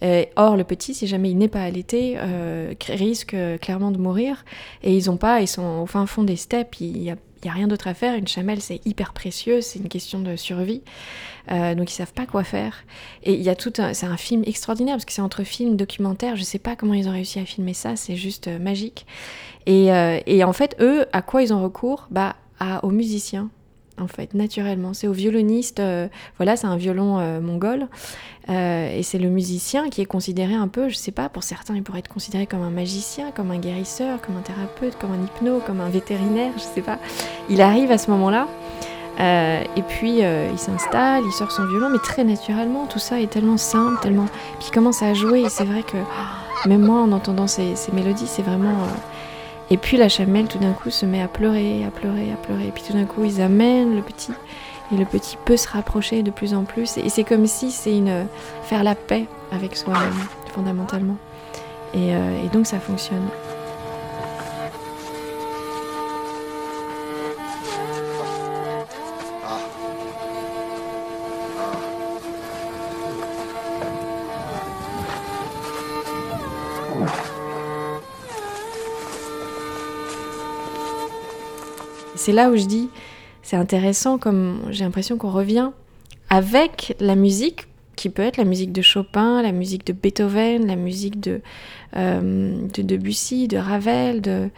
Euh, 0.04 0.26
or, 0.36 0.56
le 0.56 0.64
petit, 0.64 0.94
si 0.94 1.08
jamais 1.08 1.32
il 1.32 1.38
n'est 1.38 1.48
pas 1.48 1.64
allaité, 1.64 2.16
euh, 2.18 2.74
risque 2.88 3.36
clairement 3.62 3.92
de 3.92 3.98
mourir. 3.98 4.46
Et 4.84 4.96
ils 4.96 5.10
ont 5.10 5.18
pas, 5.18 5.42
ils 5.42 5.48
sont 5.48 5.82
au 5.82 5.86
fin 5.86 6.06
fond 6.06 6.24
des 6.24 6.38
steppes, 6.38 6.80
il 6.80 7.00
n'y 7.02 7.12
a 7.12 7.18
rien 7.44 7.68
d'autre 7.68 7.88
à 7.88 7.94
faire. 7.94 8.16
Une 8.16 8.28
chamelle, 8.28 8.62
c'est 8.62 8.86
hyper 8.86 9.14
précieux, 9.14 9.62
c'est 9.62 9.80
une 9.80 9.90
question 9.90 10.20
de 10.20 10.36
survie. 10.36 10.82
Euh, 11.52 11.74
donc 11.74 11.92
ils 11.92 11.96
savent 11.96 12.14
pas 12.14 12.26
quoi 12.26 12.44
faire. 12.44 12.84
Et 13.24 13.34
il 13.34 13.42
y 13.42 13.50
a 13.50 13.56
tout 13.56 13.74
c'est 13.76 14.06
un 14.06 14.18
film 14.18 14.44
extraordinaire 14.46 14.96
parce 14.96 15.06
que 15.06 15.12
c'est 15.12 15.22
entre 15.22 15.44
film, 15.44 15.76
documentaire. 15.76 16.36
Je 16.36 16.44
sais 16.44 16.60
pas 16.60 16.76
comment 16.76 16.94
ils 16.94 17.08
ont 17.08 17.12
réussi 17.12 17.40
à 17.40 17.46
filmer 17.46 17.74
ça, 17.74 17.96
c'est 17.96 18.16
juste 18.16 18.48
euh, 18.48 18.60
magique. 18.60 19.06
Et, 19.70 19.94
euh, 19.94 20.20
et, 20.26 20.44
en 20.44 20.52
fait, 20.52 20.76
eux, 20.82 21.06
à 21.14 21.22
quoi 21.22 21.44
ils 21.44 21.54
ont 21.54 21.62
recours 21.62 22.08
Bah, 22.10 22.36
à, 22.60 22.84
aux 22.84 22.90
musiciens 22.90 23.50
en 24.02 24.08
fait, 24.08 24.34
naturellement. 24.34 24.94
C'est 24.94 25.10
au 25.10 25.12
violoniste, 25.12 25.82
euh, 25.82 26.08
voilà, 26.38 26.56
c'est 26.56 26.68
un 26.68 26.78
violon 26.78 27.20
euh, 27.20 27.42
mongol, 27.42 27.88
et 28.48 29.02
c'est 29.04 29.20
le 29.20 29.28
musicien 29.28 29.90
qui 29.90 30.00
est 30.02 30.06
considéré 30.06 30.54
un 30.54 30.70
peu, 30.70 30.88
je 30.88 30.96
sais 30.96 31.12
pas, 31.12 31.28
pour 31.28 31.44
certains, 31.44 31.76
il 31.76 31.84
pourrait 31.84 32.00
être 32.00 32.08
considéré 32.08 32.48
comme 32.48 32.62
un 32.62 32.70
magicien, 32.72 33.32
comme 33.32 33.52
un 33.52 33.60
guérisseur, 33.60 34.22
comme 34.22 34.38
un 34.38 34.42
thérapeute, 34.42 34.98
comme 34.98 35.12
un 35.12 35.24
hypno, 35.26 35.60
comme 35.60 35.82
un 35.82 35.90
vétérinaire, 35.90 36.54
je 36.56 36.62
sais 36.62 36.82
pas. 36.82 36.98
Il 37.50 37.62
arrive 37.62 37.92
à 37.92 37.98
ce 37.98 38.10
moment-là, 38.10 38.48
et 39.20 39.82
puis 39.84 40.22
il 40.22 40.58
s'installe, 40.58 41.24
il 41.28 41.32
sort 41.34 41.52
son 41.52 41.68
violon, 41.68 41.90
mais 41.92 42.00
très 42.00 42.24
naturellement, 42.24 42.88
tout 42.88 43.00
ça 43.00 43.20
est 43.20 43.30
tellement 43.30 43.58
simple, 43.58 44.00
tellement. 44.02 44.26
Puis 44.60 44.70
il 44.70 44.72
commence 44.72 45.04
à 45.04 45.14
jouer, 45.14 45.42
et 45.42 45.50
c'est 45.50 45.66
vrai 45.66 45.84
que, 45.84 45.98
même 46.68 46.82
moi, 46.82 47.02
en 47.02 47.12
entendant 47.12 47.48
ces 47.48 47.76
mélodies, 47.94 48.28
c'est 48.28 48.42
vraiment 48.44 48.78
et 49.72 49.78
puis 49.78 49.98
la 49.98 50.10
chamelle, 50.10 50.48
tout 50.48 50.58
d'un 50.58 50.74
coup, 50.74 50.90
se 50.90 51.06
met 51.06 51.22
à 51.22 51.28
pleurer, 51.28 51.84
à 51.86 51.92
pleurer, 51.92 52.32
à 52.32 52.36
pleurer. 52.36 52.68
Et 52.68 52.72
puis 52.72 52.84
tout 52.86 52.94
d'un 52.94 53.06
coup, 53.06 53.24
ils 53.24 53.42
amènent 53.42 53.96
le 53.96 54.02
petit. 54.02 54.32
Et 54.92 54.98
le 54.98 55.06
petit 55.06 55.38
peut 55.46 55.58
se 55.58 55.68
rapprocher 55.70 56.24
de 56.24 56.32
plus 56.32 56.54
en 56.54 56.64
plus. 56.64 56.98
Et 56.98 57.10
c'est 57.10 57.24
comme 57.24 57.46
si 57.46 57.72
c'est 57.72 57.96
une 57.96 58.26
faire 58.64 58.84
la 58.84 58.96
paix 58.96 59.26
avec 59.52 59.76
soi-même, 59.76 60.14
fondamentalement. 60.54 61.18
Et, 61.94 62.16
euh, 62.16 62.44
et 62.44 62.50
donc 62.50 62.66
ça 62.66 62.80
fonctionne. 62.80 63.28
C'est 82.30 82.36
là 82.36 82.52
où 82.52 82.56
je 82.56 82.66
dis, 82.66 82.90
c'est 83.42 83.56
intéressant 83.56 84.20
comme 84.20 84.60
j'ai 84.70 84.84
l'impression 84.84 85.18
qu'on 85.18 85.32
revient 85.32 85.72
avec 86.30 86.96
la 87.00 87.16
musique 87.16 87.66
qui 87.96 88.12
peut 88.12 88.22
être 88.22 88.38
la 88.38 88.44
musique 88.44 88.72
de 88.72 88.84
Chopin, 88.84 89.42
la 89.42 89.52
musique 89.52 89.84
de 89.88 89.94
Beethoven, 89.94 90.68
la 90.68 90.76
musique 90.76 91.20
de, 91.20 91.42
euh, 91.96 92.56
de 92.72 92.84
Debussy, 92.84 93.48
de 93.48 93.58
Ravel, 93.58 94.22
de, 94.22 94.50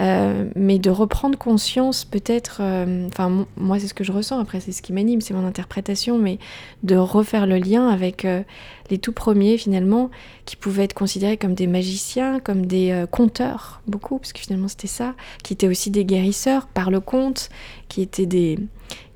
euh, 0.00 0.48
mais 0.54 0.78
de 0.78 0.90
reprendre 0.90 1.36
conscience 1.36 2.04
peut-être, 2.04 2.58
euh, 2.60 3.08
enfin 3.08 3.46
moi 3.56 3.80
c'est 3.80 3.88
ce 3.88 3.94
que 3.94 4.04
je 4.04 4.12
ressens, 4.12 4.38
après 4.38 4.60
c'est 4.60 4.70
ce 4.70 4.80
qui 4.80 4.92
m'anime, 4.92 5.20
c'est 5.20 5.34
mon 5.34 5.44
interprétation, 5.44 6.18
mais 6.18 6.38
de 6.84 6.94
refaire 6.94 7.46
le 7.46 7.56
lien 7.56 7.88
avec 7.88 8.24
euh, 8.24 8.42
les 8.90 8.98
tout 8.98 9.12
premiers 9.12 9.58
finalement, 9.58 10.10
qui 10.44 10.54
pouvaient 10.54 10.84
être 10.84 10.94
considérés 10.94 11.36
comme 11.36 11.54
des 11.54 11.66
magiciens, 11.66 12.38
comme 12.38 12.66
des 12.66 13.04
conteurs, 13.10 13.82
beaucoup, 13.86 14.18
parce 14.18 14.32
que 14.32 14.40
finalement 14.40 14.68
c'était 14.68 14.86
ça, 14.86 15.14
qui 15.42 15.52
étaient 15.52 15.68
aussi 15.68 15.90
des 15.90 16.04
guérisseurs 16.04 16.68
par 16.68 16.90
le 16.90 17.00
conte, 17.00 17.50
qui 17.88 18.00
étaient 18.00 18.26
des, 18.26 18.58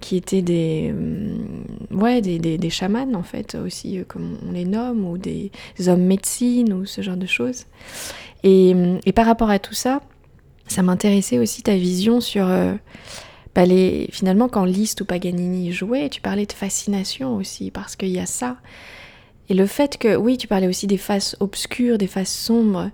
qui 0.00 0.16
étaient 0.16 0.42
des, 0.42 0.92
ouais, 1.90 2.20
des, 2.20 2.38
des, 2.38 2.58
des 2.58 2.70
chamans 2.70 3.14
en 3.14 3.22
fait 3.22 3.54
aussi, 3.54 4.00
comme 4.08 4.36
on 4.46 4.52
les 4.52 4.66
nomme, 4.66 5.06
ou 5.06 5.16
des 5.16 5.50
hommes 5.86 6.02
médecine, 6.02 6.72
ou 6.72 6.84
ce 6.84 7.00
genre 7.00 7.16
de 7.16 7.26
choses. 7.26 7.64
Et, 8.42 8.74
et 9.06 9.12
par 9.12 9.24
rapport 9.24 9.48
à 9.48 9.58
tout 9.58 9.74
ça, 9.74 10.02
ça 10.72 10.82
m'intéressait 10.82 11.38
aussi 11.38 11.62
ta 11.62 11.76
vision 11.76 12.20
sur 12.20 12.48
euh, 12.48 12.72
bah, 13.54 13.64
les, 13.64 14.08
finalement 14.10 14.48
quand 14.48 14.64
Liszt 14.64 15.00
ou 15.00 15.04
Paganini 15.04 15.72
jouaient, 15.72 16.08
tu 16.08 16.20
parlais 16.20 16.46
de 16.46 16.52
fascination 16.52 17.36
aussi 17.36 17.70
parce 17.70 17.94
qu'il 17.94 18.08
y 18.08 18.18
a 18.18 18.26
ça. 18.26 18.56
Et 19.48 19.54
le 19.54 19.66
fait 19.66 19.98
que, 19.98 20.16
oui, 20.16 20.38
tu 20.38 20.48
parlais 20.48 20.66
aussi 20.66 20.86
des 20.86 20.96
faces 20.96 21.36
obscures, 21.40 21.98
des 21.98 22.06
faces 22.06 22.32
sombres, 22.32 22.90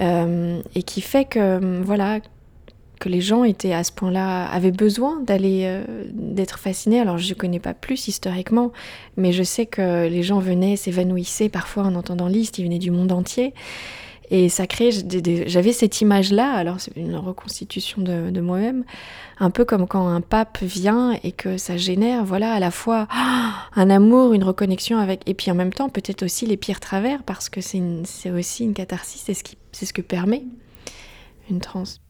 euh, 0.00 0.60
et 0.74 0.82
qui 0.84 1.00
fait 1.00 1.24
que, 1.24 1.82
voilà, 1.82 2.20
que 3.00 3.08
les 3.08 3.20
gens 3.20 3.44
étaient 3.44 3.72
à 3.72 3.82
ce 3.84 3.92
point-là, 3.92 4.46
avaient 4.46 4.70
besoin 4.70 5.20
d'aller, 5.20 5.62
euh, 5.64 5.84
d'être 6.12 6.58
fascinés. 6.58 7.00
Alors 7.00 7.18
je 7.18 7.28
ne 7.28 7.34
connais 7.34 7.60
pas 7.60 7.74
plus 7.74 8.08
historiquement, 8.08 8.72
mais 9.16 9.32
je 9.32 9.42
sais 9.42 9.66
que 9.66 10.06
les 10.06 10.22
gens 10.22 10.38
venaient, 10.38 10.76
s'évanouissaient 10.76 11.48
parfois 11.48 11.84
en 11.84 11.94
entendant 11.94 12.28
Liszt, 12.28 12.58
ils 12.58 12.64
venaient 12.64 12.78
du 12.78 12.90
monde 12.90 13.12
entier. 13.12 13.54
Et 14.30 14.48
ça 14.48 14.66
crée, 14.66 14.90
j'avais 15.46 15.72
cette 15.72 16.00
image-là, 16.00 16.52
alors 16.52 16.80
c'est 16.80 16.94
une 16.96 17.16
reconstitution 17.16 18.02
de, 18.02 18.40
moi-même, 18.40 18.84
un 19.38 19.50
peu 19.50 19.64
comme 19.64 19.86
quand 19.86 20.06
un 20.06 20.20
pape 20.20 20.58
vient 20.62 21.18
et 21.22 21.32
que 21.32 21.56
ça 21.56 21.76
génère, 21.76 22.24
voilà, 22.24 22.52
à 22.52 22.60
la 22.60 22.70
fois 22.70 23.08
un 23.74 23.90
amour, 23.90 24.34
une 24.34 24.44
reconnexion 24.44 24.98
avec, 24.98 25.28
et 25.28 25.34
puis 25.34 25.50
en 25.50 25.54
même 25.54 25.72
temps 25.72 25.88
peut-être 25.88 26.22
aussi 26.22 26.46
les 26.46 26.56
pires 26.56 26.80
travers, 26.80 27.22
parce 27.22 27.48
que 27.48 27.60
c'est 27.60 28.30
aussi 28.30 28.64
une 28.64 28.74
catharsis, 28.74 29.22
c'est 29.24 29.34
ce, 29.34 29.86
ce 29.86 29.92
que 29.92 30.02
permet 30.02 30.44
une 31.50 31.60
transe. 31.60 32.00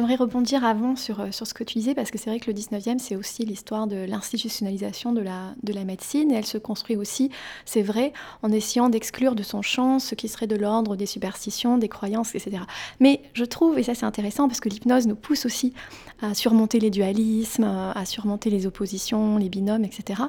Rebondir 0.00 0.64
avant 0.64 0.96
sur, 0.96 1.20
euh, 1.20 1.30
sur 1.30 1.46
ce 1.46 1.54
que 1.54 1.64
tu 1.64 1.78
disais, 1.78 1.94
parce 1.94 2.10
que 2.10 2.18
c'est 2.18 2.30
vrai 2.30 2.40
que 2.40 2.50
le 2.50 2.56
19e, 2.56 2.98
c'est 2.98 3.16
aussi 3.16 3.44
l'histoire 3.44 3.86
de 3.86 3.96
l'institutionnalisation 3.96 5.12
de 5.12 5.20
la, 5.20 5.54
de 5.62 5.72
la 5.72 5.84
médecine, 5.84 6.30
et 6.30 6.34
elle 6.34 6.46
se 6.46 6.58
construit 6.58 6.96
aussi, 6.96 7.30
c'est 7.64 7.82
vrai, 7.82 8.12
en 8.42 8.50
essayant 8.50 8.88
d'exclure 8.88 9.34
de 9.34 9.42
son 9.42 9.62
champ 9.62 9.98
ce 9.98 10.14
qui 10.14 10.28
serait 10.28 10.46
de 10.46 10.56
l'ordre 10.56 10.96
des 10.96 11.06
superstitions, 11.06 11.78
des 11.78 11.88
croyances, 11.88 12.34
etc. 12.34 12.62
Mais 13.00 13.22
je 13.34 13.44
trouve, 13.44 13.78
et 13.78 13.82
ça 13.82 13.94
c'est 13.94 14.06
intéressant, 14.06 14.48
parce 14.48 14.60
que 14.60 14.68
l'hypnose 14.68 15.06
nous 15.06 15.16
pousse 15.16 15.46
aussi 15.46 15.72
à 16.20 16.34
surmonter 16.34 16.80
les 16.80 16.90
dualismes, 16.90 17.64
à 17.64 18.04
surmonter 18.04 18.50
les 18.50 18.66
oppositions, 18.66 19.38
les 19.38 19.48
binômes, 19.48 19.84
etc 19.84 20.22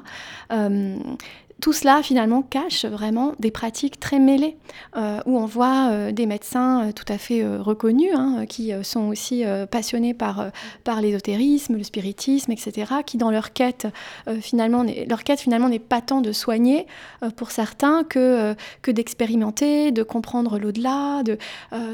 tout 1.60 1.72
cela 1.72 2.02
finalement 2.02 2.42
cache 2.42 2.84
vraiment 2.84 3.34
des 3.38 3.50
pratiques 3.50 4.00
très 4.00 4.18
mêlées, 4.18 4.56
euh, 4.96 5.20
où 5.26 5.38
on 5.38 5.46
voit 5.46 5.88
euh, 5.90 6.12
des 6.12 6.26
médecins 6.26 6.88
euh, 6.88 6.92
tout 6.92 7.04
à 7.08 7.18
fait 7.18 7.46
reconnus, 7.58 8.12
hein, 8.14 8.46
qui 8.48 8.72
sont 8.82 9.08
aussi 9.08 9.44
passionnés 9.70 10.14
par, 10.14 10.50
l'ésotérisme, 11.00 11.76
le 11.76 11.84
spiritisme, 11.84 12.52
etc., 12.52 12.92
qui 13.04 13.16
dans 13.16 13.30
leur 13.30 13.52
quête, 13.52 13.86
finalement, 14.40 14.84
leur 15.08 15.24
quête 15.24 15.40
finalement 15.40 15.68
n'est 15.68 15.78
pas 15.78 16.00
tant 16.00 16.20
de 16.20 16.32
soigner 16.32 16.86
pour 17.36 17.50
certains 17.50 18.04
que, 18.04 18.54
d'expérimenter, 18.86 19.92
de 19.92 20.02
comprendre 20.02 20.58
l'au-delà. 20.58 21.22
De, 21.22 21.38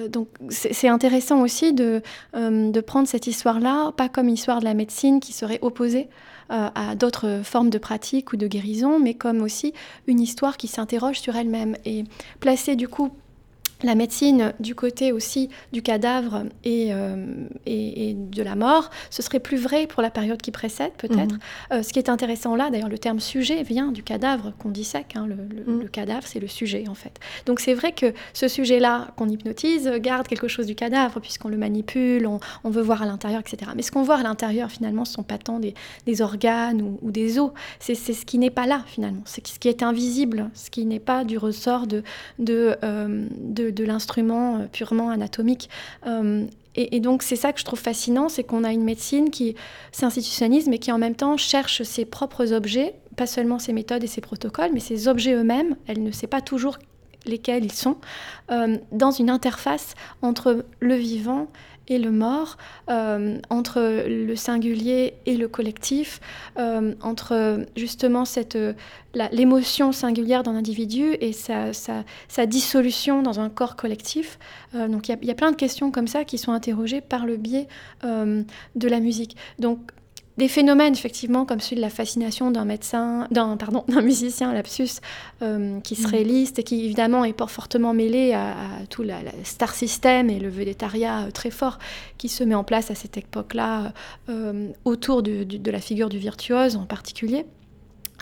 donc 0.08 0.28
c'est 0.48 0.88
intéressant 0.88 1.40
aussi 1.40 1.72
de 1.72 2.02
prendre 2.80 3.08
cette 3.08 3.26
histoire-là, 3.26 3.92
pas 3.92 4.08
comme 4.08 4.28
histoire 4.28 4.60
de 4.60 4.64
la 4.64 4.74
médecine 4.74 5.20
qui 5.20 5.32
serait 5.32 5.58
opposée 5.62 6.08
euh, 6.50 6.68
à 6.74 6.94
d'autres 6.94 7.40
formes 7.42 7.70
de 7.70 7.78
pratiques 7.78 8.32
ou 8.32 8.36
de 8.36 8.46
guérison, 8.46 8.98
mais 8.98 9.14
comme 9.14 9.42
aussi 9.42 9.72
une 10.06 10.20
histoire 10.20 10.56
qui 10.56 10.68
s'interroge 10.68 11.20
sur 11.20 11.36
elle-même. 11.36 11.76
Et 11.84 12.04
placer 12.40 12.76
du 12.76 12.88
coup 12.88 13.10
la 13.82 13.94
médecine 13.94 14.54
du 14.60 14.74
côté 14.74 15.12
aussi 15.12 15.48
du 15.72 15.82
cadavre 15.82 16.44
euh, 16.66 17.46
et, 17.66 18.10
et, 18.10 18.14
de 18.14 18.42
la 18.42 18.56
mort, 18.56 18.90
ce 19.10 19.22
serait 19.22 19.40
plus 19.40 19.58
vrai 19.58 19.86
pour 19.86 20.02
la 20.02 20.10
période 20.10 20.40
qui 20.40 20.50
précède 20.50 20.92
peut-être. 20.96 21.34
Mhm. 21.34 21.38
Euh, 21.72 21.82
ce 21.82 21.92
qui 21.92 21.98
est 21.98 22.08
intéressant 22.08 22.56
là, 22.56 22.70
d'ailleurs 22.70 22.88
le 22.88 22.98
terme 22.98 23.20
sujet 23.20 23.62
vient 23.62 23.92
du 23.92 24.02
cadavre 24.02 24.52
qu'on 24.58 24.70
dissèque. 24.70 25.14
Hein, 25.16 25.26
le, 25.26 25.34
mhm. 25.34 25.82
le, 25.82 25.88
cadavre, 25.88 26.26
c'est 26.26 26.40
le 26.40 26.48
sujet 26.48 26.84
en 26.88 26.94
fait. 26.94 27.18
Donc 27.44 27.60
c'est 27.60 27.74
vrai 27.74 27.92
que 27.92 28.14
ce 28.32 28.48
sujet-là 28.48 29.08
qu'on 29.16 29.28
hypnotise 29.28 29.90
garde 29.98 30.26
quelque 30.26 30.48
chose 30.48 30.66
du 30.66 30.74
cadavre 30.74 31.20
puisqu'on 31.20 31.48
le 31.48 31.58
manipule, 31.58 32.26
on, 32.26 32.70
veut 32.70 32.82
voir 32.82 33.02
à 33.02 33.06
l'intérieur, 33.06 33.40
etc. 33.40 33.70
Mais 33.76 33.82
ce 33.82 33.92
qu'on 33.92 34.02
voit 34.02 34.16
à 34.16 34.22
l'intérieur 34.22 34.70
finalement, 34.70 35.04
ce 35.04 35.12
sont 35.12 35.22
pas 35.22 35.38
tant 35.38 35.58
des, 35.58 35.74
des 36.06 36.22
organes 36.22 36.82
ou, 37.02 37.10
des 37.10 37.38
os. 37.38 37.50
C'est 37.78 37.94
ce 37.94 38.24
qui 38.24 38.38
n'est 38.38 38.50
pas 38.50 38.66
là 38.66 38.82
finalement. 38.86 39.22
C'est 39.24 39.46
ce 39.46 39.58
qui 39.58 39.68
est 39.68 39.82
invisible, 39.82 40.50
ce 40.54 40.70
qui 40.70 40.84
n'est 40.84 41.00
pas 41.00 41.24
du 41.24 41.38
ressort 41.38 41.86
de, 41.86 42.02
de, 42.38 42.76
euh, 42.82 43.26
de 43.38 43.65
de, 43.70 43.84
l'instrument 43.84 44.58
euh, 44.58 44.66
purement 44.66 45.10
anatomique. 45.10 45.68
Euh, 46.06 46.46
et, 46.74 47.00
donc 47.00 47.22
c'est 47.22 47.36
ça 47.36 47.52
que 47.52 47.60
je 47.60 47.64
trouve 47.64 47.78
fascinant, 47.78 48.28
c'est 48.28 48.44
qu'on 48.44 48.62
a 48.62 48.72
une 48.72 48.84
médecine 48.84 49.30
qui 49.30 49.56
s'institutionnalise, 49.92 50.68
mais 50.68 50.78
qui 50.78 50.92
en 50.92 50.98
même 50.98 51.14
temps 51.14 51.38
cherche 51.38 51.82
ses 51.82 52.04
propres 52.04 52.52
objets, 52.52 52.94
pas 53.16 53.26
seulement 53.26 53.58
ses 53.58 53.72
méthodes 53.72 54.04
et 54.04 54.06
ses 54.06 54.20
protocoles, 54.20 54.70
mais 54.74 54.80
ses 54.80 55.08
objets 55.08 55.32
eux-mêmes. 55.32 55.76
Elle 55.86 56.02
ne 56.02 56.10
sait 56.10 56.26
pas 56.26 56.42
toujours 56.42 56.76
lesquels 57.24 57.64
ils 57.64 57.72
sont, 57.72 57.96
euh, 58.50 58.76
dans 58.92 59.10
une 59.10 59.30
interface 59.30 59.94
entre 60.22 60.64
le 60.80 60.94
vivant 60.94 61.48
et 61.88 61.98
le 61.98 62.10
mort, 62.10 62.56
euh, 62.90 63.38
entre 63.50 64.04
le 64.08 64.36
singulier 64.36 65.14
et 65.26 65.36
le 65.36 65.48
collectif, 65.48 66.20
euh, 66.58 66.94
entre 67.00 67.66
justement 67.76 68.24
cette, 68.24 68.58
l'émotion 69.32 69.92
singulière 69.92 70.42
d'un 70.42 70.56
individu 70.56 71.16
et 71.20 71.32
sa, 71.32 71.72
dissolution 72.46 73.22
dans 73.22 73.40
un 73.40 73.48
corps 73.48 73.76
collectif. 73.76 74.38
Euh, 74.74 74.88
donc 74.88 75.08
il 75.08 75.18
y, 75.22 75.26
y, 75.26 75.30
a 75.30 75.34
plein 75.34 75.50
de 75.50 75.56
questions 75.56 75.90
comme 75.90 76.08
ça 76.08 76.24
qui 76.24 76.38
sont 76.38 76.52
interrogées 76.52 77.00
par 77.00 77.26
le 77.26 77.36
biais 77.36 77.68
de 78.02 78.88
la 78.88 79.00
musique. 79.00 79.36
Donc 79.58 79.78
des 80.36 80.48
phénomènes 80.48 80.92
effectivement 80.92 81.44
comme 81.44 81.60
celui 81.60 81.76
de 81.76 81.80
la 81.80 81.90
fascination 81.90 82.50
d'un 82.50 82.64
médecin, 82.64 83.26
d'un 83.30 83.56
pardon, 83.56 83.84
d'un 83.88 84.02
musicien 84.02 84.52
lapsus 84.52 85.00
euh, 85.42 85.80
qui 85.80 85.96
serait 85.96 86.24
mm. 86.24 86.28
liste 86.28 86.58
et 86.58 86.62
qui 86.62 86.84
évidemment 86.84 87.24
est 87.24 87.34
fortement 87.48 87.94
mêlé 87.94 88.32
à, 88.32 88.54
tout 88.90 89.02
le 89.02 89.12
star 89.44 89.74
system 89.74 90.30
et 90.30 90.38
le 90.38 90.48
vedettariat 90.48 91.22
euh, 91.22 91.30
très 91.30 91.50
fort 91.50 91.78
qui 92.18 92.28
se 92.28 92.44
met 92.44 92.54
en 92.54 92.64
place 92.64 92.90
à 92.90 92.94
cette 92.94 93.16
époque-là 93.16 93.92
euh, 94.28 94.68
autour 94.84 95.22
de 95.22 95.70
la 95.70 95.80
figure 95.80 96.08
du 96.08 96.18
virtuose 96.18 96.76
en 96.76 96.86
particulier. 96.86 97.46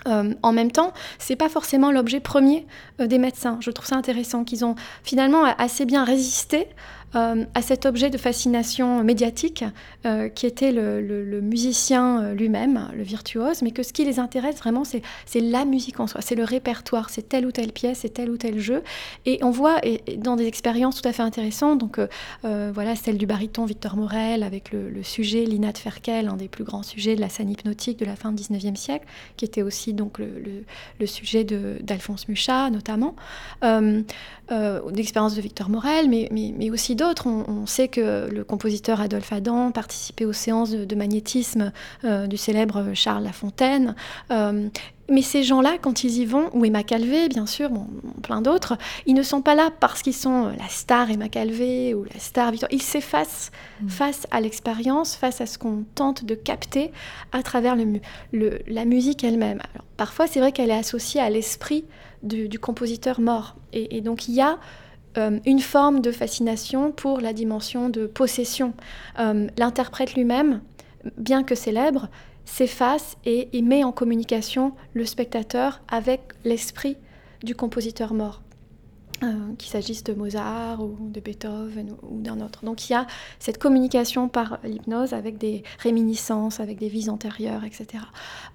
en 0.05 0.51
même 0.53 0.71
temps, 0.71 0.93
c'est 1.17 1.35
pas 1.35 1.49
forcément 1.49 1.91
l'objet 1.91 2.19
premier 2.19 2.65
des 2.99 3.17
médecins. 3.17 3.57
Je 3.61 3.71
trouve 3.71 3.87
ça 3.87 3.95
intéressant 3.95 4.43
qu'ils 4.43 4.63
ont 4.63 4.75
finalement 5.03 5.43
assez 5.57 5.85
bien 5.85 6.03
résisté 6.03 6.67
euh, 7.15 7.45
à 7.53 7.61
cet 7.61 7.85
objet 7.85 8.09
de 8.09 8.17
fascination 8.17 9.03
médiatique 9.03 9.63
euh, 10.05 10.27
qui 10.27 10.45
était 10.45 10.73
le, 10.73 11.39
musicien 11.41 12.21
euh, 12.21 12.33
lui-même, 12.33 12.89
le 12.93 13.03
virtuose, 13.03 13.61
mais 13.61 13.71
que 13.71 13.83
ce 13.83 13.93
qui 13.93 14.03
les 14.03 14.19
intéresse 14.19 14.57
vraiment, 14.57 14.83
c'est 14.83 15.01
la 15.35 15.63
musique 15.63 15.99
en 15.99 16.07
soi, 16.07 16.21
c'est 16.21 16.35
le 16.35 16.43
répertoire, 16.43 17.09
c'est 17.09 17.29
telle 17.29 17.45
ou 17.45 17.51
telle 17.51 17.71
pièce, 17.71 17.99
c'est 17.99 18.09
tel 18.09 18.29
ou 18.29 18.37
tel 18.37 18.59
jeu. 18.59 18.83
Et 19.25 19.39
on 19.43 19.51
voit 19.51 19.79
dans 20.17 20.35
des 20.35 20.45
expériences 20.45 21.01
tout 21.01 21.07
à 21.07 21.13
fait 21.13 21.21
intéressantes, 21.21 21.79
donc 21.79 21.99
voilà, 22.43 22.95
celle 22.95 23.17
du 23.17 23.25
baryton 23.25 23.65
Victor 23.65 23.95
Morel 23.95 24.43
avec 24.43 24.71
le, 24.71 25.03
sujet 25.03 25.45
Lina 25.45 25.71
de 25.71 25.77
Ferkel, 25.77 26.27
un 26.27 26.35
des 26.35 26.47
plus 26.47 26.63
grands 26.63 26.83
sujets 26.83 27.15
de 27.15 27.21
la 27.21 27.29
scène 27.29 27.49
hypnotique 27.49 27.99
de 27.99 28.05
la 28.05 28.15
fin 28.15 28.31
du 28.31 28.41
19e 28.43 28.75
siècle, 28.75 29.05
qui 29.37 29.45
était 29.45 29.61
aussi 29.61 29.93
donc 29.93 30.19
le, 30.19 31.05
sujet 31.05 31.43
d'Alphonse 31.43 32.27
Mucha 32.27 32.69
notamment, 32.69 33.15
d'expérience 33.61 35.35
de 35.35 35.41
Victor 35.41 35.69
Morel, 35.69 36.09
mais, 36.09 36.29
mais 36.31 36.69
aussi 36.69 36.95
d'autres 36.95 37.04
on, 37.25 37.65
sait 37.65 37.87
que 37.87 38.29
le 38.31 38.43
compositeur 38.43 39.01
Adolphe 39.01 39.33
Adam 39.33 39.71
participait 39.71 40.25
aux 40.25 40.33
séances 40.33 40.71
de, 40.71 40.95
magnétisme 40.95 41.71
euh, 42.03 42.27
du 42.27 42.37
célèbre 42.37 42.93
Charles 42.93 43.23
Lafontaine. 43.23 43.95
Euh, 44.31 44.69
mais 45.07 45.21
ces 45.21 45.43
gens-là, 45.43 45.77
quand 45.79 46.03
ils 46.03 46.17
y 46.17 46.25
vont, 46.25 46.49
ou 46.53 46.65
Emma 46.65 46.83
Calvé, 46.83 47.29
bien 47.29 47.45
sûr, 47.45 47.69
bon, 47.69 47.85
plein 48.23 48.41
d'autres, 48.41 48.77
ils 49.05 49.13
ne 49.13 49.21
sont 49.21 49.41
pas 49.41 49.53
là 49.53 49.69
parce 49.79 50.01
qu'ils 50.01 50.15
sont 50.15 50.47
la 50.57 50.67
star 50.67 51.11
Emma 51.11 51.29
Calvé 51.29 51.93
ou 51.93 52.05
la 52.05 52.19
star 52.19 52.51
Victor. 52.51 52.69
Ils 52.71 52.81
s'effacent 52.81 53.51
mm. 53.81 53.89
face 53.89 54.27
à 54.31 54.41
l'expérience, 54.41 55.15
face 55.15 55.41
à 55.41 55.45
ce 55.45 55.59
qu'on 55.59 55.83
tente 55.93 56.25
de 56.25 56.33
capter 56.33 56.91
à 57.31 57.43
travers 57.43 57.75
le, 57.75 58.59
la 58.67 58.85
musique 58.85 59.23
elle-même. 59.23 59.61
parfois, 59.95 60.25
c'est 60.25 60.39
vrai 60.39 60.51
qu'elle 60.51 60.71
est 60.71 60.77
associée 60.77 61.21
à 61.21 61.29
l'esprit 61.29 61.85
du, 62.23 62.57
compositeur 62.57 63.19
mort. 63.19 63.55
Et, 63.73 63.97
et 63.97 64.01
donc, 64.01 64.27
il 64.27 64.33
y 64.33 64.41
a 64.41 64.57
euh, 65.17 65.39
une 65.45 65.59
forme 65.59 66.01
de 66.01 66.11
fascination 66.11 66.91
pour 66.91 67.19
la 67.19 67.33
dimension 67.33 67.89
de 67.89 68.05
possession. 68.05 68.73
Euh, 69.19 69.47
l'interprète 69.57 70.13
lui-même, 70.13 70.61
bien 71.17 71.43
que 71.43 71.55
célèbre, 71.55 72.09
s'efface 72.45 73.17
et, 73.25 73.57
et 73.57 73.61
met 73.61 73.83
en 73.83 73.91
communication 73.91 74.73
le 74.93 75.05
spectateur 75.05 75.81
avec 75.87 76.21
l'esprit 76.43 76.97
du 77.43 77.55
compositeur 77.55 78.13
mort. 78.13 78.41
Euh, 79.23 79.53
qu'il 79.57 79.71
s'agisse 79.71 80.03
de 80.03 80.13
Mozart 80.13 80.83
ou 80.83 80.97
de 80.99 81.21
Beethoven 81.21 81.95
ou, 82.03 82.19
d'un 82.19 82.41
autre. 82.41 82.65
Donc 82.65 82.89
il 82.89 82.93
y 82.93 82.95
a 82.95 83.07
cette 83.39 83.57
communication 83.57 84.27
par 84.27 84.59
l'hypnose 84.65 85.13
avec 85.13 85.37
des 85.37 85.63
réminiscences, 85.79 86.59
avec 86.59 86.79
des 86.79 86.89
vies 86.89 87.09
antérieures, 87.09 87.63
etc. 87.63 88.03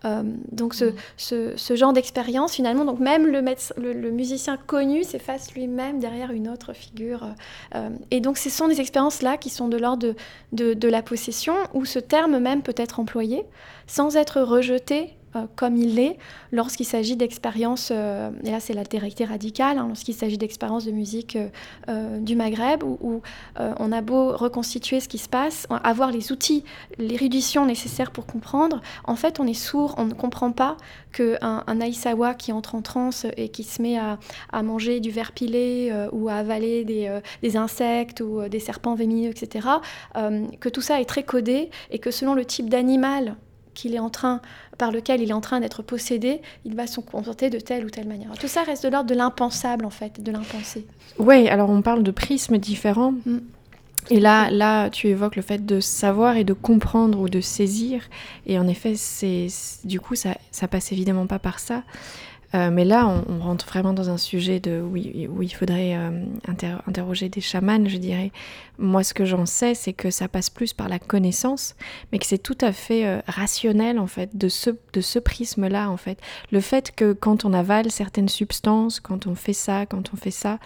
Euh, 0.04 0.22
donc 0.52 0.74
ce, 0.74 0.92
ce, 1.16 1.56
ce 1.56 1.76
genre 1.76 1.94
d'expérience, 1.94 2.52
finalement, 2.52 2.84
donc 2.84 3.00
même 3.00 3.26
le, 3.26 3.40
le, 3.78 4.10
musicien 4.10 4.58
connu 4.58 5.02
s'efface 5.02 5.54
lui-même 5.54 5.98
derrière 5.98 6.30
une 6.30 6.48
autre 6.48 6.74
figure. 6.74 7.28
Euh, 7.74 7.88
et 8.10 8.20
donc 8.20 8.36
ce 8.36 8.50
sont 8.50 8.68
des 8.68 8.82
expériences-là 8.82 9.38
qui 9.38 9.48
sont 9.48 9.68
de 9.68 9.78
l'ordre 9.78 10.08
de, 10.08 10.14
de, 10.52 10.74
de, 10.74 10.88
la 10.88 11.02
possession, 11.02 11.54
où 11.72 11.86
ce 11.86 11.98
terme 11.98 12.38
même 12.38 12.60
peut 12.60 12.74
être 12.76 13.00
employé 13.00 13.44
sans 13.86 14.14
être 14.16 14.42
rejeté 14.42 15.16
euh, 15.36 15.46
comme 15.54 15.76
il 15.76 15.94
l'est 15.94 16.18
lorsqu'il 16.50 16.86
s'agit 16.86 17.16
d'expériences, 17.16 17.92
euh, 17.94 18.30
et 18.42 18.50
là 18.50 18.58
c'est 18.58 18.72
l'altérité 18.72 19.24
radicale, 19.24 19.78
hein, 19.78 19.86
lorsqu'il 19.86 20.14
s'agit 20.14 20.38
d'expériences 20.38 20.84
de 20.84 20.90
musique 20.90 21.38
euh, 21.88 22.18
du 22.18 22.34
Maghreb, 22.34 22.82
où, 22.82 23.22
on 23.56 23.92
a 23.92 24.00
beau 24.00 24.36
reconstituer 24.36 25.00
ce 25.00 25.08
qui 25.08 25.18
se 25.18 25.28
passe, 25.28 25.66
avoir 25.84 26.10
les 26.10 26.32
outils, 26.32 26.64
l'érudition 26.98 27.64
nécessaire 27.64 28.10
pour 28.10 28.26
comprendre, 28.26 28.80
en 29.04 29.14
fait 29.16 29.38
on 29.38 29.46
est 29.46 29.54
sourd, 29.54 29.94
on 29.98 30.06
ne 30.06 30.14
comprend 30.14 30.50
pas 30.50 30.76
qu'un 31.12 31.62
un 31.66 31.80
Aïsawa 31.80 32.34
qui 32.34 32.52
entre 32.52 32.74
en 32.74 32.82
transe 32.82 33.26
et 33.36 33.50
qui 33.50 33.62
se 33.62 33.82
met 33.82 33.98
à, 33.98 34.18
manger 34.62 35.00
du 35.00 35.10
verre 35.10 35.32
pilé 35.32 35.92
ou 36.12 36.28
à 36.28 36.34
avaler 36.34 36.84
des, 36.84 37.20
des, 37.42 37.56
insectes 37.56 38.20
ou 38.20 38.48
des 38.48 38.60
serpents 38.60 38.94
vémineux, 38.94 39.30
etc., 39.30 39.68
que 40.14 40.68
tout 40.68 40.82
ça 40.82 41.00
est 41.00 41.06
très 41.06 41.22
codé 41.22 41.70
et 41.90 41.98
que 41.98 42.10
selon 42.10 42.34
le 42.34 42.44
type 42.44 42.68
d'animal 42.68 43.36
qu'il 43.80 43.94
est 43.94 44.00
en 44.00 44.10
train, 44.10 44.40
par 44.78 44.92
lequel 44.92 45.20
il 45.20 45.30
est 45.30 45.34
en 45.34 45.40
train 45.40 45.60
d'être 45.60 45.82
possédé, 45.82 46.40
il 46.64 46.74
va 46.74 46.86
se 46.86 47.00
comporter 47.00 47.50
de 47.50 47.58
telle 47.58 47.84
ou 47.84 47.90
telle 47.90 48.06
manière. 48.06 48.30
Tout 48.38 48.48
ça 48.48 48.62
reste 48.62 48.84
de 48.84 48.88
l'ordre 48.88 49.08
de 49.08 49.14
l'impensable, 49.14 49.84
en 49.84 49.90
fait, 49.90 50.22
de 50.22 50.30
l'impensé. 50.30 50.86
Oui, 51.18 51.48
alors 51.48 51.70
on 51.70 51.82
parle 51.82 52.02
de 52.02 52.10
prismes 52.10 52.58
différents. 52.58 53.12
Mm. 53.24 53.38
Et 54.08 54.18
là, 54.18 54.50
là, 54.50 54.90
tu 54.90 55.08
évoques 55.08 55.36
le 55.36 55.42
fait 55.42 55.64
de 55.64 55.78
savoir 55.80 56.36
et 56.36 56.44
de 56.44 56.52
comprendre 56.52 57.20
ou 57.20 57.28
de 57.28 57.40
saisir. 57.40 58.02
Et 58.46 58.58
en 58.58 58.66
effet, 58.66 58.94
c'est 58.96 59.46
du 59.84 60.00
coup, 60.00 60.14
ça, 60.14 60.36
ça 60.50 60.68
passe 60.68 60.92
évidemment 60.92 61.26
pas 61.26 61.38
par 61.38 61.58
ça. 61.58 61.82
Euh, 62.54 62.70
mais 62.72 62.84
là, 62.84 63.06
on, 63.06 63.38
rentre 63.38 63.66
vraiment 63.66 63.92
dans 63.92 64.10
un 64.10 64.16
sujet 64.16 64.58
de, 64.58 64.80
où, 64.80 64.94
où 64.94 65.42
il 65.42 65.54
faudrait 65.54 65.96
euh, 65.96 66.24
interroger 66.88 67.28
des 67.28 67.40
chamans, 67.40 67.88
je 67.88 67.98
dirais. 67.98 68.32
Moi, 68.80 69.04
ce 69.04 69.14
que 69.14 69.24
j'en 69.24 69.46
sais, 69.46 69.74
c'est 69.74 69.92
que 69.92 70.10
ça 70.10 70.26
passe 70.26 70.50
plus 70.50 70.72
par 70.72 70.88
la 70.88 70.98
connaissance, 70.98 71.76
mais 72.10 72.18
que 72.18 72.26
c'est 72.26 72.38
tout 72.38 72.58
à 72.60 72.72
fait 72.72 73.06
euh, 73.06 73.20
rationnel, 73.26 73.98
en 73.98 74.06
fait, 74.06 74.36
de 74.36 74.48
ce, 74.48 74.70
de 74.92 75.00
ce 75.00 75.18
prisme-là, 75.18 75.90
en 75.90 75.96
fait. 75.96 76.18
Le 76.50 76.60
fait 76.60 76.90
que 76.94 77.12
quand 77.12 77.44
on 77.44 77.52
avale 77.52 77.90
certaines 77.90 78.28
substances, 78.28 79.00
quand 79.00 79.26
on 79.26 79.34
fait 79.34 79.52
ça, 79.52 79.86
quand 79.86 80.12
on 80.12 80.16
fait 80.16 80.30
ça, 80.30 80.58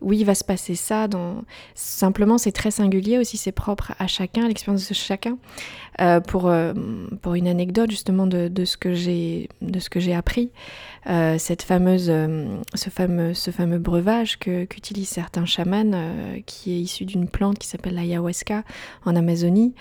oui, 0.00 0.18
il 0.18 0.24
va 0.24 0.34
se 0.34 0.44
passer 0.44 0.74
ça. 0.74 1.06
Simplement, 1.74 2.38
c'est 2.38 2.52
très 2.52 2.70
singulier 2.70 3.18
aussi, 3.18 3.36
c'est 3.36 3.52
propre 3.52 3.92
à 3.98 4.06
chacun, 4.06 4.46
à 4.46 4.48
l'expérience 4.48 4.88
de 4.88 4.94
chacun. 4.94 5.36
pour, 6.26 6.50
pour 7.20 7.34
une 7.34 7.46
anecdote, 7.46 7.90
justement, 7.90 8.26
de, 8.26 8.48
de 8.48 8.64
ce 8.64 8.78
que 8.78 8.94
j'ai 8.94 10.14
appris, 10.14 10.50
euh, 11.08 11.38
cette 11.38 11.62
fameuse, 11.62 12.10
euh, 12.10 12.56
ce, 12.74 12.90
fameux, 12.90 13.32
ce 13.32 13.50
fameux 13.50 13.78
breuvage 13.78 14.38
qu'utilisent 14.38 15.08
certains 15.08 15.46
chamans, 15.46 15.92
euh, 15.94 16.40
qui 16.44 16.72
est 16.72 16.80
issu 16.80 17.06
d'une 17.06 17.26
plante 17.26 17.49
qui 17.58 17.66
s'appelle 17.66 17.94
l'ayahuasca 17.94 18.62
en 19.04 19.16
Amazonie. 19.16 19.74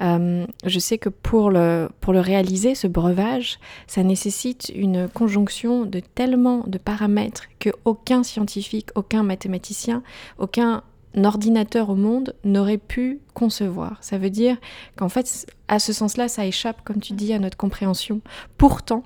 je 0.00 0.78
sais 0.78 0.98
que 0.98 1.08
pour 1.08 1.50
le, 1.50 1.88
pour 2.00 2.12
le 2.12 2.20
réaliser, 2.20 2.74
ce 2.74 2.86
breuvage, 2.86 3.58
ça 3.86 4.02
nécessite 4.02 4.72
une 4.74 5.08
conjonction 5.08 5.84
de 5.84 6.00
tellement 6.00 6.64
de 6.66 6.78
paramètres 6.78 7.44
que 7.58 7.70
aucun 7.84 8.22
scientifique, 8.22 8.90
aucun 8.94 9.22
mathématicien, 9.22 10.02
aucun 10.38 10.82
ordinateur 11.24 11.90
au 11.90 11.94
monde 11.94 12.34
n'aurait 12.44 12.78
pu 12.78 13.20
concevoir. 13.34 13.98
Ça 14.00 14.18
veut 14.18 14.30
dire 14.30 14.56
qu'en 14.96 15.08
fait, 15.08 15.46
à 15.68 15.78
ce 15.78 15.92
sens-là, 15.92 16.28
ça 16.28 16.46
échappe, 16.46 16.82
comme 16.84 17.00
tu 17.00 17.12
dis, 17.12 17.32
à 17.32 17.38
notre 17.38 17.56
compréhension. 17.56 18.20
Pourtant, 18.56 19.02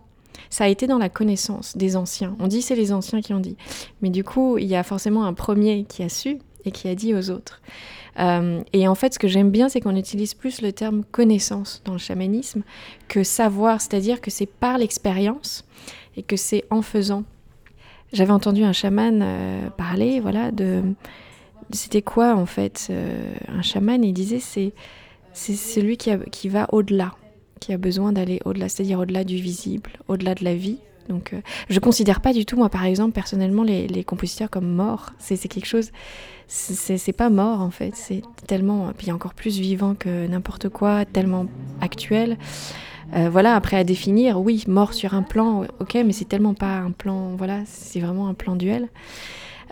ça 0.50 0.64
a 0.64 0.68
été 0.68 0.86
dans 0.86 0.98
la 0.98 1.08
connaissance 1.08 1.76
des 1.76 1.96
anciens. 1.96 2.36
On 2.38 2.46
dit 2.46 2.62
c'est 2.62 2.76
les 2.76 2.92
anciens 2.92 3.20
qui 3.20 3.34
ont 3.34 3.40
dit. 3.40 3.56
Mais 4.02 4.10
du 4.10 4.22
coup, 4.22 4.58
il 4.58 4.66
y 4.66 4.76
a 4.76 4.82
forcément 4.82 5.24
un 5.24 5.34
premier 5.34 5.84
qui 5.84 6.02
a 6.02 6.08
su 6.08 6.38
et 6.66 6.70
qui 6.70 6.88
a 6.88 6.94
dit 6.94 7.14
aux 7.14 7.30
autres. 7.30 7.60
Euh, 8.18 8.62
et 8.72 8.88
en 8.88 8.94
fait, 8.94 9.14
ce 9.14 9.18
que 9.18 9.28
j'aime 9.28 9.50
bien, 9.50 9.68
c'est 9.68 9.80
qu'on 9.80 9.96
utilise 9.96 10.34
plus 10.34 10.62
le 10.62 10.72
terme 10.72 11.04
connaissance 11.04 11.82
dans 11.84 11.92
le 11.92 11.98
chamanisme 11.98 12.62
que 13.08 13.22
savoir, 13.22 13.80
c'est-à-dire 13.80 14.20
que 14.20 14.30
c'est 14.30 14.46
par 14.46 14.78
l'expérience 14.78 15.64
et 16.16 16.22
que 16.22 16.36
c'est 16.36 16.64
en 16.70 16.82
faisant. 16.82 17.24
J'avais 18.12 18.32
entendu 18.32 18.64
un 18.64 18.72
chaman 18.72 19.20
euh, 19.22 19.68
parler, 19.70 20.20
voilà, 20.20 20.50
de 20.50 20.82
c'était 21.72 22.02
quoi 22.02 22.36
en 22.36 22.46
fait 22.46 22.86
euh, 22.90 23.34
un 23.48 23.62
chaman? 23.62 24.02
Il 24.04 24.12
disait 24.12 24.38
c'est 24.38 24.72
c'est 25.32 25.56
celui 25.56 25.96
qui, 25.96 26.10
qui 26.30 26.48
va 26.48 26.68
au-delà 26.72 27.12
qui 27.60 27.72
a 27.72 27.78
besoin 27.78 28.12
d'aller 28.12 28.40
au-delà, 28.44 28.68
c'est-à-dire 28.68 28.98
au-delà 28.98 29.24
du 29.24 29.36
visible, 29.36 29.90
au-delà 30.08 30.34
de 30.34 30.44
la 30.44 30.54
vie. 30.54 30.78
Donc, 31.08 31.32
euh, 31.32 31.40
je 31.68 31.78
considère 31.78 32.20
pas 32.20 32.32
du 32.32 32.44
tout, 32.44 32.56
moi, 32.56 32.68
par 32.68 32.84
exemple, 32.84 33.12
personnellement, 33.12 33.62
les, 33.62 33.86
les 33.86 34.04
compositeurs 34.04 34.50
comme 34.50 34.68
morts. 34.68 35.12
C'est 35.18 35.36
quelque 35.48 35.66
chose, 35.66 35.90
c'est 36.48 37.12
pas 37.12 37.30
mort 37.30 37.60
en 37.60 37.70
fait. 37.70 37.92
C'est 37.94 38.22
tellement, 38.46 38.92
puis 38.96 39.12
encore 39.12 39.34
plus 39.34 39.58
vivant 39.58 39.94
que 39.94 40.26
n'importe 40.26 40.68
quoi, 40.68 41.04
tellement 41.04 41.46
actuel. 41.80 42.36
Euh, 43.14 43.28
voilà, 43.30 43.54
après 43.54 43.76
à 43.76 43.84
définir, 43.84 44.40
oui, 44.40 44.64
mort 44.66 44.92
sur 44.92 45.14
un 45.14 45.22
plan, 45.22 45.64
ok, 45.78 45.94
mais 46.04 46.12
c'est 46.12 46.24
tellement 46.24 46.54
pas 46.54 46.78
un 46.78 46.90
plan, 46.90 47.36
voilà, 47.36 47.60
c'est 47.66 48.00
vraiment 48.00 48.28
un 48.28 48.34
plan 48.34 48.56
duel. 48.56 48.88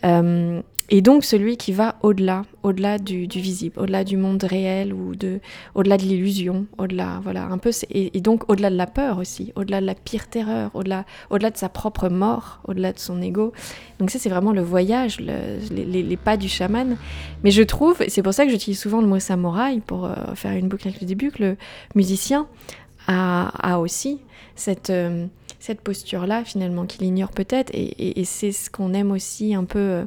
Euh, 0.04 0.62
et 0.90 1.00
donc 1.00 1.24
celui 1.24 1.56
qui 1.56 1.72
va 1.72 1.96
au-delà, 2.02 2.44
au-delà 2.62 2.98
du, 2.98 3.26
visible, 3.26 3.78
au-delà 3.80 4.04
du 4.04 4.18
monde 4.18 4.44
réel 4.44 4.92
ou 4.92 5.14
de, 5.14 5.40
au-delà 5.74 5.96
de 5.96 6.02
l'illusion, 6.02 6.66
au-delà, 6.76 7.20
voilà, 7.22 7.44
un 7.44 7.56
peu, 7.56 7.70
et, 7.90 8.20
donc 8.20 8.50
au-delà 8.50 8.68
de 8.68 8.76
la 8.76 8.86
peur 8.86 9.18
aussi, 9.18 9.52
au-delà 9.56 9.80
de 9.80 9.86
la 9.86 9.94
pire 9.94 10.28
terreur, 10.28 10.70
au-delà, 10.74 11.06
au-delà 11.30 11.50
de 11.50 11.56
sa 11.56 11.70
propre 11.70 12.10
mort, 12.10 12.60
au-delà 12.68 12.92
de 12.92 12.98
son 12.98 13.22
ego. 13.22 13.52
Donc 13.98 14.10
ça, 14.10 14.18
c'est 14.18 14.28
vraiment 14.28 14.52
le 14.52 14.62
voyage, 14.62 15.20
les, 15.20 16.16
pas 16.16 16.36
du 16.36 16.48
chaman. 16.48 16.96
Mais 17.44 17.50
je 17.50 17.62
trouve, 17.62 18.02
et 18.02 18.10
c'est 18.10 18.22
pour 18.22 18.34
ça 18.34 18.44
que 18.44 18.50
j'utilise 18.50 18.78
souvent 18.78 19.00
le 19.00 19.06
mot 19.06 19.18
samouraï 19.18 19.80
pour 19.80 20.04
euh, 20.04 20.14
faire 20.34 20.52
une 20.52 20.68
boucle 20.68 20.86
avec 20.88 21.00
le 21.00 21.06
début, 21.06 21.30
que 21.30 21.42
le 21.42 21.56
musicien 21.94 22.46
a, 23.06 23.78
aussi 23.78 24.20
cette 24.54 24.90
euh, 24.90 25.26
cette 25.64 25.80
posture-là, 25.80 26.44
finalement, 26.44 26.84
qu'il 26.84 27.06
ignore 27.06 27.30
peut-être, 27.30 27.70
et, 27.72 28.22
c'est 28.26 28.52
ce 28.52 28.68
qu'on 28.68 28.92
aime 28.92 29.10
aussi 29.10 29.54
un 29.54 29.64
peu 29.64 29.78
euh, 29.78 30.04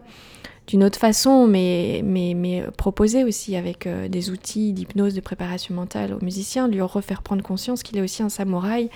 d'une 0.68 0.84
autre 0.84 1.00
façon, 1.00 1.48
mais, 1.48 2.02
mais, 2.04 2.34
mais 2.36 2.64
proposer 2.78 3.24
aussi 3.24 3.56
avec 3.56 3.88
euh, 3.88 4.10
des 4.10 4.30
outils 4.30 4.74
d'hypnose, 4.74 5.14
de 5.14 5.22
préparation 5.22 5.74
mentale 5.74 6.14
aux 6.14 6.24
musiciens, 6.24 6.68
lui 6.68 6.82
refaire 6.82 7.22
prendre 7.22 7.42
conscience 7.42 7.84
qu'il 7.84 7.98
est 7.98 8.02
aussi 8.02 8.22
un 8.22 8.30
samouraï, 8.30 8.90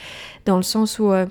dans 0.46 0.58
le 0.58 0.64
sens 0.64 1.00
où 1.00 1.12
euh, 1.12 1.26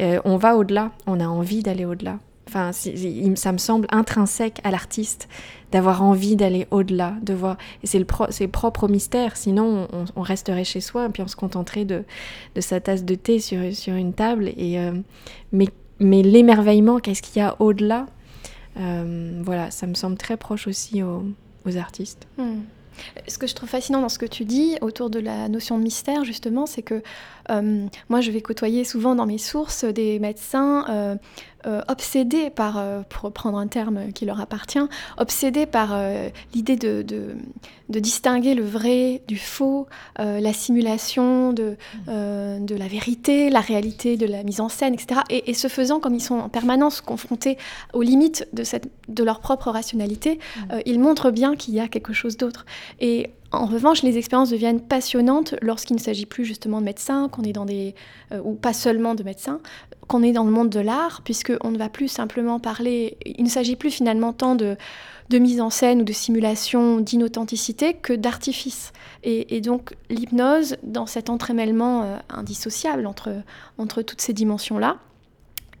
euh, 0.00 0.20
on 0.24 0.36
va 0.36 0.56
au-delà, 0.56 0.90
on 1.06 1.20
a 1.20 1.26
envie 1.26 1.62
d'aller 1.62 1.84
au-delà. 1.84 2.18
Enfin, 2.48 2.70
ça 2.72 3.52
me 3.52 3.58
semble 3.58 3.88
intrinsèque 3.90 4.60
à 4.62 4.70
l'artiste 4.70 5.28
d'avoir 5.72 6.04
envie 6.04 6.36
d'aller 6.36 6.68
au-delà, 6.70 7.14
de 7.22 7.34
voir. 7.34 7.56
Et 7.82 7.88
c'est 7.88 7.98
le, 7.98 8.04
pro, 8.04 8.26
propre 8.52 8.84
au 8.84 8.88
mystère, 8.88 9.36
sinon 9.36 9.88
on, 10.14 10.22
resterait 10.22 10.62
chez 10.62 10.80
soi 10.80 11.06
et 11.06 11.08
puis 11.08 11.22
on 11.22 11.28
se 11.28 11.34
contenterait 11.34 11.84
de, 11.84 12.04
de 12.54 12.60
sa 12.60 12.80
tasse 12.80 13.04
de 13.04 13.16
thé 13.16 13.40
sur, 13.40 13.74
sur 13.74 13.94
une 13.94 14.12
table. 14.12 14.46
Et, 14.56 14.78
mais 15.50 15.66
mais 15.98 16.22
l'émerveillement, 16.22 16.98
qu'est-ce 16.98 17.22
qu'il 17.22 17.40
y 17.40 17.44
a 17.44 17.56
au-delà 17.58 18.06
euh, 18.78 19.40
voilà, 19.44 19.70
ça 19.70 19.86
me 19.86 19.94
semble 19.94 20.16
très 20.16 20.36
proche 20.36 20.66
aussi 20.66 21.02
aux, 21.02 21.24
artistes. 21.76 22.28
Hmm. 22.38 22.60
Ce 23.26 23.38
que 23.38 23.46
je 23.46 23.54
trouve 23.54 23.68
fascinant 23.68 24.00
dans 24.00 24.08
ce 24.08 24.18
que 24.18 24.26
tu 24.26 24.44
dis 24.44 24.76
autour 24.80 25.10
de 25.10 25.18
la 25.18 25.48
notion 25.48 25.78
de 25.78 25.82
mystère, 25.82 26.24
justement, 26.24 26.64
c'est 26.64 26.82
que 26.82 27.02
euh, 27.50 27.86
moi, 28.08 28.20
je 28.20 28.30
vais 28.30 28.40
côtoyer 28.40 28.84
souvent 28.84 29.14
dans 29.14 29.26
mes 29.26 29.38
sources 29.38 29.84
des 29.84 30.18
médecins 30.18 30.86
euh, 30.88 31.16
euh, 31.66 31.82
obsédés 31.88 32.50
par, 32.50 32.82
pour 33.08 33.22
reprendre 33.22 33.58
un 33.58 33.66
terme 33.66 34.12
qui 34.12 34.24
leur 34.24 34.40
appartient, 34.40 34.78
obsédés 35.18 35.66
par 35.66 35.98
l'idée 36.54 36.76
de, 36.76 37.02
de, 37.02 38.00
distinguer 38.00 38.54
le 38.54 38.64
vrai 38.64 39.22
du 39.28 39.38
faux, 39.38 39.86
la 40.18 40.52
simulation 40.52 41.52
de, 41.52 41.76
de 42.06 42.74
la 42.74 42.88
vérité, 42.88 43.50
la 43.50 43.60
réalité 43.60 44.16
de 44.16 44.26
la 44.26 44.42
mise 44.42 44.60
en 44.60 44.68
scène, 44.68 44.94
etc. 44.94 45.20
Et, 45.30 45.50
et, 45.50 45.54
ce 45.54 45.68
faisant, 45.68 46.00
comme 46.00 46.14
ils 46.14 46.20
sont 46.20 46.36
en 46.36 46.48
permanence 46.48 47.00
confrontés 47.00 47.58
aux 47.92 48.02
limites 48.02 48.48
de, 48.52 48.64
cette, 48.64 48.90
de 49.08 49.24
leur 49.24 49.40
propre 49.40 49.70
rationalité, 49.70 50.38
mmh. 50.56 50.60
ils 50.86 51.00
montrent 51.00 51.30
bien 51.30 51.56
qu'il 51.56 51.74
y 51.74 51.80
a 51.80 51.88
quelque 51.88 52.12
chose 52.12 52.36
d'autre. 52.36 52.66
Et 53.00 53.30
en 53.52 53.66
revanche, 53.66 54.02
les 54.02 54.18
expériences 54.18 54.50
deviennent 54.50 54.80
passionnantes 54.80 55.54
lorsqu'il 55.62 55.96
ne 55.96 56.00
s'agit 56.00 56.26
plus 56.26 56.44
justement 56.44 56.80
de 56.80 56.84
médecins, 56.84 57.28
qu'on 57.28 57.42
est 57.42 57.52
dans 57.52 57.64
des 57.64 57.94
euh, 58.32 58.40
ou 58.44 58.54
pas 58.54 58.72
seulement 58.72 59.14
de 59.14 59.22
médecins, 59.22 59.60
qu'on 60.08 60.22
est 60.22 60.32
dans 60.32 60.44
le 60.44 60.50
monde 60.50 60.70
de 60.70 60.80
l'art, 60.80 61.22
puisque 61.24 61.52
on 61.62 61.70
ne 61.70 61.78
va 61.78 61.88
plus 61.88 62.08
simplement 62.08 62.58
parler. 62.58 63.16
Il 63.24 63.44
ne 63.44 63.48
s'agit 63.48 63.76
plus 63.76 63.90
finalement 63.90 64.32
tant 64.32 64.54
de, 64.56 64.76
de 65.28 65.38
mise 65.38 65.60
en 65.60 65.70
scène 65.70 66.02
ou 66.02 66.04
de 66.04 66.12
simulation, 66.12 67.00
d'inauthenticité 67.00 67.94
que 67.94 68.12
d'artifice. 68.12 68.92
Et, 69.22 69.60
donc 69.60 69.94
l'hypnose, 70.08 70.76
dans 70.84 71.06
cet 71.06 71.30
entremêlement 71.30 72.02
euh, 72.02 72.16
indissociable 72.28 73.06
entre, 73.06 73.30
entre 73.78 74.02
toutes 74.02 74.20
ces 74.20 74.32
dimensions-là, 74.32 74.98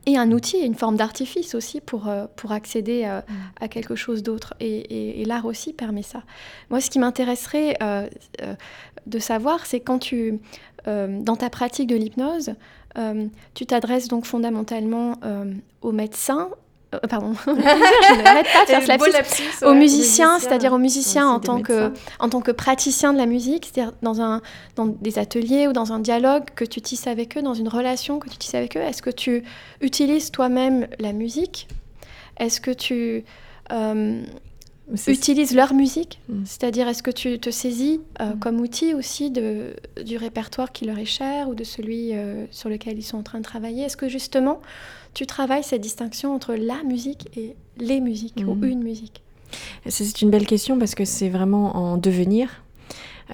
et 0.06 0.16
un 0.16 0.30
outil, 0.30 0.58
une 0.58 0.76
forme 0.76 0.96
d'artifice 0.96 1.54
aussi 1.54 1.80
pour, 1.80 2.08
euh, 2.08 2.26
pour 2.36 2.52
accéder 2.52 3.02
euh, 3.04 3.20
mm. 3.20 3.34
à 3.60 3.68
quelque 3.68 3.96
chose 3.96 4.22
d'autre. 4.22 4.54
Et, 4.60 5.24
l'art 5.26 5.44
aussi 5.44 5.72
permet 5.72 6.02
ça. 6.02 6.22
Moi, 6.70 6.80
ce 6.80 6.88
qui 6.88 7.00
m'intéresserait 7.00 7.76
euh, 7.82 8.06
de 9.06 9.18
savoir, 9.18 9.66
c'est 9.66 9.80
quand 9.80 9.98
tu, 9.98 10.38
dans 10.86 11.36
ta 11.36 11.50
pratique 11.50 11.88
de 11.88 11.96
l'hypnose, 11.96 12.54
tu 13.54 13.66
t'adresses 13.66 14.06
donc 14.06 14.24
fondamentalement 14.24 15.14
aux 15.82 15.90
médecins, 15.90 16.50
euh, 16.94 16.98
pardon, 17.08 17.34
je 17.46 18.22
n'arrête 18.22 18.46
pas 18.52 18.64
de 18.64 18.84
faire 18.84 19.00
ce 19.00 19.12
lapsus, 19.12 19.64
aux 19.64 19.74
musiciens, 19.74 20.38
c'est-à-dire 20.38 20.72
aux 20.72 20.78
musiciens 20.78 21.28
en 21.28 21.40
tant, 21.40 21.60
que, 21.60 21.92
en 22.20 22.28
tant 22.28 22.40
que 22.40 22.52
praticien 22.52 23.12
de 23.12 23.18
la 23.18 23.26
musique, 23.26 23.68
c'est-à-dire 23.72 23.92
dans, 24.02 24.20
un, 24.20 24.40
dans 24.76 24.86
des 24.86 25.18
ateliers 25.18 25.66
ou 25.66 25.72
dans 25.72 25.92
un 25.92 25.98
dialogue 25.98 26.44
que 26.54 26.64
tu 26.64 26.80
tisses 26.80 27.08
avec 27.08 27.36
eux, 27.36 27.42
dans 27.42 27.54
une 27.54 27.68
relation 27.68 28.20
que 28.20 28.28
tu 28.28 28.36
tisses 28.36 28.54
avec 28.54 28.76
eux. 28.76 28.80
Est-ce 28.80 29.02
que 29.02 29.10
tu 29.10 29.42
utilises 29.80 30.30
toi-même 30.30 30.86
la 31.00 31.12
musique? 31.12 31.66
Est-ce 32.38 32.60
que 32.60 32.70
tu 32.70 33.24
euh, 33.72 34.22
utilises 35.08 35.56
leur 35.56 35.74
musique? 35.74 36.20
Mm. 36.28 36.44
C'est-à-dire, 36.44 36.86
est-ce 36.86 37.02
que 37.02 37.10
tu 37.10 37.40
te 37.40 37.50
saisis 37.50 38.00
euh, 38.20 38.34
mm. 38.34 38.38
comme 38.38 38.60
outil 38.60 38.94
aussi 38.94 39.32
de, 39.32 39.74
du 40.04 40.16
répertoire 40.16 40.70
qui 40.70 40.84
leur 40.84 40.98
est 40.98 41.04
cher 41.04 41.48
ou 41.48 41.56
de 41.56 41.64
celui 41.64 42.12
sur 42.52 42.68
lequel 42.68 42.96
ils 42.96 43.02
sont 43.02 43.18
en 43.18 43.24
train 43.24 43.38
de 43.38 43.44
travailler? 43.44 43.82
Est-ce 43.82 43.96
que 43.96 44.08
justement 44.08 44.60
tu 45.16 45.26
travailles 45.26 45.64
cette 45.64 45.80
distinction 45.80 46.34
entre 46.34 46.52
la 46.52 46.82
musique 46.82 47.30
et 47.38 47.56
les 47.78 48.00
musiques, 48.00 48.44
ou 48.46 48.54
mhm. 48.54 48.64
une 48.64 48.82
musique? 48.82 49.22
C'est 49.86 50.20
une 50.20 50.28
belle 50.28 50.46
question 50.46 50.78
parce 50.78 50.94
que 50.94 51.06
c'est 51.06 51.30
vraiment 51.30 51.74
en 51.74 51.96
devenir. 51.96 52.62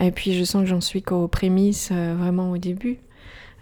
Et 0.00 0.12
puis 0.12 0.32
je 0.32 0.44
sens 0.44 0.62
que 0.62 0.68
j'en 0.68 0.80
suis 0.80 1.02
qu'aux 1.02 1.26
prémices, 1.26 1.88
euh, 1.90 2.14
vraiment 2.16 2.52
au 2.52 2.56
début. 2.56 3.00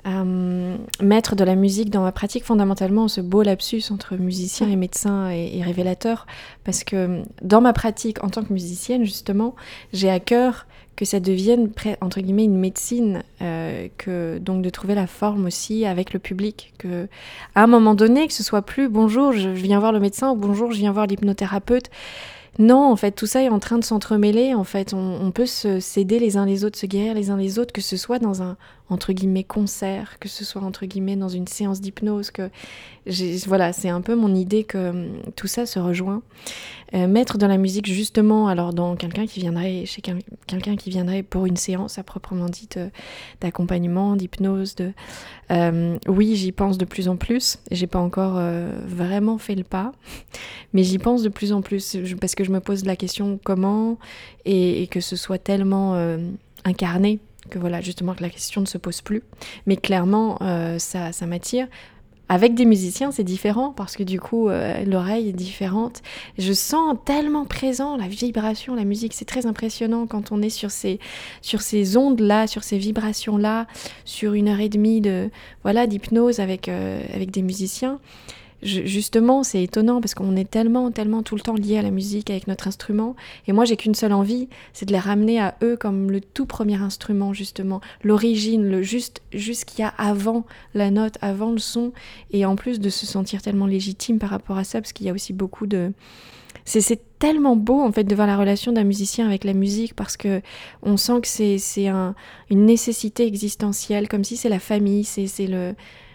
Euh, 0.07 0.77
mettre 1.01 1.35
de 1.35 1.45
la 1.45 1.55
musique 1.55 1.89
dans 1.89 2.03
ma 2.03 2.13
pratique, 2.13 2.45
fondamentalement, 2.45 3.09
ce 3.09 3.23
beau 3.23 3.43
lapsus 3.43 3.85
entre 3.91 4.17
musicien 4.17 4.69
et 4.69 4.77
médecin 4.77 5.31
et, 5.31 5.63
révélateur, 5.63 6.27
parce 6.65 6.85
que 6.85 7.23
dans 7.41 7.63
ma 7.63 7.73
pratique 7.73 8.23
en 8.23 8.29
tant 8.29 8.43
que 8.43 8.53
musicienne, 8.53 9.05
justement, 9.05 9.57
j'ai 9.95 10.11
à 10.11 10.21
cœur 10.21 10.67
que 11.01 11.07
ça 11.07 11.19
devienne 11.19 11.71
entre 12.03 12.21
guillemets 12.21 12.45
une 12.45 12.59
médecine, 12.59 13.23
euh, 13.41 13.89
que 13.97 14.37
donc 14.37 14.61
de 14.61 14.69
trouver 14.69 14.95
la 14.95 15.07
forme 15.07 15.47
aussi 15.47 15.87
avec 15.87 16.13
le 16.13 16.19
public, 16.19 16.75
que 16.77 17.09
à 17.55 17.63
un 17.63 17.67
moment 17.67 17.95
donné 17.95 18.27
que 18.27 18.35
ce 18.35 18.43
soit 18.43 18.61
plus 18.61 18.91
bonjour 18.91 19.33
je 19.33 19.49
viens 19.49 19.79
voir 19.81 19.93
le 19.93 19.99
médecin 19.99 20.31
ou 20.31 20.37
bonjour 20.37 20.73
je 20.73 20.77
viens 20.77 20.93
voir 20.93 21.07
l'hypnothérapeute. 21.07 21.89
Non, 22.59 22.91
en 22.93 22.97
fait, 22.97 23.13
tout 23.13 23.27
ça 23.27 23.43
est 23.43 23.49
en 23.49 23.61
train 23.61 23.79
de 23.79 23.85
s'entremêler. 23.85 24.55
En 24.55 24.65
fait, 24.65 24.93
on, 24.93 25.31
peut 25.31 25.47
se 25.47 25.81
s'aider 25.81 26.19
les 26.19 26.37
uns 26.37 26.45
les 26.45 26.65
autres, 26.65 26.79
se 26.79 26.85
guérir 26.85 27.15
les 27.15 27.31
uns 27.31 27.39
les 27.39 27.59
autres, 27.59 27.73
que 27.73 27.81
ce 27.81 27.97
soit 27.97 28.19
dans 28.19 28.43
un 28.43 28.59
entre 28.91 29.13
guillemets 29.13 29.45
concert, 29.45 30.19
que 30.19 30.29
ce 30.29 30.45
soit 30.45 30.63
entre 30.63 30.85
guillemets 30.85 31.17
dans 31.17 31.29
une 31.29 31.47
séance 31.47 31.81
d'hypnose, 31.81 32.31
que 32.31 32.51
voilà, 33.47 33.73
c'est 33.73 33.89
un 33.89 34.01
peu 34.01 34.15
mon 34.15 34.35
idée 34.35 34.65
que 34.65 34.91
hum, 34.91 35.23
tout 35.37 35.47
ça 35.47 35.65
se 35.65 35.79
rejoint. 35.79 36.23
Euh, 36.93 37.07
mettre 37.07 37.39
dans 37.39 37.47
la 37.47 37.57
musique 37.57 37.87
justement, 37.87 38.49
alors 38.49 38.75
dans 38.75 38.97
quelqu'un 38.97 39.25
qui 39.25 39.39
viendrait 39.39 39.87
chez 39.87 40.03
quelqu'un 40.03 40.75
qui 40.75 40.91
viendrait 40.91 41.23
pour 41.23 41.47
une 41.47 41.57
séance 41.57 41.99
à 41.99 42.03
proprement 42.03 42.49
dite 42.49 42.79
euh, 42.79 42.89
d'accompagnement, 43.41 44.17
d'hypnose, 44.17 44.75
de 44.75 44.93
euh, 45.53 45.97
oui, 46.09 46.35
j'y 46.35 46.51
pense 46.51 46.79
de 46.79 46.85
plus 46.85 47.07
en 47.07 47.17
plus. 47.17 47.59
J'ai 47.71 47.87
pas 47.87 48.01
encore 48.01 48.41
vraiment 48.87 49.39
fait 49.39 49.55
le 49.55 49.65
pas, 49.65 49.93
mais 50.73 50.83
j'y 50.83 50.99
pense 50.99 51.23
de 51.23 51.29
plus 51.29 51.53
en 51.53 51.63
plus 51.63 51.97
parce 52.21 52.35
que 52.35 52.45
je 52.45 52.51
me 52.51 52.61
pose 52.61 52.85
la 52.85 52.97
question 52.97 53.39
comment 53.43 53.99
et, 54.45 54.83
et 54.83 54.87
que 54.87 55.01
ce 55.01 55.17
soit 55.17 55.39
tellement 55.39 55.95
incarné 56.65 57.21
que 57.51 57.59
voilà 57.59 57.83
justement 57.83 58.15
que 58.15 58.23
la 58.23 58.31
question 58.31 58.63
ne 58.63 58.67
se 58.67 58.79
pose 58.79 59.03
plus. 59.03 59.23
Mais 59.67 59.77
clairement, 59.77 60.39
ça, 60.79 61.13
ça 61.13 61.27
m'attire. 61.27 61.67
Avec 62.31 62.55
des 62.55 62.65
musiciens, 62.65 63.11
c'est 63.11 63.25
différent 63.25 63.73
parce 63.73 63.97
que 63.97 64.05
du 64.05 64.21
coup, 64.21 64.49
euh, 64.49 64.85
l'oreille 64.85 65.31
est 65.31 65.33
différente. 65.33 66.01
Je 66.39 66.53
sens 66.53 66.97
tellement 67.05 67.45
présent 67.45 67.97
la 67.97 68.07
vibration, 68.07 68.77
la 68.77 68.85
musique. 68.85 69.15
C'est 69.15 69.25
très 69.25 69.47
impressionnant 69.47 70.07
quand 70.07 70.31
on 70.31 70.41
est 70.41 70.49
sur 70.49 70.71
ces, 70.71 71.01
sur 71.43 71.61
ces 71.61 71.97
ondes-là, 71.97 72.47
sur 72.47 72.63
ces 72.63 72.79
vibrations-là, 72.79 73.67
sur 74.05 74.35
une 74.35 74.47
heure 74.47 74.61
et 74.61 74.69
demie 74.69 75.01
de 75.01 75.29
voilà 75.65 75.89
d'hypnose 75.89 76.39
avec, 76.39 76.69
euh, 76.69 77.03
avec 77.13 77.33
des 77.33 77.43
musiciens 77.43 77.99
justement, 78.63 79.43
c'est 79.43 79.63
étonnant 79.63 80.01
parce 80.01 80.15
qu'on 80.15 80.37
est 80.37 80.49
tellement, 80.49 80.91
tellement 80.91 81.23
tout 81.23 81.35
le 81.35 81.41
temps 81.41 81.55
lié 81.55 81.79
à 81.79 81.83
la 81.83 81.91
musique 81.91 82.31
avec 82.31 82.47
notre 82.47 82.69
instrument. 82.69 83.17
Et 83.47 83.53
moi, 83.53 83.65
j'ai 83.65 83.77
qu'une 83.77 83.95
seule 83.95 84.13
envie, 84.13 84.49
c'est 84.73 84.87
de 84.87 84.93
les 84.93 84.99
ramener 84.99 85.41
à 85.41 85.57
eux 85.63 85.77
comme 85.77 86.11
le 86.11 86.21
tout 86.21 86.47
premier 86.47 86.77
instrument, 86.77 87.33
justement, 87.33 87.81
l'origine, 88.03 88.69
le 88.69 88.83
juste, 88.83 89.23
juste 89.33 89.65
qu'il 89.65 89.81
y 89.81 89.83
a 89.83 89.95
avant 89.99 90.45
la 90.75 90.91
note, 90.91 91.17
avant 91.23 91.53
le 91.53 91.59
son, 91.59 91.93
et 92.33 92.45
en 92.45 92.57
plus 92.57 92.81
de 92.81 92.91
se 92.91 93.07
sentir 93.07 93.43
tellement 93.43 93.67
légitime 93.67 94.19
par 94.19 94.31
rapport 94.31 94.59
à 94.59 94.65
ça, 94.65 94.81
parce 94.81 94.93
qu'il 94.93 95.07
y 95.07 95.11
a 95.11 95.13
aussi 95.13 95.33
beaucoup 95.33 95.67
de 95.67 95.93
c'est 96.65 97.01
tellement 97.19 97.57
beau 97.57 97.81
en 97.81 97.91
fait 97.91 98.05
de 98.05 98.15
voir 98.15 98.27
la 98.27 98.37
relation 98.37 98.73
d'un 98.73 98.85
musicien 98.85 99.27
avec 99.27 99.45
la 99.45 99.55
musique 99.55 99.95
parce 99.95 100.17
que 100.17 100.41
on 100.83 100.97
sent 100.97 101.21
que 101.23 101.29
c'est 101.29 101.89
un, 101.89 102.15
une 102.51 102.65
nécessité 102.65 103.27
existentielle, 103.27 104.09
comme 104.09 104.25
si 104.25 104.37
c'est 104.37 104.49
la 104.49 104.59
famille, 104.59 105.05
c'est 105.05 105.47
le 105.47 105.75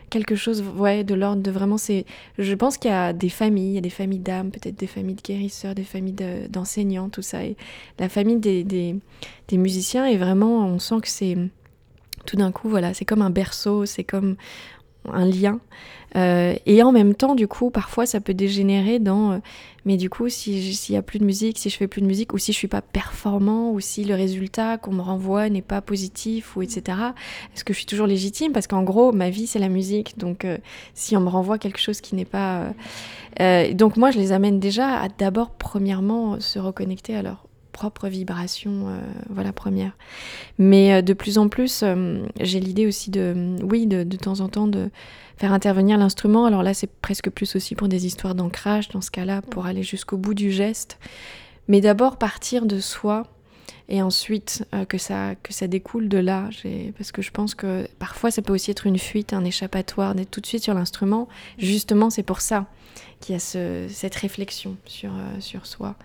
quelque 0.09 0.35
chose 0.35 0.63
ouais, 0.77 1.03
de 1.03 1.13
l'ordre 1.15 1.41
de 1.41 1.51
vraiment 1.51 1.77
c'est 1.77 2.05
je 2.37 2.53
pense 2.53 2.77
qu'il 2.77 2.91
y 2.91 2.93
a 2.93 3.13
des 3.13 3.29
familles 3.29 3.71
il 3.71 3.75
y 3.75 3.77
a 3.77 3.81
des 3.81 3.89
familles 3.89 4.19
d'âmes 4.19 4.51
peut-être 4.51 4.77
des 4.77 4.87
familles 4.87 5.15
de 5.15 5.21
guérisseurs 5.21 5.75
des 5.75 5.83
familles 5.83 6.15
d'enseignants 6.49 7.09
tout 7.09 7.21
ça. 7.21 7.43
Et 7.43 7.55
la 7.99 8.09
famille 8.09 8.37
des, 8.37 8.63
des, 8.63 8.95
des, 9.47 9.57
musiciens 9.57 10.05
et 10.05 10.17
vraiment 10.17 10.65
on 10.65 10.79
sent 10.79 11.01
que 11.01 11.09
c'est 11.09 11.37
tout 12.25 12.35
d'un 12.35 12.51
coup 12.51 12.69
voilà 12.69 12.93
c'est 12.93 13.05
comme 13.05 13.21
un 13.21 13.29
berceau 13.29 13.85
c'est 13.85 14.03
comme 14.03 14.35
un 15.13 15.25
lien 15.25 15.59
euh, 16.15 16.55
et 16.65 16.81
en 16.81 16.91
même 16.91 17.13
temps, 17.13 17.35
du 17.35 17.47
coup, 17.47 17.69
parfois, 17.69 18.05
ça 18.05 18.21
peut 18.21 18.33
dégénérer 18.33 18.99
dans. 18.99 19.33
Euh, 19.33 19.37
mais 19.85 19.97
du 19.97 20.09
coup, 20.09 20.29
s'il 20.29 20.73
n'y 20.89 20.97
a 20.97 21.01
plus 21.01 21.19
de 21.19 21.25
musique, 21.25 21.59
si 21.59 21.69
je 21.69 21.77
fais 21.77 21.87
plus 21.87 22.01
de 22.01 22.07
musique, 22.07 22.33
ou 22.33 22.37
si 22.37 22.53
je 22.53 22.57
suis 22.57 22.67
pas 22.67 22.81
performant, 22.81 23.71
ou 23.71 23.79
si 23.79 24.03
le 24.03 24.15
résultat 24.15 24.77
qu'on 24.77 24.93
me 24.93 25.01
renvoie 25.01 25.49
n'est 25.49 25.61
pas 25.61 25.81
positif, 25.81 26.55
ou 26.55 26.61
etc. 26.61 26.97
Est-ce 27.53 27.63
que 27.63 27.73
je 27.73 27.79
suis 27.79 27.85
toujours 27.85 28.07
légitime? 28.07 28.53
Parce 28.53 28.67
qu'en 28.67 28.83
gros, 28.83 29.11
ma 29.11 29.29
vie, 29.29 29.45
c'est 29.45 29.59
la 29.59 29.69
musique. 29.69 30.17
Donc, 30.17 30.45
euh, 30.45 30.57
si 30.93 31.17
on 31.17 31.21
me 31.21 31.29
renvoie 31.29 31.57
quelque 31.57 31.79
chose 31.79 32.01
qui 32.01 32.15
n'est 32.15 32.25
pas. 32.25 32.73
donc, 33.73 33.97
moi, 33.97 34.11
je 34.11 34.17
les 34.17 34.31
amène 34.31 34.59
déjà 34.59 35.01
à 35.01 35.09
d'abord, 35.09 35.51
premièrement, 35.51 36.39
se 36.39 36.59
reconnecter 36.59 37.15
à 37.15 37.21
leur 37.21 37.45
propre 37.75 38.07
vibration, 38.07 38.87
voilà, 39.29 39.51
première. 39.51 39.91
Mais 40.57 41.03
de 41.03 41.13
plus 41.13 41.37
en 41.37 41.49
plus, 41.49 41.83
j'ai 42.39 42.59
l'idée 42.59 42.87
aussi 42.87 43.11
de, 43.11 43.57
oui, 43.61 43.85
de, 43.85 44.03
de 44.03 44.17
temps 44.17 44.39
en 44.39 44.47
temps, 44.47 44.67
de 44.67 44.89
faire 45.37 45.51
intervenir 45.51 45.97
l'instrument. 45.97 46.45
Alors 46.45 46.63
là, 46.63 46.73
c'est 46.73 46.89
presque 46.89 47.29
plus 47.29 47.55
aussi 47.55 47.75
pour 47.75 47.89
des 47.89 48.05
histoires 48.05 48.33
d'ancrage, 48.35 48.89
dans 48.89 49.01
ce 49.01 49.11
cas-là, 49.11 49.41
pour 49.41 49.65
aller 49.65 49.83
jusqu'au 49.83 50.17
bout 50.17 50.33
du 50.33 50.51
geste. 50.51 50.97
Mais 51.67 51.81
d'abord 51.81 52.17
partir 52.17 52.65
de 52.65 52.79
soi 52.79 53.27
et 53.89 54.01
ensuite 54.01 54.65
euh, 54.73 54.85
que, 54.85 54.97
ça, 54.97 55.35
que 55.35 55.53
ça 55.53 55.67
découle 55.67 56.09
de 56.09 56.17
là. 56.17 56.49
Parce 56.97 57.11
que 57.11 57.21
je 57.21 57.31
pense 57.31 57.55
que 57.55 57.87
parfois, 57.99 58.31
ça 58.31 58.41
peut 58.41 58.53
aussi 58.53 58.71
être 58.71 58.87
une 58.87 58.97
fuite, 58.97 59.33
un 59.33 59.43
échappatoire, 59.43 60.15
d'être 60.15 60.31
tout 60.31 60.41
de 60.41 60.47
suite 60.47 60.63
sur 60.63 60.73
l'instrument. 60.73 61.27
Justement, 61.57 62.09
c'est 62.09 62.23
pour 62.23 62.41
ça 62.41 62.65
qu'il 63.19 63.33
y 63.33 63.35
a 63.35 63.39
ce, 63.39 63.87
cette 63.89 64.15
réflexion 64.15 64.77
sur, 64.85 65.11
euh, 65.11 65.39
sur 65.39 65.65
soi. 65.65 65.95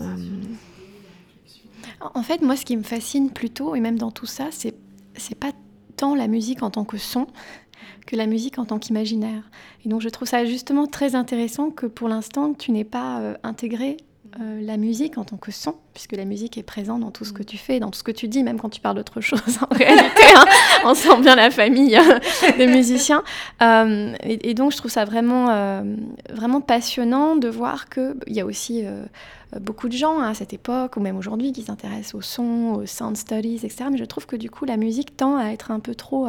Euh, 0.00 0.16
en 2.00 2.22
fait, 2.22 2.42
moi, 2.42 2.56
ce 2.56 2.64
qui 2.64 2.76
me 2.76 2.82
fascine 2.82 3.30
plutôt, 3.30 3.74
et 3.74 3.80
même 3.80 3.98
dans 3.98 4.10
tout 4.10 4.26
ça, 4.26 4.48
c'est, 4.50 4.74
pas 5.38 5.52
tant 5.96 6.14
la 6.14 6.28
musique 6.28 6.62
en 6.62 6.70
tant 6.70 6.84
que 6.84 6.96
son, 6.96 7.26
que 8.06 8.16
la 8.16 8.26
musique 8.26 8.58
en 8.58 8.64
tant 8.64 8.78
qu'imaginaire. 8.78 9.50
Et 9.84 9.88
donc 9.88 10.00
je 10.00 10.08
trouve 10.08 10.28
ça 10.28 10.44
justement 10.44 10.86
très 10.86 11.14
intéressant 11.14 11.70
que 11.70 11.86
pour 11.86 12.08
l'instant 12.08 12.54
tu 12.54 12.70
n'aies 12.70 12.84
pas 12.84 13.20
euh, 13.20 13.34
intégré 13.42 13.96
euh, 14.40 14.60
la 14.60 14.76
musique 14.76 15.18
en 15.18 15.24
tant 15.24 15.36
que 15.36 15.50
son, 15.50 15.74
puisque 15.94 16.12
la 16.12 16.24
musique 16.24 16.58
est 16.58 16.62
présente 16.62 17.00
dans 17.00 17.10
tout 17.10 17.24
ce 17.24 17.32
que 17.32 17.42
tu 17.42 17.56
fais, 17.56 17.80
dans 17.80 17.90
tout 17.90 17.98
ce 17.98 18.04
que 18.04 18.12
tu 18.12 18.28
dis, 18.28 18.42
même 18.42 18.60
quand 18.60 18.68
tu 18.68 18.80
parles 18.80 18.96
d'autre 18.96 19.20
chose 19.20 19.40
en 19.70 19.74
réalité. 19.74 20.22
Hein. 20.36 20.44
on 20.84 20.94
sent 20.94 21.20
bien 21.20 21.34
la 21.34 21.50
famille 21.50 21.96
euh, 21.96 22.52
des 22.56 22.66
musiciens. 22.66 23.22
et, 23.60 24.54
donc 24.54 24.72
je 24.72 24.76
trouve 24.76 24.90
ça 24.90 25.04
vraiment, 25.04 25.82
vraiment 26.30 26.60
passionnant 26.60 27.36
de 27.36 27.48
voir 27.48 27.88
qu'il 27.88 28.14
y 28.28 28.40
a 28.40 28.46
aussi 28.46 28.84
beaucoup 29.60 29.88
de 29.88 29.96
gens 29.96 30.18
hein, 30.20 30.30
à 30.30 30.34
cette 30.34 30.52
époque, 30.52 30.96
ou 30.96 31.00
même 31.00 31.16
aujourd'hui, 31.16 31.52
qui 31.52 31.62
s'intéressent 31.62 32.14
au 32.14 32.20
son, 32.20 32.74
aux 32.76 32.86
sound 32.86 33.16
studies, 33.16 33.56
etc. 33.56 33.86
Mais 33.90 33.98
je 33.98 34.04
trouve 34.04 34.26
que 34.26 34.36
du 34.36 34.50
coup 34.50 34.64
la 34.64 34.76
musique 34.76 35.16
tend 35.16 35.36
à 35.36 35.50
être 35.50 35.70
un 35.70 35.80
peu 35.80 35.94
trop 35.94 36.28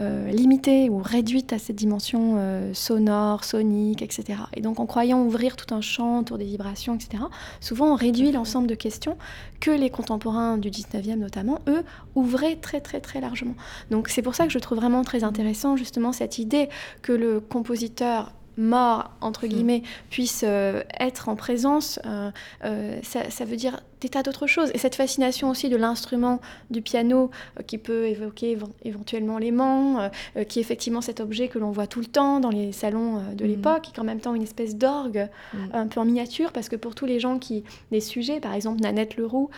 euh, 0.00 0.30
limitée 0.30 0.88
ou 0.88 0.98
réduite 0.98 1.52
à 1.52 1.58
cette 1.58 1.76
dimension 1.76 2.34
euh, 2.36 2.72
sonore, 2.74 3.44
sonique, 3.44 4.02
etc. 4.02 4.40
Et 4.54 4.62
donc 4.62 4.80
en 4.80 4.86
croyant 4.86 5.22
ouvrir 5.22 5.56
tout 5.56 5.74
un 5.74 5.80
champ 5.80 6.20
autour 6.20 6.38
des 6.38 6.44
vibrations, 6.44 6.94
etc., 6.94 7.24
souvent 7.60 7.92
on 7.92 7.96
réduit 7.96 8.32
l'ensemble 8.32 8.66
de 8.66 8.74
questions 8.74 9.18
que 9.60 9.70
les 9.70 9.90
contemporains 9.90 10.56
du 10.56 10.70
19e 10.70 11.16
notamment, 11.16 11.58
eux, 11.68 11.84
ouvraient 12.14 12.56
très 12.56 12.80
très 12.80 13.00
très 13.00 13.20
largement. 13.20 13.54
Donc 13.90 14.08
c'est 14.08 14.22
pour 14.22 14.34
ça 14.34 14.46
que 14.46 14.52
je 14.52 14.58
trouve 14.58 14.78
vraiment 14.78 15.02
très 15.02 15.22
intéressant 15.22 15.76
justement 15.76 16.12
cette 16.12 16.38
idée 16.38 16.68
que 17.02 17.12
le 17.12 17.40
compositeur 17.40 18.32
mort, 18.56 19.10
entre 19.20 19.46
mm. 19.46 19.48
guillemets, 19.48 19.82
puisse 20.10 20.44
euh, 20.46 20.82
être 20.98 21.28
en 21.28 21.36
présence, 21.36 21.98
ça, 23.02 23.30
ça, 23.30 23.44
veut 23.44 23.56
dire 23.56 23.80
des 24.00 24.08
tas 24.08 24.22
d'autres 24.22 24.46
choses. 24.46 24.70
Et 24.74 24.78
cette 24.78 24.94
fascination 24.94 25.50
aussi 25.50 25.68
de 25.68 25.76
l'instrument 25.76 26.40
du 26.70 26.82
piano 26.82 27.30
euh, 27.58 27.62
qui 27.62 27.78
peut 27.78 28.06
évoquer 28.06 28.58
éventuellement 28.84 29.38
l'aimant, 29.38 30.00
euh, 30.00 30.08
euh, 30.36 30.44
qui 30.44 30.58
est 30.58 30.62
effectivement 30.62 31.00
cet 31.00 31.20
objet 31.20 31.48
que 31.48 31.58
l'on 31.58 31.70
voit 31.70 31.86
tout 31.86 32.00
le 32.00 32.06
temps 32.06 32.40
dans 32.40 32.50
les 32.50 32.72
salons 32.72 33.22
de 33.34 33.44
mm. 33.44 33.48
l'époque, 33.48 33.82
qui 33.82 33.92
est 33.92 34.00
en 34.00 34.04
même 34.04 34.20
temps 34.20 34.34
une 34.34 34.42
espèce 34.42 34.76
d'orgue 34.76 35.28
mm. 35.52 35.58
un 35.72 35.86
peu 35.86 36.00
en 36.00 36.04
miniature, 36.04 36.52
parce 36.52 36.68
que 36.68 36.76
pour 36.76 36.94
tous 36.94 37.06
les 37.06 37.20
gens 37.20 37.38
qui, 37.38 37.64
des 37.90 38.00
sujets, 38.00 38.40
par 38.40 38.54
exemple 38.54 38.80
Nanette 38.80 39.16
Leroux, 39.16 39.50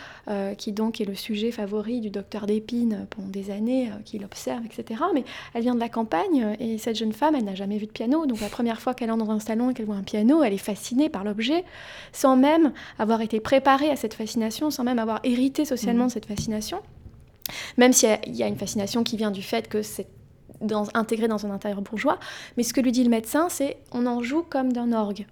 qui 0.57 0.71
donc 0.71 1.01
est 1.01 1.05
le 1.05 1.15
sujet 1.15 1.51
favori 1.51 2.01
du 2.01 2.09
docteur 2.09 2.45
d'Épine 2.45 3.07
pendant 3.09 3.27
des 3.27 3.51
années, 3.51 3.91
qui 4.05 4.19
l'observe, 4.19 4.63
etc. 4.65 5.01
Mais 5.13 5.23
elle 5.53 5.61
vient 5.61 5.75
de 5.75 5.79
la 5.79 5.89
campagne 5.89 6.55
et 6.59 6.77
cette 6.77 6.97
jeune 6.97 7.13
femme, 7.13 7.35
elle 7.35 7.45
n'a 7.45 7.55
jamais 7.55 7.77
vu 7.77 7.85
de 7.85 7.91
piano, 7.91 8.25
donc 8.25 8.41
la 8.41 8.49
première 8.49 8.81
fois 8.83 8.93
qu'elle 8.93 9.11
entre 9.11 9.25
dans 9.25 9.31
un 9.31 9.39
salon 9.39 9.69
et 9.69 9.73
qu'elle 9.73 9.85
voit 9.85 9.95
un 9.95 10.03
piano, 10.03 10.43
elle 10.43 10.53
est 10.53 10.57
fascinée 10.57 11.09
par 11.09 11.23
l'objet, 11.23 11.63
sans 12.11 12.35
même 12.35 12.73
avoir 12.99 13.21
été 13.21 13.39
préparée 13.39 13.89
à 13.89 13.95
cette 13.95 14.13
fascination 14.13 14.69
sans 14.69 14.83
même 14.83 14.99
avoir 14.99 15.19
hérité 15.23 15.65
socialement 15.65 16.05
de 16.05 16.09
mm. 16.09 16.13
cette 16.13 16.25
fascination. 16.25 16.79
Même 17.77 17.93
s'il 17.93 18.17
y, 18.27 18.43
a 18.43 18.47
une 18.47 18.57
fascination 18.57 19.03
qui 19.03 19.17
vient 19.17 19.31
du 19.31 19.41
fait 19.41 19.67
que 19.67 19.81
c'est 19.81 20.07
dans, 20.63 20.87
intégré 20.93 21.27
dans 21.27 21.45
un 21.45 21.51
intérieur 21.51 21.81
bourgeois. 21.81 22.19
Mais 22.57 22.63
ce 22.63 22.73
que 22.73 22.81
lui 22.81 22.91
dit 22.91 23.03
le 23.03 23.09
médecin, 23.09 23.49
c'est 23.49 23.77
on 23.91 24.05
en 24.05 24.21
joue 24.21 24.43
comme 24.43 24.73
d'un 24.73 24.91
orgue. 24.91 25.25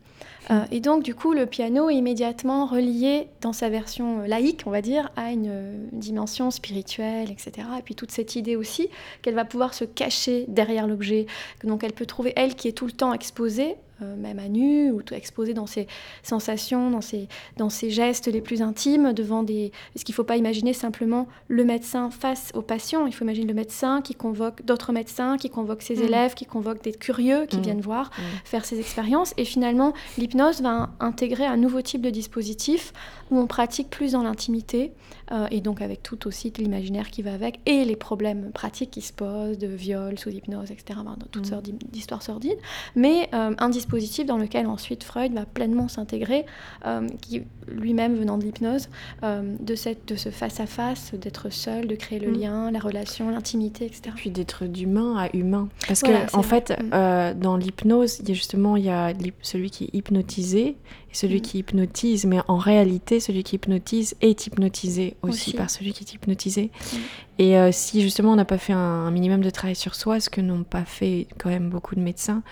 Euh, 0.49 0.65
et 0.71 0.79
donc, 0.79 1.03
du 1.03 1.15
coup, 1.15 1.33
le 1.33 1.45
piano 1.45 1.89
est 1.89 1.95
immédiatement 1.95 2.65
relié, 2.65 3.27
dans 3.41 3.53
sa 3.53 3.69
version 3.69 4.21
euh, 4.21 4.27
laïque, 4.27 4.63
on 4.65 4.71
va 4.71 4.81
dire, 4.81 5.11
à 5.15 5.31
une, 5.31 5.47
euh, 5.49 5.87
dimension 5.91 6.51
spirituelle, 6.51 7.31
etc. 7.31 7.67
Et 7.77 7.81
puis 7.81 7.95
toute 7.95 8.11
cette 8.11 8.35
idée 8.35 8.55
aussi 8.55 8.89
qu'elle 9.21 9.35
va 9.35 9.45
pouvoir 9.45 9.73
se 9.73 9.85
cacher 9.85 10.45
derrière 10.47 10.87
l'objet. 10.87 11.27
Donc, 11.63 11.83
elle 11.83 11.93
peut 11.93 12.05
trouver, 12.05 12.33
elle 12.35 12.55
qui 12.55 12.67
est 12.67 12.73
tout 12.73 12.85
le 12.85 12.91
temps 12.91 13.13
exposée, 13.13 13.75
euh, 14.01 14.15
même 14.15 14.39
à 14.39 14.47
nu, 14.47 14.91
ou 14.91 15.01
exposé 15.11 15.53
dans 15.53 15.67
ses 15.67 15.87
sensations, 16.23 16.89
dans 16.89 17.01
ses, 17.01 17.27
dans 17.57 17.69
ses 17.69 17.89
gestes 17.89 18.27
les 18.27 18.41
plus 18.41 18.61
intimes, 18.61 19.13
devant 19.13 19.43
des... 19.43 19.71
Est-ce 19.95 20.05
qu'il 20.05 20.13
ne 20.13 20.15
faut 20.17 20.23
pas 20.23 20.37
imaginer 20.37 20.73
simplement 20.73 21.27
le 21.47 21.63
médecin 21.63 22.09
face 22.09 22.51
au 22.53 22.61
patient 22.61 23.05
Il 23.07 23.13
faut 23.13 23.23
imaginer 23.23 23.47
le 23.47 23.53
médecin 23.53 24.01
qui 24.01 24.15
convoque 24.15 24.63
d'autres 24.63 24.91
médecins, 24.91 25.37
qui 25.37 25.49
convoque 25.49 25.81
ses 25.81 25.97
mm. 25.97 26.03
élèves, 26.03 26.33
qui 26.33 26.45
convoque 26.45 26.83
des 26.83 26.93
curieux 26.93 27.45
qui 27.45 27.57
mm. 27.57 27.61
viennent 27.61 27.81
voir, 27.81 28.07
mm. 28.07 28.21
faire 28.45 28.65
ses 28.65 28.79
expériences. 28.79 29.33
Et 29.37 29.45
finalement, 29.45 29.93
l'hypnose 30.17 30.61
va 30.61 30.89
intégrer 30.99 31.45
un 31.45 31.57
nouveau 31.57 31.81
type 31.81 32.01
de 32.01 32.09
dispositif 32.09 32.93
où 33.29 33.39
on 33.39 33.47
pratique 33.47 33.89
plus 33.89 34.13
dans 34.13 34.23
l'intimité, 34.23 34.91
euh, 35.31 35.47
et 35.51 35.61
donc 35.61 35.81
avec 35.81 36.03
tout 36.03 36.27
aussi 36.27 36.51
l'imaginaire 36.57 37.09
qui 37.09 37.21
va 37.21 37.33
avec, 37.33 37.59
et 37.65 37.85
les 37.85 37.95
problèmes 37.95 38.51
pratiques 38.53 38.91
qui 38.91 39.01
se 39.01 39.13
posent, 39.13 39.57
de 39.57 39.67
viol 39.67 40.17
sous 40.19 40.29
hypnose, 40.29 40.71
etc., 40.71 40.99
dans 41.05 41.15
toutes 41.31 41.45
sortes 41.45 41.69
d'histoires 41.91 42.21
sordides, 42.23 42.57
mais 42.95 43.29
euh, 43.33 43.53
un 43.57 43.69
dispositif 43.69 44.25
dans 44.25 44.37
lequel 44.37 44.67
ensuite 44.67 45.03
Freud 45.03 45.33
va 45.33 45.45
pleinement 45.45 45.87
s'intégrer, 45.87 46.45
euh, 46.85 47.07
qui 47.21 47.43
lui-même 47.67 48.15
venant 48.15 48.37
de 48.37 48.43
l'hypnose, 48.43 48.89
de, 49.23 49.75
cette, 49.75 50.07
de 50.07 50.15
ce 50.15 50.29
face-à-face, 50.29 51.13
d'être 51.13 51.49
seul, 51.51 51.87
de 51.87 51.95
créer 51.95 52.19
le 52.19 52.31
Mm. 52.31 52.39
lien, 52.39 52.71
la 52.71 52.79
relation, 52.79 53.29
l'intimité, 53.29 53.85
etc. 53.85 54.01
Puis 54.15 54.29
d'être 54.31 54.65
d'humain 54.65 55.15
à 55.17 55.35
humain. 55.35 55.69
Parce 55.87 56.01
Voilà, 56.01 56.25
que, 56.25 56.35
en 56.35 56.41
vrai. 56.41 56.63
fait, 56.67 56.81
Mm. 56.81 57.39
dans 57.39 57.57
l'hypnose, 57.57 58.19
il 58.19 58.29
y 58.29 58.31
a 58.31 58.35
justement 58.35 58.75
il 58.77 58.85
y 58.85 58.89
a 58.89 59.13
celui 59.41 59.69
qui 59.69 59.85
est 59.85 59.95
hypnotisé 59.95 60.75
et 61.11 61.15
celui 61.15 61.37
Mm. 61.37 61.41
qui 61.41 61.57
hypnotise. 61.59 62.25
Mais 62.25 62.39
en 62.47 62.57
réalité, 62.57 63.19
celui 63.19 63.43
qui 63.43 63.55
hypnotise 63.57 64.15
est 64.21 64.47
hypnotisé 64.47 65.15
aussi, 65.21 65.49
Aussi. 65.49 65.53
par 65.53 65.69
celui 65.69 65.93
qui 65.93 66.03
est 66.03 66.13
hypnotisé. 66.13 66.71
Mm. 66.71 66.97
Et 67.39 67.57
euh, 67.57 67.71
si 67.71 68.01
justement 68.01 68.33
on 68.33 68.35
n'a 68.35 68.45
pas 68.45 68.57
fait 68.57 68.73
un, 68.73 68.77
un 68.79 69.11
minimum 69.11 69.41
de 69.41 69.49
travail 69.49 69.75
sur 69.75 69.95
soi, 69.95 70.19
ce 70.19 70.29
que 70.29 70.41
n'ont 70.41 70.63
pas 70.63 70.85
fait 70.85 71.27
quand 71.37 71.49
même 71.49 71.69
beaucoup 71.69 71.95
de 71.95 72.01
médecins, 72.01 72.43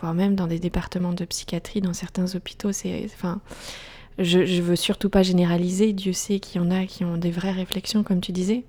voire 0.00 0.14
même 0.14 0.34
dans 0.34 0.46
des 0.46 0.58
départements 0.58 1.12
de 1.12 1.24
psychiatrie, 1.24 1.80
dans 1.80 1.92
certains 1.94 2.34
hôpitaux, 2.34 2.72
c'est. 2.72 3.04
Enfin. 3.14 3.40
Je, 4.20 4.44
je 4.46 4.62
veux 4.62 4.74
surtout 4.74 5.10
pas 5.10 5.22
généraliser, 5.22 5.92
Dieu 5.92 6.12
sait 6.12 6.40
qu'il 6.40 6.60
y 6.60 6.64
en 6.64 6.72
a 6.72 6.86
qui 6.86 7.04
ont 7.04 7.16
des 7.16 7.30
vraies 7.30 7.52
réflexions, 7.52 8.02
comme 8.02 8.20
tu 8.20 8.32
disais. 8.32 8.64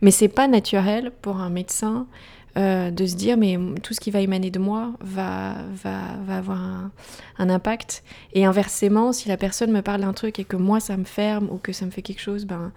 Mais 0.00 0.10
c'est 0.10 0.28
pas 0.28 0.48
naturel 0.48 1.12
pour 1.20 1.40
un 1.40 1.50
médecin 1.50 2.06
euh, 2.58 2.90
de 2.90 3.06
se 3.06 3.14
dire 3.14 3.36
mais 3.36 3.58
tout 3.82 3.94
ce 3.94 4.00
qui 4.00 4.10
va 4.10 4.20
émaner 4.20 4.50
de 4.50 4.58
moi 4.58 4.92
va, 5.00 5.54
va, 5.82 6.00
va 6.26 6.36
avoir 6.38 6.60
un, 6.60 6.90
un 7.38 7.48
impact. 7.50 8.02
Et 8.32 8.44
inversement, 8.44 9.12
si 9.12 9.28
la 9.28 9.36
personne 9.36 9.70
me 9.72 9.80
parle 9.82 10.00
d'un 10.00 10.12
truc 10.12 10.38
et 10.38 10.44
que 10.44 10.56
moi 10.56 10.80
ça 10.80 10.96
me 10.96 11.04
ferme 11.04 11.48
ou 11.50 11.56
que 11.58 11.72
ça 11.72 11.86
me 11.86 11.90
fait 11.90 12.02
quelque 12.02 12.20
chose, 12.22 12.44
ben. 12.44 12.72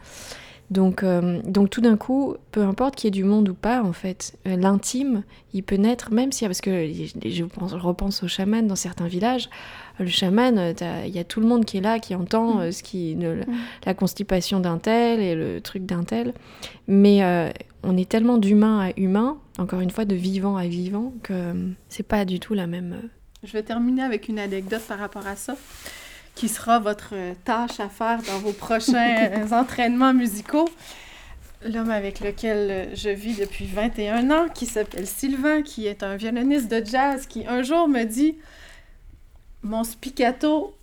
Donc, 0.69 1.03
euh, 1.03 1.41
donc 1.43 1.69
tout 1.69 1.81
d'un 1.81 1.97
coup, 1.97 2.37
peu 2.53 2.61
importe 2.61 2.95
qu'il 2.95 3.07
y 3.07 3.09
ait 3.09 3.11
du 3.11 3.25
monde 3.25 3.49
ou 3.49 3.53
pas, 3.53 3.83
en 3.83 3.91
fait, 3.91 4.37
euh, 4.47 4.55
l'intime, 4.55 5.23
il 5.53 5.63
peut 5.63 5.75
naître, 5.75 6.13
même 6.13 6.31
si, 6.31 6.45
parce 6.45 6.61
que 6.61 6.87
je, 7.25 7.43
pense, 7.43 7.71
je 7.71 7.75
repense 7.75 8.23
au 8.23 8.29
chaman 8.29 8.65
dans 8.65 8.77
certains 8.77 9.07
villages, 9.09 9.49
le 9.99 10.07
chaman, 10.07 10.73
il 11.05 11.11
y 11.13 11.19
a 11.19 11.25
tout 11.25 11.41
le 11.41 11.47
monde 11.47 11.65
qui 11.65 11.75
est 11.79 11.81
là, 11.81 11.99
qui 11.99 12.15
entend 12.15 12.61
euh, 12.61 12.71
ce 12.71 12.83
qui, 12.83 13.15
le- 13.15 13.41
la 13.85 13.93
constipation 13.93 14.61
d'un 14.61 14.77
tel 14.77 15.19
et 15.19 15.35
le 15.35 15.59
truc 15.59 15.85
d'un 15.85 16.05
tel. 16.05 16.33
Mais 16.87 17.21
euh, 17.21 17.49
on 17.83 17.97
est 17.97 18.09
tellement 18.09 18.37
d'humain 18.37 18.79
à 18.79 18.91
humain, 18.99 19.37
encore 19.57 19.79
une 19.81 19.89
fois, 19.91 20.05
de 20.05 20.15
vivant 20.15 20.55
à 20.57 20.67
vivant, 20.67 21.13
que 21.23 21.33
euh, 21.33 21.53
c'est 21.89 22.03
pas 22.07 22.25
du 22.25 22.39
tout 22.39 22.53
la 22.53 22.67
même. 22.67 22.93
euh, 22.93 23.07
Je 23.43 23.51
vais 23.53 23.63
terminer 23.63 24.03
avec 24.03 24.27
une 24.27 24.39
anecdote 24.39 24.83
par 24.87 24.99
rapport 24.99 25.25
à 25.27 25.35
ça, 25.35 25.55
qui 26.35 26.47
sera 26.47 26.79
votre 26.79 27.09
euh, 27.13 27.33
tâche 27.43 27.79
à 27.79 27.89
faire 27.89 28.21
dans 28.23 28.39
vos 28.39 28.53
prochains 28.53 29.47
entraînements 29.51 30.13
musicaux. 30.13 30.69
L'homme 31.63 31.91
avec 31.91 32.21
lequel 32.21 32.89
je 32.95 33.09
vis 33.09 33.37
depuis 33.37 33.65
21 33.67 34.31
ans, 34.31 34.47
qui 34.53 34.65
s'appelle 34.65 35.05
Sylvain, 35.05 35.61
qui 35.61 35.85
est 35.85 36.01
un 36.01 36.15
violoniste 36.15 36.71
de 36.71 36.83
jazz, 36.83 37.27
qui 37.27 37.45
un 37.45 37.61
jour 37.61 37.87
me 37.87 38.03
dit 38.03 38.37
Mon 39.61 39.83
spiccato, 39.83 40.75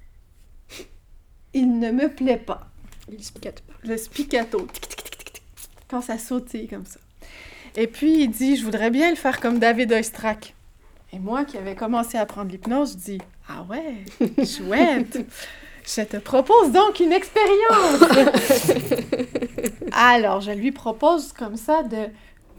il 1.53 1.81
ne 1.81 1.91
me 1.91 2.09
plaît 2.09 2.37
pas. 2.37 2.69
Le 3.83 3.97
spiccato, 3.97 4.61
tic, 4.73 4.89
tic, 4.89 4.89
tic, 4.89 5.05
tic, 5.05 5.08
quand 5.89 6.01
ça 6.01 6.19
sautille 6.19 6.69
comme 6.69 6.87
ça. 6.87 7.01
Et 7.77 7.87
puis 7.87 8.23
il 8.23 8.31
dit 8.31 8.57
Je 8.57 8.65
voudrais 8.65 8.91
bien 8.91 9.11
le 9.11 9.17
faire 9.17 9.41
comme 9.41 9.59
David 9.59 9.93
Oistrakh. 9.93 10.55
Et 11.13 11.19
moi 11.19 11.45
qui 11.45 11.57
avais 11.57 11.75
commencé 11.75 12.19
à 12.19 12.23
apprendre 12.23 12.51
l'hypnose, 12.51 12.93
je 12.93 12.97
dis 12.97 13.19
Ah 13.49 13.65
ouais, 13.69 14.05
chouette 14.45 15.19
Je 15.87 16.03
te 16.03 16.19
propose 16.19 16.71
donc 16.73 17.01
une 17.01 17.13
expérience 17.13 18.03
Alors, 19.93 20.41
je 20.41 20.51
lui 20.51 20.71
propose 20.71 21.33
comme 21.33 21.57
ça 21.57 21.83
de 21.83 22.09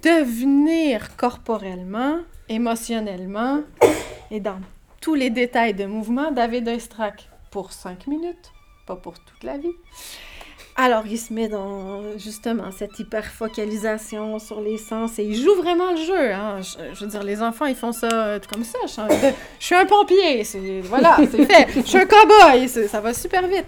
devenir 0.01 1.15
corporellement, 1.15 2.19
émotionnellement 2.47 3.61
et 4.31 4.39
dans 4.39 4.59
tous 5.01 5.15
les 5.15 5.29
détails 5.29 5.73
de 5.73 5.85
mouvement 5.85 6.31
David 6.31 6.67
Oistrakh 6.67 7.29
pour 7.51 7.71
cinq 7.71 8.07
minutes, 8.07 8.51
pas 8.85 8.95
pour 8.95 9.19
toute 9.19 9.43
la 9.43 9.57
vie. 9.57 9.73
Alors, 10.81 11.03
il 11.07 11.17
se 11.17 11.33
met 11.33 11.49
dans 11.49 12.01
justement 12.17 12.71
cette 12.71 12.97
hyper-focalisation 12.99 14.39
sur 14.39 14.61
les 14.61 14.77
sens 14.77 15.19
et 15.19 15.23
il 15.25 15.35
joue 15.35 15.55
vraiment 15.55 15.91
le 15.91 15.97
jeu. 15.97 16.31
hein. 16.31 16.61
Je, 16.61 16.95
je 16.95 17.03
veux 17.03 17.11
dire, 17.11 17.23
les 17.23 17.41
enfants, 17.41 17.65
ils 17.65 17.75
font 17.75 17.91
ça 17.91 18.07
euh, 18.11 18.39
comme 18.51 18.63
ça. 18.63 18.77
Je, 18.83 18.87
suis 18.91 19.01
un- 19.01 19.07
je 19.59 19.65
suis 19.65 19.75
un 19.75 19.85
pompier, 19.85 20.43
voilà, 20.83 21.17
c'est 21.31 21.45
fait. 21.45 21.67
Je 21.75 21.81
suis 21.81 21.97
un 21.97 22.05
cow-boy, 22.05 22.67
ça 22.87 23.01
va 23.01 23.13
super 23.13 23.45
vite. 23.47 23.65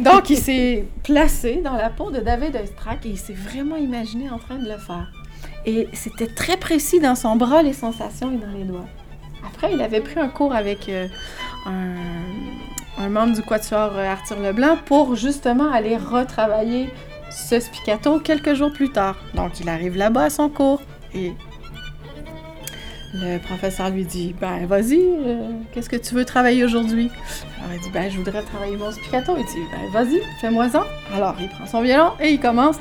Donc, 0.00 0.28
il 0.30 0.36
s'est 0.36 0.84
placé 1.02 1.56
dans 1.56 1.72
la 1.74 1.88
peau 1.90 2.10
de 2.10 2.20
David 2.20 2.54
Oistrakh 2.56 3.06
et 3.06 3.10
il 3.10 3.18
s'est 3.18 3.32
vraiment 3.32 3.76
imaginé 3.76 4.28
en 4.28 4.38
train 4.38 4.56
de 4.56 4.68
le 4.68 4.76
faire. 4.78 5.10
Et 5.64 5.88
c'était 5.94 6.26
très 6.28 6.56
précis 6.58 7.00
dans 7.00 7.14
son 7.14 7.36
bras, 7.36 7.62
les 7.62 7.72
sensations 7.72 8.30
et 8.32 8.36
dans 8.36 8.52
les 8.52 8.64
doigts. 8.64 8.84
Après, 9.46 9.72
il 9.72 9.80
avait 9.80 10.00
pris 10.00 10.20
un 10.20 10.28
cours 10.28 10.54
avec 10.54 10.88
euh, 10.88 11.06
un, 11.66 11.94
un 12.98 13.08
membre 13.08 13.34
du 13.34 13.42
Quatuor 13.42 13.92
euh, 13.96 14.10
Arthur 14.10 14.38
Leblanc 14.38 14.78
pour 14.84 15.16
justement 15.16 15.70
aller 15.70 15.96
retravailler 15.96 16.90
ce 17.30 17.60
spiccato 17.60 18.20
quelques 18.20 18.54
jours 18.54 18.72
plus 18.72 18.90
tard. 18.90 19.16
Donc 19.34 19.60
il 19.60 19.68
arrive 19.68 19.96
là-bas 19.96 20.24
à 20.24 20.30
son 20.30 20.48
cours 20.48 20.80
et 21.14 21.32
le 23.14 23.38
professeur 23.38 23.90
lui 23.90 24.04
dit 24.04 24.34
Ben, 24.40 24.66
vas-y, 24.66 25.00
euh, 25.00 25.50
qu'est-ce 25.72 25.88
que 25.88 25.96
tu 25.96 26.14
veux 26.14 26.24
travailler 26.24 26.64
aujourd'hui 26.64 27.10
Alors, 27.58 27.74
il 27.74 27.80
dit 27.80 27.90
Ben, 27.90 28.10
je 28.10 28.18
voudrais 28.18 28.42
travailler 28.42 28.76
mon 28.76 28.90
spiccato. 28.90 29.36
Il 29.38 29.44
dit 29.44 29.62
Ben, 29.72 29.90
vas-y, 29.92 30.20
fais-moi 30.40 30.68
ça. 30.68 30.84
Alors, 31.14 31.34
il 31.40 31.48
prend 31.48 31.66
son 31.66 31.82
violon 31.82 32.12
et 32.20 32.30
il 32.30 32.40
commence 32.40 32.76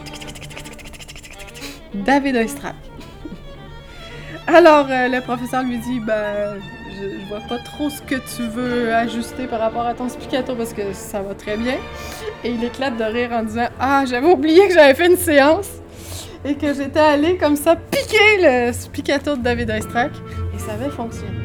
David 1.93 2.36
Oistrakh. 2.36 2.76
Alors, 4.47 4.88
euh, 4.89 5.07
le 5.07 5.22
professeur 5.22 5.63
lui 5.63 5.78
dit 5.78 5.99
Ben, 5.99 6.59
je, 6.96 7.20
je 7.20 7.26
vois 7.28 7.41
pas 7.41 7.58
trop 7.60 7.89
ce 7.89 8.02
que 8.02 8.16
tu 8.16 8.43
veux 8.48 8.93
ajuster 8.93 9.48
par 9.48 9.60
rapport 9.60 9.86
à 9.86 9.93
ton 9.93 10.10
spiccato 10.10 10.56
parce 10.56 10.74
que 10.74 10.93
ça 10.93 11.22
va 11.22 11.34
très 11.36 11.58
bien. 11.58 11.76
Et 12.43 12.52
il 12.52 12.64
éclate 12.64 12.98
de 12.98 13.04
rire 13.04 13.30
en 13.32 13.43
disant 13.43 13.68
Ah, 13.80 14.04
j'avais 14.06 14.28
oublié 14.32 14.68
que 14.68 14.74
j'avais 14.74 14.93
fait 14.93 15.08
une 15.08 15.18
séance 15.18 15.70
et 16.43 16.56
que 16.56 16.74
j'étais 16.74 17.00
allée 17.00 17.38
comme 17.38 17.56
ça 17.56 17.76
piquer 17.76 18.38
le 18.39 18.74
spiccato 18.74 19.36
de 19.36 19.41
David 19.41 19.70
Oistrakh 19.72 20.12
et 20.56 20.60
ça 20.60 20.74
avait 20.74 20.89
fonctionné. 20.89 21.45